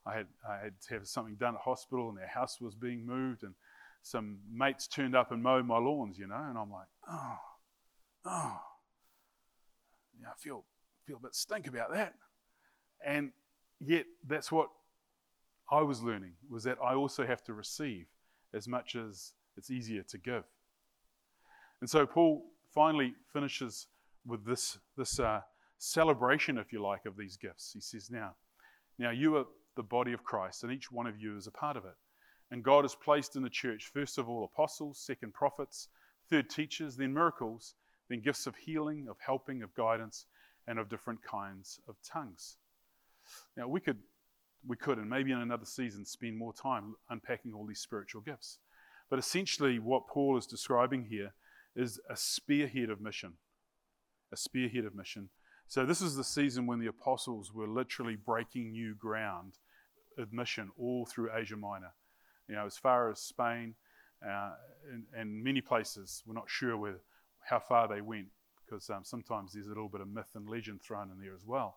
I 0.05 0.17
had, 0.17 0.27
I 0.49 0.65
had 0.65 0.73
to 0.89 0.95
have 0.95 1.07
something 1.07 1.37
done 1.37 1.55
at 1.55 1.61
hospital 1.61 2.09
and 2.09 2.19
their 2.19 2.27
house 2.27 2.61
was 2.61 2.75
being 2.75 3.07
moved 3.07 3.45
and 3.45 3.55
some 4.03 4.39
mates 4.53 4.89
turned 4.89 5.15
up 5.15 5.31
and 5.31 5.43
mowed 5.43 5.65
my 5.65 5.79
lawns, 5.79 6.19
you 6.19 6.27
know, 6.27 6.45
and 6.49 6.59
I'm 6.59 6.73
like, 6.73 6.89
oh, 7.09 7.37
oh, 8.27 8.61
yeah, 10.21 10.29
I 10.29 10.35
feel, 10.39 10.65
feel 11.07 11.19
a 11.19 11.21
bit 11.21 11.35
stink 11.35 11.69
about 11.69 11.93
that. 11.93 12.15
And 13.05 13.31
yet, 13.81 14.07
that's 14.27 14.51
what 14.51 14.71
I 15.71 15.83
was 15.83 16.03
learning, 16.03 16.33
was 16.51 16.65
that 16.65 16.79
I 16.85 16.95
also 16.95 17.25
have 17.25 17.45
to 17.45 17.55
receive 17.55 18.07
as 18.53 18.67
much 18.67 18.97
as 18.97 19.33
it's 19.57 19.71
easier 19.71 20.03
to 20.03 20.19
give. 20.19 20.45
And 21.81 21.89
so 21.89 22.07
Paul 22.07 22.45
finally 22.75 23.15
finishes 23.33 23.87
with 24.27 24.45
this, 24.45 24.79
this 24.97 25.19
uh, 25.21 25.41
celebration, 25.83 26.59
if 26.59 26.73
you 26.73 26.81
like, 26.81 27.07
of 27.07 27.17
these 27.17 27.37
gifts. 27.37 27.73
He 27.73 27.81
says, 27.81 28.11
Now, 28.11 28.35
now 28.99 29.11
you 29.11 29.37
are 29.37 29.47
the 29.77 29.83
body 29.83 30.13
of 30.13 30.23
Christ, 30.23 30.63
and 30.63 30.73
each 30.73 30.93
one 30.93 31.07
of 31.07 31.19
you 31.19 31.37
is 31.37 31.47
a 31.47 31.51
part 31.51 31.77
of 31.77 31.85
it. 31.85 31.95
And 32.51 32.63
God 32.63 32.85
has 32.85 32.95
placed 32.95 33.35
in 33.35 33.43
the 33.43 33.51
church, 33.51 33.91
first 33.93 34.19
of 34.19 34.29
all, 34.29 34.45
apostles, 34.45 35.01
second, 35.01 35.35
prophets, 35.35 35.89
third, 36.31 36.49
teachers, 36.49 36.97
then 36.97 37.13
miracles, 37.13 37.75
then 38.09 38.21
gifts 38.21 38.47
of 38.47 38.55
healing, 38.55 39.09
of 39.09 39.17
helping, 39.25 39.63
of 39.63 39.75
guidance, 39.75 40.27
and 40.69 40.79
of 40.79 40.89
different 40.89 41.21
kinds 41.23 41.81
of 41.89 41.97
tongues. 42.09 42.57
Now, 43.57 43.67
we 43.67 43.81
could, 43.81 43.99
we 44.67 44.77
could, 44.77 44.99
and 44.99 45.11
maybe 45.11 45.33
in 45.33 45.39
another 45.39 45.65
season, 45.65 46.05
spend 46.05 46.37
more 46.37 46.53
time 46.53 46.95
unpacking 47.11 47.55
all 47.55 47.67
these 47.67 47.81
spiritual 47.81 48.21
gifts. 48.21 48.59
But 49.11 49.19
essentially, 49.19 49.79
what 49.79 50.07
Paul 50.07 50.37
is 50.37 50.47
describing 50.47 51.07
here 51.07 51.33
is 51.75 51.99
a 52.09 52.17
spearhead 52.17 52.91
of 52.91 53.01
mission. 53.01 53.33
A 54.33 54.37
spearhead 54.37 54.85
of 54.85 54.95
mission. 54.95 55.31
So, 55.69 55.87
this 55.87 56.03
is 56.03 56.17
the 56.17 56.25
season 56.25 56.67
when 56.67 56.81
the 56.81 56.89
apostles 56.89 57.53
were 57.53 57.67
literally 57.67 58.17
breaking 58.17 58.73
new 58.73 58.95
ground 58.95 59.55
of 60.19 60.33
mission 60.33 60.71
all 60.79 61.07
through 61.07 61.31
Asia 61.35 61.57
Minor. 61.57 61.93
You 62.49 62.57
know, 62.57 62.67
as 62.67 62.77
far 62.77 63.11
as 63.11 63.21
Spain 63.21 63.75
uh, 64.27 64.53
and, 64.93 65.05
and, 65.17 65.43
many 65.43 65.61
places, 65.61 66.23
we're 66.27 66.35
not 66.35 66.51
sure 66.51 66.77
where, 66.77 66.97
how 67.41 67.59
far 67.59 67.89
they 67.89 68.01
went 68.01 68.27
because 68.65 68.89
um, 68.91 69.05
sometimes 69.05 69.53
there's 69.53 69.67
a 69.67 69.71
little 69.71 69.89
bit 69.89 70.01
of 70.01 70.09
myth 70.09 70.31
and 70.35 70.49
legend 70.49 70.81
thrown 70.83 71.11
in 71.11 71.19
there 71.19 71.35
as 71.35 71.47
well. 71.47 71.77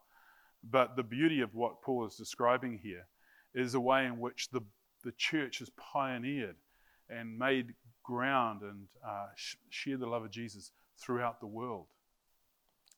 But 0.64 0.96
the 0.96 1.04
beauty 1.04 1.42
of 1.42 1.54
what 1.54 1.82
Paul 1.82 2.06
is 2.06 2.16
describing 2.16 2.80
here 2.82 3.08
is 3.54 3.76
a 3.76 3.80
way 3.80 4.06
in 4.06 4.20
which 4.20 4.50
the, 4.52 4.62
the 5.04 5.12
church 5.14 5.60
has 5.60 5.70
pioneered 5.72 6.56
and 7.10 7.38
made 7.38 7.74
ground 8.04 8.62
and 8.62 8.88
uh, 9.06 9.28
sh- 9.36 9.56
shared 9.70 10.00
the 10.00 10.08
love 10.08 10.24
of 10.24 10.32
Jesus 10.32 10.72
throughout 10.98 11.40
the 11.40 11.48
world. 11.48 11.88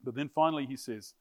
But 0.03 0.15
then 0.15 0.29
finally, 0.29 0.65
he 0.65 0.77
says, 0.77 1.13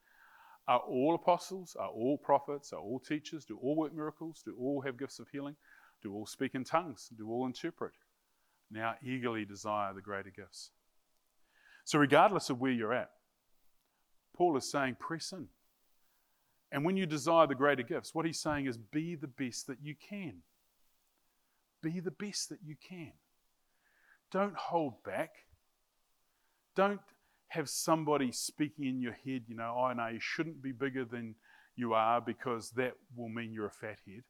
Are 0.69 0.81
all 0.81 1.15
apostles, 1.15 1.77
are 1.79 1.89
all 1.89 2.19
prophets, 2.19 2.73
are 2.73 2.81
all 2.81 3.01
teachers, 3.01 3.45
do 3.45 3.59
all 3.63 3.77
work 3.77 3.95
miracles, 3.95 4.43
do 4.45 4.57
all 4.59 4.81
have 4.83 4.99
gifts 4.99 5.19
of 5.19 5.29
healing, 5.29 5.57
do 6.03 6.15
all 6.15 6.27
speak 6.27 6.55
in 6.55 6.65
tongues, 6.65 7.11
do 7.17 7.31
all 7.31 7.47
interpret? 7.47 7.93
Now 8.71 8.95
eagerly 9.03 9.45
desire 9.45 9.95
the 9.95 10.01
greater 10.01 10.31
gifts. 10.31 10.71
So, 11.85 11.99
regardless 11.99 12.51
of 12.51 12.61
where 12.61 12.73
you're 12.73 12.93
at, 12.93 13.11
Paul 14.37 14.57
is 14.57 14.71
saying, 14.71 14.97
press 14.99 15.33
in. 15.33 15.49
And 16.73 16.85
when 16.85 16.97
you 16.97 17.07
desire 17.07 17.47
the 17.47 17.55
greater 17.55 17.85
gifts, 17.85 18.15
what 18.15 18.27
he's 18.27 18.41
saying 18.41 18.67
is 18.67 18.77
be 18.77 19.15
the 19.15 19.29
best 19.29 19.69
that 19.69 19.79
you 19.83 19.95
can. 19.95 20.43
Be 21.81 22.01
the 22.01 22.11
best 22.11 22.49
that 22.49 22.59
you 22.65 22.75
can. 22.77 23.13
Don't 24.33 24.57
hold 24.57 25.03
back. 25.05 25.31
Don't 26.75 27.01
have 27.49 27.69
somebody 27.69 28.33
speaking 28.33 28.87
in 28.87 29.01
your 29.01 29.13
head, 29.13 29.43
you 29.47 29.55
know, 29.57 29.75
oh 29.77 29.93
no, 29.93 30.09
you 30.09 30.21
shouldn't 30.21 30.63
be 30.63 30.73
bigger 30.73 31.05
than 31.05 31.35
you 31.77 31.95
are 31.95 32.21
because 32.21 32.71
that 32.71 32.95
will 33.15 33.29
mean 33.29 33.53
you're 33.53 33.67
a 33.67 33.71
fat 33.71 33.99
head. 34.07 34.23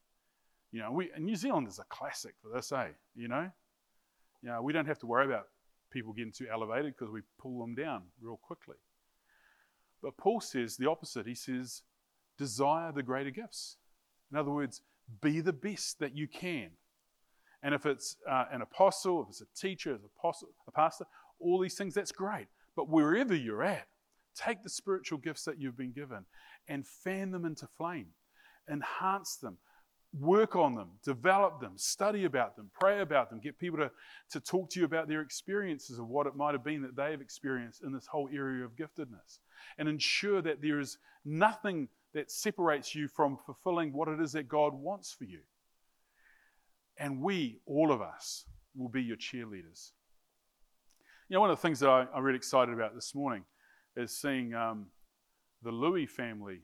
You 0.72 0.80
know, 0.80 0.92
we, 0.92 1.10
New 1.18 1.36
Zealand 1.36 1.68
is 1.68 1.78
a 1.78 1.84
classic 1.84 2.34
for 2.42 2.50
this, 2.54 2.72
eh? 2.72 2.88
You 3.14 3.28
know? 3.28 3.50
You 4.42 4.50
know, 4.50 4.62
we 4.62 4.72
don't 4.72 4.86
have 4.86 4.98
to 5.00 5.06
worry 5.06 5.26
about 5.26 5.46
people 5.90 6.12
getting 6.12 6.32
too 6.32 6.46
elevated 6.52 6.94
because 6.96 7.12
we 7.12 7.20
pull 7.38 7.60
them 7.60 7.74
down 7.74 8.02
real 8.20 8.36
quickly. 8.36 8.76
But 10.02 10.16
Paul 10.16 10.40
says 10.40 10.76
the 10.76 10.88
opposite. 10.88 11.26
He 11.26 11.34
says, 11.34 11.82
desire 12.36 12.92
the 12.92 13.02
greater 13.02 13.30
gifts. 13.30 13.76
In 14.30 14.36
other 14.36 14.50
words, 14.50 14.82
be 15.22 15.40
the 15.40 15.52
best 15.52 15.98
that 16.00 16.16
you 16.16 16.28
can. 16.28 16.70
And 17.62 17.74
if 17.74 17.86
it's 17.86 18.16
uh, 18.28 18.44
an 18.52 18.62
apostle, 18.62 19.22
if 19.22 19.28
it's 19.28 19.40
a 19.40 19.46
teacher, 19.56 19.94
as 19.94 20.00
apostle, 20.04 20.48
a 20.68 20.70
pastor, 20.70 21.06
all 21.40 21.58
these 21.60 21.74
things, 21.74 21.94
that's 21.94 22.12
great. 22.12 22.48
But 22.76 22.88
wherever 22.90 23.34
you're 23.34 23.62
at, 23.62 23.86
take 24.36 24.62
the 24.62 24.68
spiritual 24.68 25.18
gifts 25.18 25.44
that 25.44 25.58
you've 25.58 25.78
been 25.78 25.92
given 25.92 26.26
and 26.68 26.86
fan 26.86 27.30
them 27.30 27.44
into 27.44 27.66
flame, 27.78 28.08
enhance 28.70 29.36
them, 29.36 29.56
work 30.12 30.56
on 30.56 30.74
them, 30.74 30.90
develop 31.02 31.60
them, 31.60 31.72
study 31.76 32.24
about 32.24 32.56
them, 32.56 32.70
pray 32.78 33.00
about 33.00 33.30
them, 33.30 33.40
get 33.40 33.58
people 33.58 33.78
to, 33.78 33.90
to 34.30 34.40
talk 34.40 34.70
to 34.70 34.80
you 34.80 34.86
about 34.86 35.08
their 35.08 35.20
experiences 35.20 35.98
of 35.98 36.08
what 36.08 36.26
it 36.26 36.36
might 36.36 36.52
have 36.52 36.64
been 36.64 36.82
that 36.82 36.96
they 36.96 37.10
have 37.10 37.20
experienced 37.20 37.82
in 37.82 37.92
this 37.92 38.06
whole 38.06 38.28
area 38.32 38.64
of 38.64 38.76
giftedness. 38.76 39.38
And 39.78 39.88
ensure 39.88 40.42
that 40.42 40.62
there 40.62 40.78
is 40.78 40.98
nothing 41.24 41.88
that 42.14 42.30
separates 42.30 42.94
you 42.94 43.08
from 43.08 43.36
fulfilling 43.44 43.92
what 43.92 44.08
it 44.08 44.20
is 44.20 44.32
that 44.32 44.48
God 44.48 44.72
wants 44.74 45.12
for 45.12 45.24
you. 45.24 45.40
And 46.98 47.20
we, 47.20 47.60
all 47.66 47.92
of 47.92 48.00
us, 48.00 48.46
will 48.74 48.88
be 48.88 49.02
your 49.02 49.16
cheerleaders. 49.16 49.92
You 51.28 51.34
know, 51.34 51.40
one 51.40 51.50
of 51.50 51.56
the 51.56 51.62
things 51.62 51.80
that 51.80 51.88
I, 51.88 52.06
am 52.16 52.22
really 52.22 52.36
excited 52.36 52.72
about 52.72 52.94
this 52.94 53.12
morning 53.12 53.42
is 53.96 54.16
seeing 54.16 54.54
um, 54.54 54.86
the 55.60 55.72
Louis 55.72 56.06
family 56.06 56.60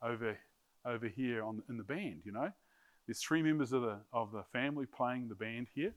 over, 0.00 0.38
over 0.86 1.08
here 1.08 1.42
on, 1.42 1.64
in 1.68 1.76
the 1.76 1.82
band, 1.82 2.20
you 2.22 2.30
know. 2.30 2.48
There's 3.08 3.20
three 3.20 3.42
members 3.42 3.72
of 3.72 3.82
the, 3.82 3.98
of 4.12 4.30
the 4.30 4.44
family 4.52 4.86
playing 4.86 5.28
the 5.28 5.34
band 5.34 5.66
here, 5.74 5.94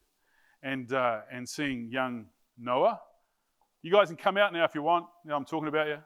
and, 0.63 0.91
uh, 0.91 1.19
and 1.31 1.47
seeing 1.47 1.89
young 1.91 2.25
Noah. 2.57 2.99
You 3.83 3.91
guys 3.91 4.07
can 4.07 4.17
come 4.17 4.35
out 4.35 4.51
now 4.51 4.63
if 4.63 4.73
you 4.73 4.81
want. 4.81 5.05
You 5.23 5.29
know, 5.29 5.35
I'm 5.35 5.45
talking 5.45 5.67
about 5.67 5.87
you. 5.87 5.99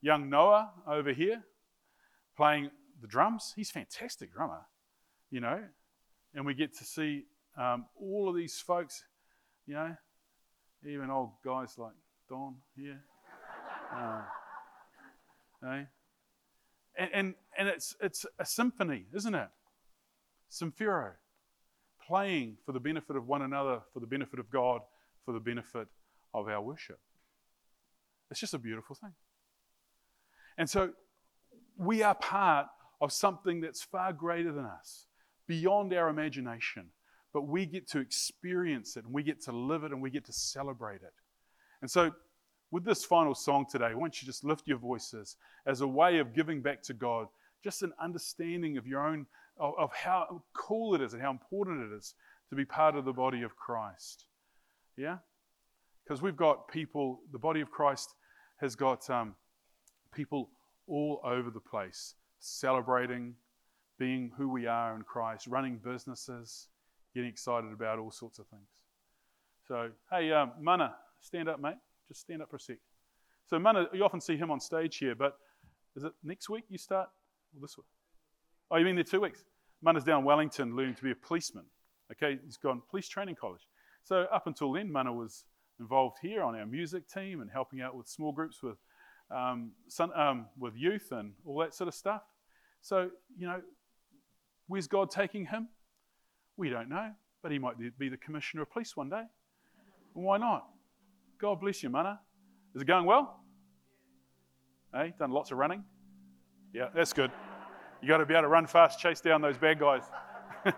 young 0.00 0.30
Noah 0.30 0.70
over 0.86 1.12
here 1.12 1.44
playing 2.34 2.70
the 3.02 3.08
drums. 3.08 3.52
He's 3.54 3.70
fantastic 3.70 4.32
drummer, 4.32 4.62
you 5.30 5.40
know. 5.40 5.62
And 6.32 6.46
we 6.46 6.54
get 6.54 6.74
to 6.78 6.84
see 6.84 7.24
um, 7.58 7.84
all 8.00 8.26
of 8.30 8.34
these 8.34 8.58
folks, 8.58 9.04
you 9.66 9.74
know, 9.74 9.94
even 10.86 11.10
old 11.10 11.30
guys 11.44 11.76
like 11.78 11.92
Don 12.28 12.56
here. 12.76 13.00
Uh, 13.94 14.22
eh? 15.66 15.84
and, 16.96 17.10
and, 17.12 17.34
and 17.58 17.68
it's, 17.68 17.96
it's 18.00 18.24
a 18.38 18.46
symphony, 18.46 19.06
isn't 19.14 19.34
it? 19.34 19.48
Symphero, 20.50 21.12
playing 22.06 22.56
for 22.64 22.72
the 22.72 22.80
benefit 22.80 23.16
of 23.16 23.26
one 23.26 23.42
another, 23.42 23.80
for 23.92 24.00
the 24.00 24.06
benefit 24.06 24.38
of 24.38 24.50
God, 24.50 24.80
for 25.24 25.32
the 25.32 25.40
benefit 25.40 25.88
of 26.34 26.48
our 26.48 26.62
worship. 26.62 26.98
It's 28.30 28.40
just 28.40 28.54
a 28.54 28.58
beautiful 28.58 28.96
thing. 28.96 29.12
And 30.56 30.68
so 30.68 30.90
we 31.76 32.02
are 32.02 32.14
part 32.14 32.66
of 33.00 33.12
something 33.12 33.60
that's 33.60 33.82
far 33.82 34.12
greater 34.12 34.52
than 34.52 34.64
us, 34.64 35.06
beyond 35.46 35.92
our 35.92 36.08
imagination. 36.08 36.86
But 37.32 37.42
we 37.42 37.66
get 37.66 37.88
to 37.90 38.00
experience 38.00 38.96
it 38.96 39.04
and 39.04 39.12
we 39.12 39.22
get 39.22 39.40
to 39.42 39.52
live 39.52 39.84
it 39.84 39.92
and 39.92 40.02
we 40.02 40.10
get 40.10 40.24
to 40.26 40.32
celebrate 40.32 41.02
it. 41.02 41.12
And 41.80 41.90
so, 41.90 42.12
with 42.72 42.84
this 42.84 43.04
final 43.04 43.34
song 43.34 43.66
today, 43.70 43.94
why 43.94 44.00
don't 44.00 44.22
you 44.22 44.26
just 44.26 44.44
lift 44.44 44.68
your 44.68 44.78
voices 44.78 45.36
as 45.66 45.80
a 45.80 45.86
way 45.86 46.18
of 46.18 46.34
giving 46.34 46.60
back 46.62 46.82
to 46.82 46.94
God 46.94 47.26
just 47.64 47.82
an 47.82 47.92
understanding 48.00 48.76
of 48.76 48.86
your 48.86 49.06
own, 49.06 49.26
of, 49.58 49.74
of 49.78 49.92
how 49.92 50.42
cool 50.54 50.94
it 50.94 51.00
is 51.00 51.12
and 51.12 51.22
how 51.22 51.30
important 51.30 51.92
it 51.92 51.96
is 51.96 52.14
to 52.48 52.56
be 52.56 52.64
part 52.64 52.96
of 52.96 53.04
the 53.04 53.12
body 53.12 53.42
of 53.42 53.56
Christ. 53.56 54.24
Yeah? 54.96 55.18
Because 56.04 56.22
we've 56.22 56.36
got 56.36 56.68
people, 56.68 57.20
the 57.32 57.38
body 57.38 57.60
of 57.60 57.70
Christ 57.70 58.14
has 58.60 58.76
got 58.76 59.08
um, 59.10 59.34
people 60.12 60.50
all 60.86 61.20
over 61.24 61.50
the 61.50 61.60
place 61.60 62.14
celebrating 62.40 63.34
being 63.98 64.32
who 64.36 64.48
we 64.48 64.66
are 64.66 64.96
in 64.96 65.02
Christ, 65.02 65.46
running 65.46 65.76
businesses, 65.76 66.68
getting 67.14 67.28
excited 67.28 67.72
about 67.72 67.98
all 67.98 68.10
sorts 68.10 68.38
of 68.38 68.46
things. 68.46 68.68
So, 69.66 69.90
hey, 70.10 70.32
um, 70.32 70.52
Mana, 70.60 70.94
stand 71.20 71.48
up, 71.48 71.60
mate. 71.60 71.76
Just 72.08 72.20
stand 72.20 72.42
up 72.42 72.50
for 72.50 72.56
a 72.56 72.60
sec. 72.60 72.78
So, 73.46 73.58
Mana, 73.58 73.86
you 73.92 74.04
often 74.04 74.20
see 74.20 74.36
him 74.36 74.50
on 74.50 74.60
stage 74.60 74.96
here, 74.98 75.14
but 75.14 75.36
is 75.96 76.04
it 76.04 76.12
next 76.22 76.48
week 76.48 76.64
you 76.68 76.78
start? 76.78 77.08
Or 77.54 77.60
this 77.60 77.76
week? 77.76 77.86
Oh, 78.70 78.76
you 78.76 78.84
mean 78.84 78.94
there 78.94 79.04
two 79.04 79.20
weeks? 79.20 79.44
Mana's 79.82 80.04
down 80.04 80.20
in 80.20 80.24
Wellington 80.24 80.76
learning 80.76 80.94
to 80.96 81.02
be 81.02 81.10
a 81.10 81.16
policeman. 81.16 81.64
Okay, 82.12 82.38
he's 82.44 82.56
gone 82.56 82.82
police 82.90 83.08
training 83.08 83.36
college. 83.36 83.66
So, 84.02 84.26
up 84.32 84.46
until 84.46 84.72
then, 84.72 84.90
Mana 84.90 85.12
was 85.12 85.44
involved 85.78 86.18
here 86.20 86.42
on 86.42 86.54
our 86.54 86.66
music 86.66 87.08
team 87.08 87.40
and 87.40 87.50
helping 87.50 87.80
out 87.80 87.96
with 87.96 88.08
small 88.08 88.32
groups 88.32 88.62
with, 88.62 88.76
um, 89.30 89.72
some, 89.88 90.12
um, 90.12 90.46
with 90.58 90.76
youth 90.76 91.12
and 91.12 91.32
all 91.44 91.58
that 91.60 91.74
sort 91.74 91.88
of 91.88 91.94
stuff. 91.94 92.22
So, 92.82 93.10
you 93.36 93.46
know, 93.46 93.62
where's 94.66 94.86
God 94.86 95.10
taking 95.10 95.46
him? 95.46 95.68
We 96.60 96.68
don't 96.68 96.90
know, 96.90 97.10
but 97.42 97.52
he 97.52 97.58
might 97.58 97.76
be 97.98 98.10
the 98.10 98.18
commissioner 98.18 98.64
of 98.64 98.70
police 98.70 98.94
one 98.94 99.08
day. 99.08 99.22
Why 100.12 100.36
not? 100.36 100.66
God 101.40 101.58
bless 101.58 101.82
you, 101.82 101.88
Mana. 101.88 102.20
Is 102.74 102.82
it 102.82 102.84
going 102.84 103.06
well? 103.06 103.40
Hey, 104.92 105.14
done 105.18 105.30
lots 105.30 105.50
of 105.52 105.56
running? 105.56 105.82
Yeah, 106.74 106.88
that's 106.94 107.14
good. 107.14 107.30
You 108.02 108.08
got 108.08 108.18
to 108.18 108.26
be 108.26 108.34
able 108.34 108.42
to 108.42 108.48
run 108.48 108.66
fast, 108.66 108.98
chase 108.98 109.22
down 109.22 109.40
those 109.40 109.56
bad 109.56 109.80
guys. 109.80 110.02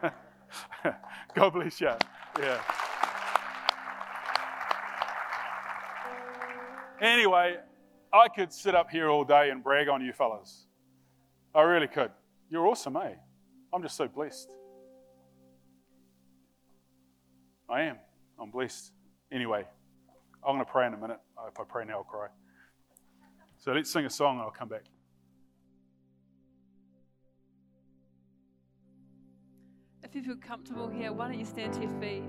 God 1.34 1.50
bless 1.50 1.80
you. 1.80 1.90
Yeah. 2.38 2.60
Anyway, 7.00 7.56
I 8.12 8.28
could 8.28 8.52
sit 8.52 8.76
up 8.76 8.88
here 8.88 9.08
all 9.08 9.24
day 9.24 9.50
and 9.50 9.64
brag 9.64 9.88
on 9.88 10.00
you 10.00 10.12
fellas. 10.12 10.68
I 11.52 11.62
really 11.62 11.88
could. 11.88 12.12
You're 12.50 12.68
awesome, 12.68 12.96
eh? 12.98 13.14
I'm 13.74 13.82
just 13.82 13.96
so 13.96 14.06
blessed. 14.06 14.48
I 17.68 17.82
am. 17.82 17.96
I'm 18.40 18.50
blessed. 18.50 18.92
Anyway, 19.30 19.64
I'm 20.46 20.54
going 20.54 20.64
to 20.64 20.70
pray 20.70 20.86
in 20.86 20.94
a 20.94 20.96
minute. 20.96 21.20
Uh, 21.38 21.48
if 21.48 21.58
I 21.58 21.64
pray 21.64 21.84
now, 21.84 21.98
I'll 21.98 22.04
cry. 22.04 22.28
So 23.58 23.72
let's 23.72 23.90
sing 23.90 24.04
a 24.04 24.10
song 24.10 24.36
and 24.36 24.42
I'll 24.42 24.50
come 24.50 24.68
back. 24.68 24.84
If 30.02 30.16
you 30.16 30.22
feel 30.22 30.36
comfortable 30.36 30.88
here, 30.88 31.12
why 31.12 31.28
don't 31.28 31.38
you 31.38 31.46
stand 31.46 31.72
to 31.74 31.80
your 31.80 32.00
feet 32.00 32.24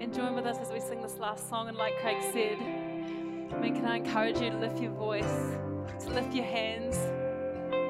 and 0.00 0.14
join 0.14 0.34
with 0.34 0.44
us 0.46 0.58
as 0.58 0.70
we 0.70 0.78
sing 0.78 1.00
this 1.00 1.16
last 1.16 1.48
song? 1.48 1.68
And 1.68 1.76
like 1.76 1.98
Craig 2.00 2.22
said, 2.32 2.58
I 2.60 3.58
mean, 3.58 3.74
can 3.74 3.86
I 3.86 3.96
encourage 3.96 4.40
you 4.40 4.50
to 4.50 4.58
lift 4.58 4.80
your 4.80 4.92
voice, 4.92 5.56
to 6.04 6.10
lift 6.10 6.32
your 6.34 6.44
hands, 6.44 6.96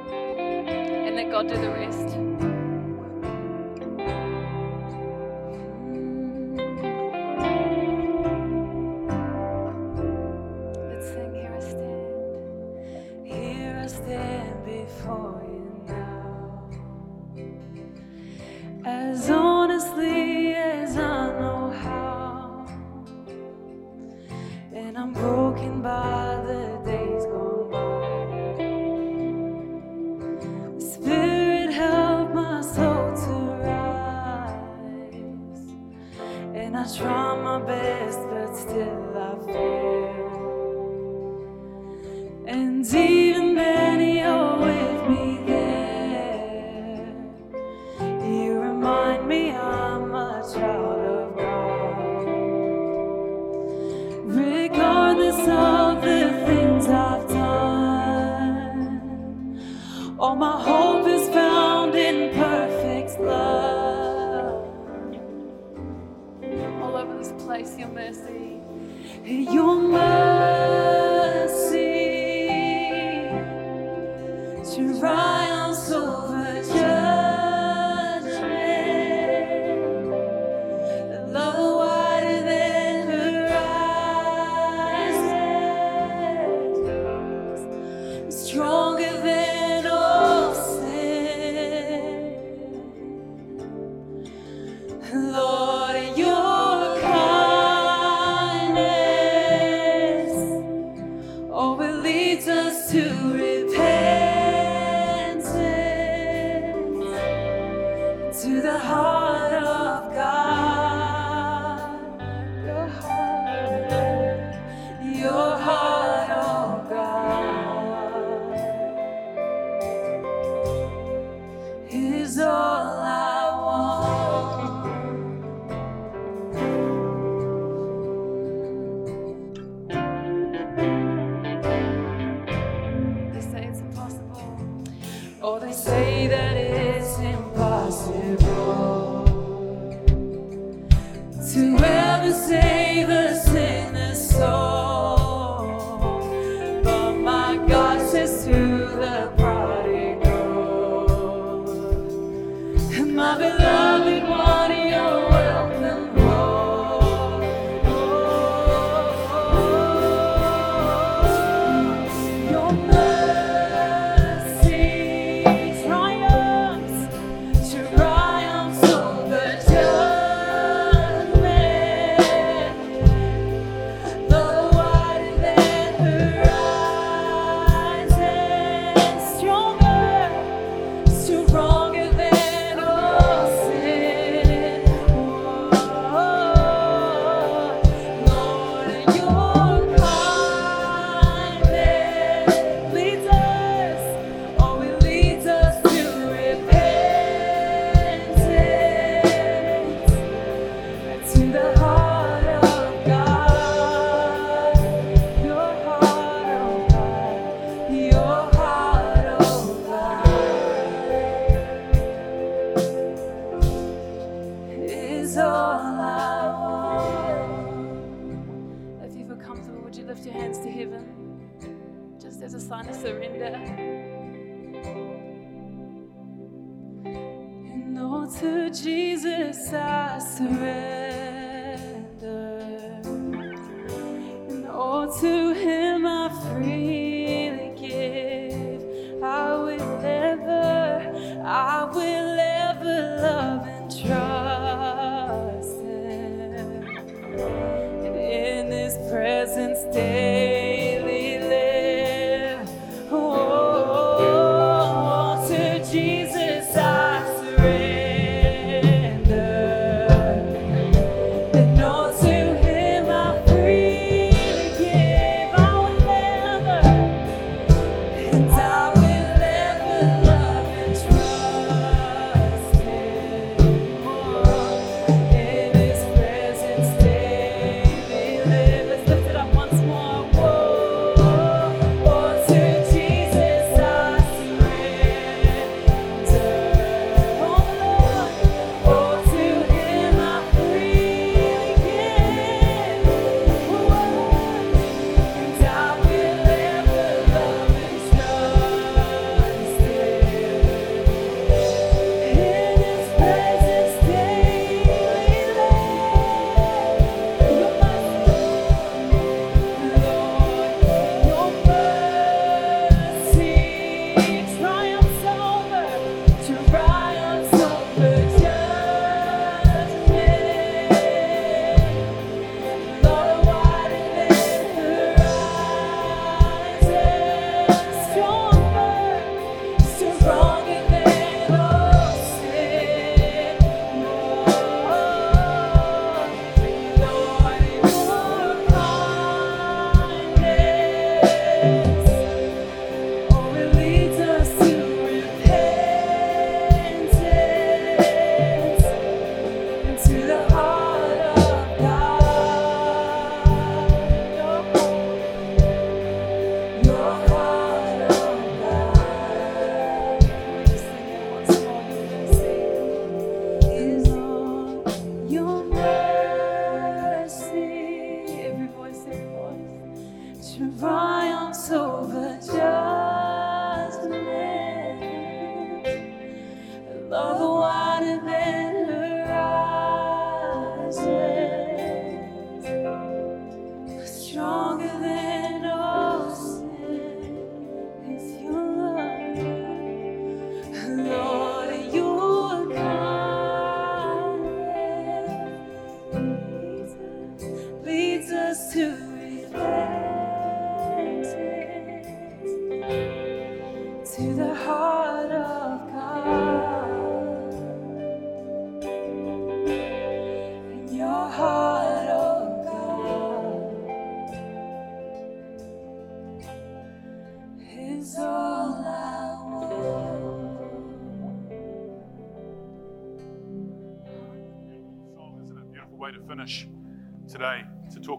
and 0.09 1.17
let 1.17 1.31
God 1.31 1.49
do 1.49 1.57
the 1.57 1.71
rest? 1.71 2.54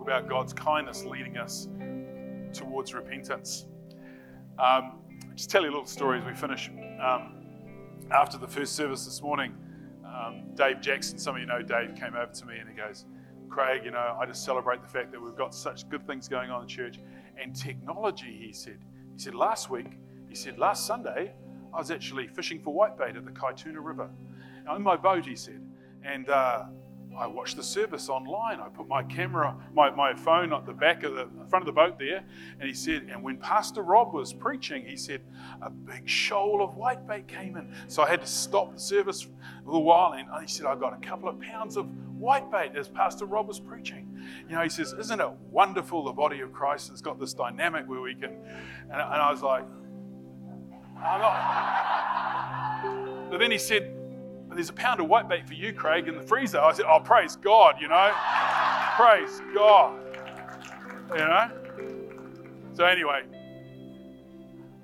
About 0.06 0.30
God's 0.30 0.54
kindness 0.54 1.04
leading 1.04 1.36
us 1.36 1.68
towards 2.54 2.94
repentance. 2.94 3.66
Um, 4.60 5.00
just 5.34 5.50
tell 5.50 5.64
you 5.64 5.70
a 5.70 5.72
little 5.72 5.88
story 5.88 6.20
as 6.20 6.26
we 6.26 6.36
finish. 6.36 6.70
Um, 7.02 7.44
after 8.12 8.38
the 8.38 8.48
first 8.48 8.76
service 8.76 9.04
this 9.06 9.24
morning, 9.24 9.56
um, 10.06 10.44
Dave 10.54 10.80
Jackson, 10.80 11.18
some 11.18 11.34
of 11.34 11.42
you 11.42 11.48
know 11.48 11.64
Dave, 11.64 11.96
came 11.96 12.14
over 12.16 12.32
to 12.32 12.46
me 12.46 12.60
and 12.60 12.70
he 12.70 12.76
goes, 12.76 13.06
Craig, 13.50 13.82
you 13.84 13.90
know, 13.90 14.16
I 14.22 14.28
just 14.28 14.46
celebrate 14.46 14.84
the 14.84 14.88
fact 14.88 15.12
that 15.12 15.20
we've 15.20 15.36
got 15.36 15.56
such 15.56 15.90
good 15.90 16.06
things 16.06 16.28
going 16.28 16.52
on 16.52 16.62
in 16.62 16.68
church 16.68 17.00
and 17.42 17.56
technology, 17.56 18.38
he 18.46 18.54
said. 18.54 18.78
He 19.16 19.20
said, 19.20 19.34
last 19.34 19.72
week, 19.72 19.98
he 20.30 20.36
said, 20.36 20.60
last 20.60 20.86
Sunday, 20.86 21.34
I 21.74 21.78
was 21.80 21.90
actually 21.90 22.28
fishing 22.28 22.62
for 22.62 22.76
whitebait 22.76 23.18
at 23.18 23.26
the 23.26 23.32
Kaituna 23.32 23.84
River. 23.84 24.12
Now, 24.66 24.76
in 24.76 24.84
my 24.84 24.98
boat, 24.98 25.26
he 25.26 25.36
said, 25.36 25.62
and 26.04 26.30
uh, 26.30 26.66
I 27.18 27.28
watched 27.28 27.56
the 27.56 27.64
service 27.64 28.10
online. 28.10 28.60
I 28.60 28.68
put 28.70 28.88
my 28.88 29.04
camera, 29.04 29.56
my, 29.74 29.90
my 29.90 30.14
phone 30.14 30.54
at 30.54 30.66
the 30.66 30.74
back 30.74 31.04
of 31.04 31.16
the 31.16 31.28
front 31.50 31.64
of 31.64 31.68
the 31.68 31.72
boat 31.72 31.98
there, 31.98 32.24
and 32.60 32.68
he 32.68 32.74
said, 32.74 33.08
and 33.12 33.24
when 33.24 33.38
Pastor 33.38 33.84
Rob 33.84 34.14
was 34.14 34.34
preaching, 34.34 34.86
he 34.86 34.96
said, 34.96 35.22
a 35.62 35.70
big 35.70 36.08
shoal 36.08 36.64
of 36.64 36.76
whitebait 36.76 37.28
came 37.28 37.58
in. 37.58 37.74
So 37.88 38.04
I 38.04 38.10
had 38.10 38.22
to 38.22 38.28
stop 38.28 38.74
the 38.74 38.80
service 38.80 39.26
a 39.26 39.66
little 39.66 39.84
while, 39.84 40.14
and 40.14 40.28
he 40.42 40.48
said, 40.48 40.66
I 40.66 40.76
got 40.76 40.94
a 40.94 41.06
couple 41.06 41.30
of 41.30 41.40
pounds 41.40 41.78
of 41.78 41.88
whitebait 42.20 42.76
as 42.76 42.88
Pastor 42.88 43.26
Rob 43.26 43.48
was 43.48 43.60
preaching. 43.60 44.08
You 44.50 44.56
know, 44.56 44.62
he 44.62 44.70
says, 44.70 44.94
Isn't 44.94 45.22
it 45.22 45.30
wonderful 45.52 46.04
the 46.04 46.14
body 46.14 46.42
of 46.42 46.52
Christ 46.52 46.90
has 46.90 47.02
got 47.02 47.20
this 47.20 47.34
dynamic 47.34 47.88
where 47.88 48.02
we 48.02 48.16
can, 48.16 48.32
and, 48.84 48.92
and 48.92 49.02
I 49.02 49.32
was 49.32 49.42
like, 49.42 49.64
I'm 50.98 51.22
not. 51.22 53.30
But 53.30 53.40
then 53.40 53.52
he 53.52 53.58
said, 53.58 53.95
there's 54.56 54.70
a 54.70 54.74
pound 54.74 55.00
of 55.00 55.08
whitebait 55.08 55.48
for 55.48 55.54
you, 55.54 55.74
Craig, 55.74 56.08
in 56.08 56.16
the 56.16 56.22
freezer. 56.22 56.60
I 56.60 56.74
said, 56.74 56.86
Oh, 56.88 57.00
praise 57.00 57.36
God, 57.36 57.76
you 57.80 57.88
know. 57.88 58.12
praise 58.96 59.42
God. 59.54 60.02
You 61.12 61.18
know? 61.18 61.52
So, 62.74 62.86
anyway, 62.86 63.24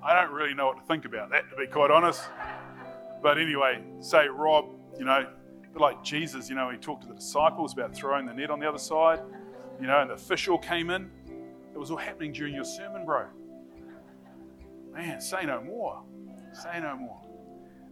I 0.02 0.20
don't 0.20 0.32
really 0.32 0.54
know 0.54 0.66
what 0.66 0.78
to 0.78 0.84
think 0.86 1.04
about 1.04 1.30
that, 1.30 1.48
to 1.50 1.56
be 1.56 1.66
quite 1.66 1.90
honest. 1.90 2.22
But 3.22 3.38
anyway, 3.38 3.82
say, 4.00 4.28
Rob, 4.28 4.66
you 4.98 5.04
know, 5.04 5.26
like 5.74 6.02
Jesus, 6.02 6.48
you 6.48 6.54
know, 6.54 6.70
he 6.70 6.76
talked 6.76 7.02
to 7.02 7.08
the 7.08 7.14
disciples 7.14 7.72
about 7.72 7.94
throwing 7.94 8.26
the 8.26 8.34
net 8.34 8.50
on 8.50 8.58
the 8.58 8.68
other 8.68 8.78
side, 8.78 9.20
you 9.80 9.86
know, 9.86 10.00
and 10.00 10.10
the 10.10 10.16
fish 10.16 10.48
all 10.48 10.58
came 10.58 10.90
in. 10.90 11.10
It 11.72 11.78
was 11.78 11.90
all 11.90 11.96
happening 11.96 12.32
during 12.32 12.54
your 12.54 12.64
sermon, 12.64 13.04
bro. 13.04 13.26
Man, 14.92 15.20
say 15.20 15.46
no 15.46 15.62
more. 15.62 16.02
Say 16.52 16.80
no 16.80 16.96
more. 16.96 17.20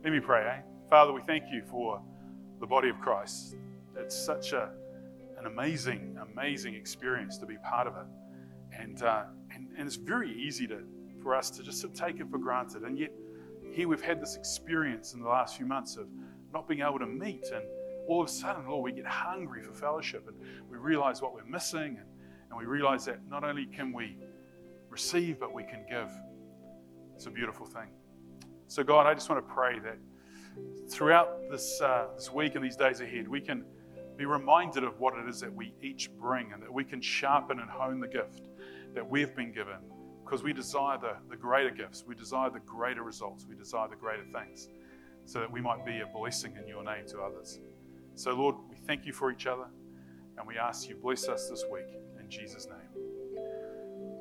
Let 0.05 0.13
me 0.13 0.21
pray, 0.21 0.47
eh? 0.47 0.70
Father, 0.91 1.13
we 1.13 1.21
thank 1.21 1.45
you 1.53 1.63
for 1.71 2.03
the 2.59 2.67
body 2.67 2.89
of 2.89 2.99
Christ. 2.99 3.55
it's 3.97 4.17
such 4.17 4.53
a, 4.53 4.71
an 5.39 5.47
amazing, 5.47 6.19
amazing 6.33 6.75
experience 6.75 7.39
to 7.39 7.47
be 7.47 7.57
part 7.59 7.87
of 7.87 7.95
it. 7.95 8.07
And, 8.77 9.01
uh, 9.05 9.27
and, 9.55 9.69
and 9.79 9.87
it's 9.87 9.95
very 9.95 10.33
easy 10.33 10.67
to, 10.67 10.81
for 11.23 11.37
us 11.37 11.49
to 11.51 11.63
just 11.63 11.87
take 11.95 12.19
it 12.19 12.29
for 12.29 12.39
granted. 12.39 12.83
And 12.83 12.99
yet, 12.99 13.13
here 13.71 13.87
we've 13.87 14.03
had 14.03 14.21
this 14.21 14.35
experience 14.35 15.15
in 15.15 15.21
the 15.21 15.29
last 15.29 15.57
few 15.57 15.65
months 15.65 15.95
of 15.95 16.09
not 16.53 16.67
being 16.67 16.81
able 16.81 16.99
to 16.99 17.07
meet. 17.07 17.47
And 17.55 17.63
all 18.09 18.23
of 18.23 18.27
a 18.27 18.33
sudden, 18.33 18.69
Lord, 18.69 18.83
we 18.83 18.91
get 18.91 19.07
hungry 19.07 19.63
for 19.63 19.73
fellowship 19.73 20.27
and 20.27 20.37
we 20.69 20.77
realize 20.77 21.23
what 21.23 21.35
we're 21.35 21.45
missing. 21.45 21.99
And, 22.01 22.09
and 22.51 22.59
we 22.59 22.65
realize 22.65 23.05
that 23.05 23.21
not 23.31 23.45
only 23.45 23.67
can 23.67 23.93
we 23.93 24.17
receive, 24.89 25.39
but 25.39 25.55
we 25.55 25.63
can 25.63 25.87
give. 25.89 26.11
It's 27.15 27.27
a 27.27 27.31
beautiful 27.31 27.65
thing. 27.65 27.91
So, 28.67 28.83
God, 28.83 29.07
I 29.07 29.15
just 29.15 29.31
want 29.31 29.47
to 29.47 29.55
pray 29.55 29.79
that 29.79 29.97
throughout 30.89 31.51
this, 31.51 31.81
uh, 31.81 32.09
this 32.17 32.33
week 32.33 32.55
and 32.55 32.65
these 32.65 32.77
days 32.77 33.01
ahead, 33.01 33.29
we 33.29 33.41
can 33.41 33.65
be 34.17 34.27
reminded 34.27 34.85
of 34.85 34.99
what 35.01 35.15
it 35.17 35.29
is 35.29 35.41
that 35.41 35.55
we 35.55 35.73
each 35.83 36.11
bring 36.21 36.53
and 36.53 36.63
that 36.63 36.73
we 36.73 36.85
can 36.85 37.01
sharpen 37.01 37.61
and 37.61 37.71
hone 37.71 38.01
the 38.01 38.09
gift 38.09 38.43
that 38.95 39.09
we've 39.09 39.35
been 39.35 39.53
given 39.53 39.77
because 40.25 40.43
we 40.43 40.53
desire 40.53 40.99
the, 40.99 41.17
the 41.29 41.37
greater 41.37 41.71
gifts, 41.71 42.05
we 42.07 42.15
desire 42.15 42.51
the 42.51 42.61
greater 42.61 43.03
results, 43.03 43.47
we 43.49 43.57
desire 43.57 43.89
the 43.89 43.97
greater 43.97 44.25
things 44.33 44.69
so 45.25 45.41
that 45.41 45.51
we 45.51 45.61
might 45.61 45.85
be 45.85 46.01
a 46.01 46.07
blessing 46.07 46.57
in 46.61 46.69
your 46.69 46.85
name 46.85 47.07
to 47.07 47.21
others. 47.21 47.61
So, 48.15 48.33
Lord, 48.33 48.57
we 48.69 48.77
thank 48.77 49.07
you 49.07 49.13
for 49.13 49.31
each 49.31 49.47
other 49.47 49.67
and 50.37 50.47
we 50.47 50.59
ask 50.59 50.89
you 50.89 50.97
bless 50.97 51.29
us 51.29 51.49
this 51.49 51.65
week 51.71 51.87
in 52.21 52.29
Jesus' 52.29 52.67
name. 52.67 53.03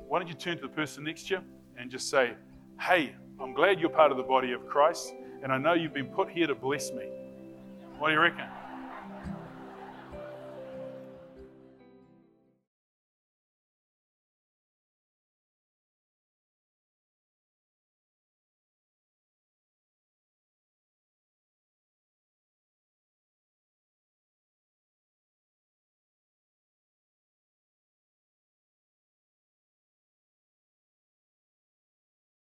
Why 0.08 0.18
don't 0.18 0.28
you 0.28 0.34
turn 0.34 0.56
to 0.56 0.62
the 0.62 0.68
person 0.68 1.04
next 1.04 1.28
to 1.28 1.34
you 1.34 1.40
and 1.76 1.90
just 1.90 2.08
say, 2.08 2.34
Hey, 2.80 3.14
I'm 3.38 3.54
glad 3.54 3.80
you're 3.80 3.90
part 3.90 4.10
of 4.10 4.16
the 4.16 4.22
body 4.22 4.52
of 4.52 4.66
Christ, 4.66 5.12
and 5.42 5.52
I 5.52 5.58
know 5.58 5.72
you've 5.72 5.94
been 5.94 6.06
put 6.06 6.30
here 6.30 6.46
to 6.46 6.54
bless 6.54 6.92
me. 6.92 7.06
What 7.98 8.08
do 8.08 8.14
you 8.14 8.20
reckon? 8.20 8.46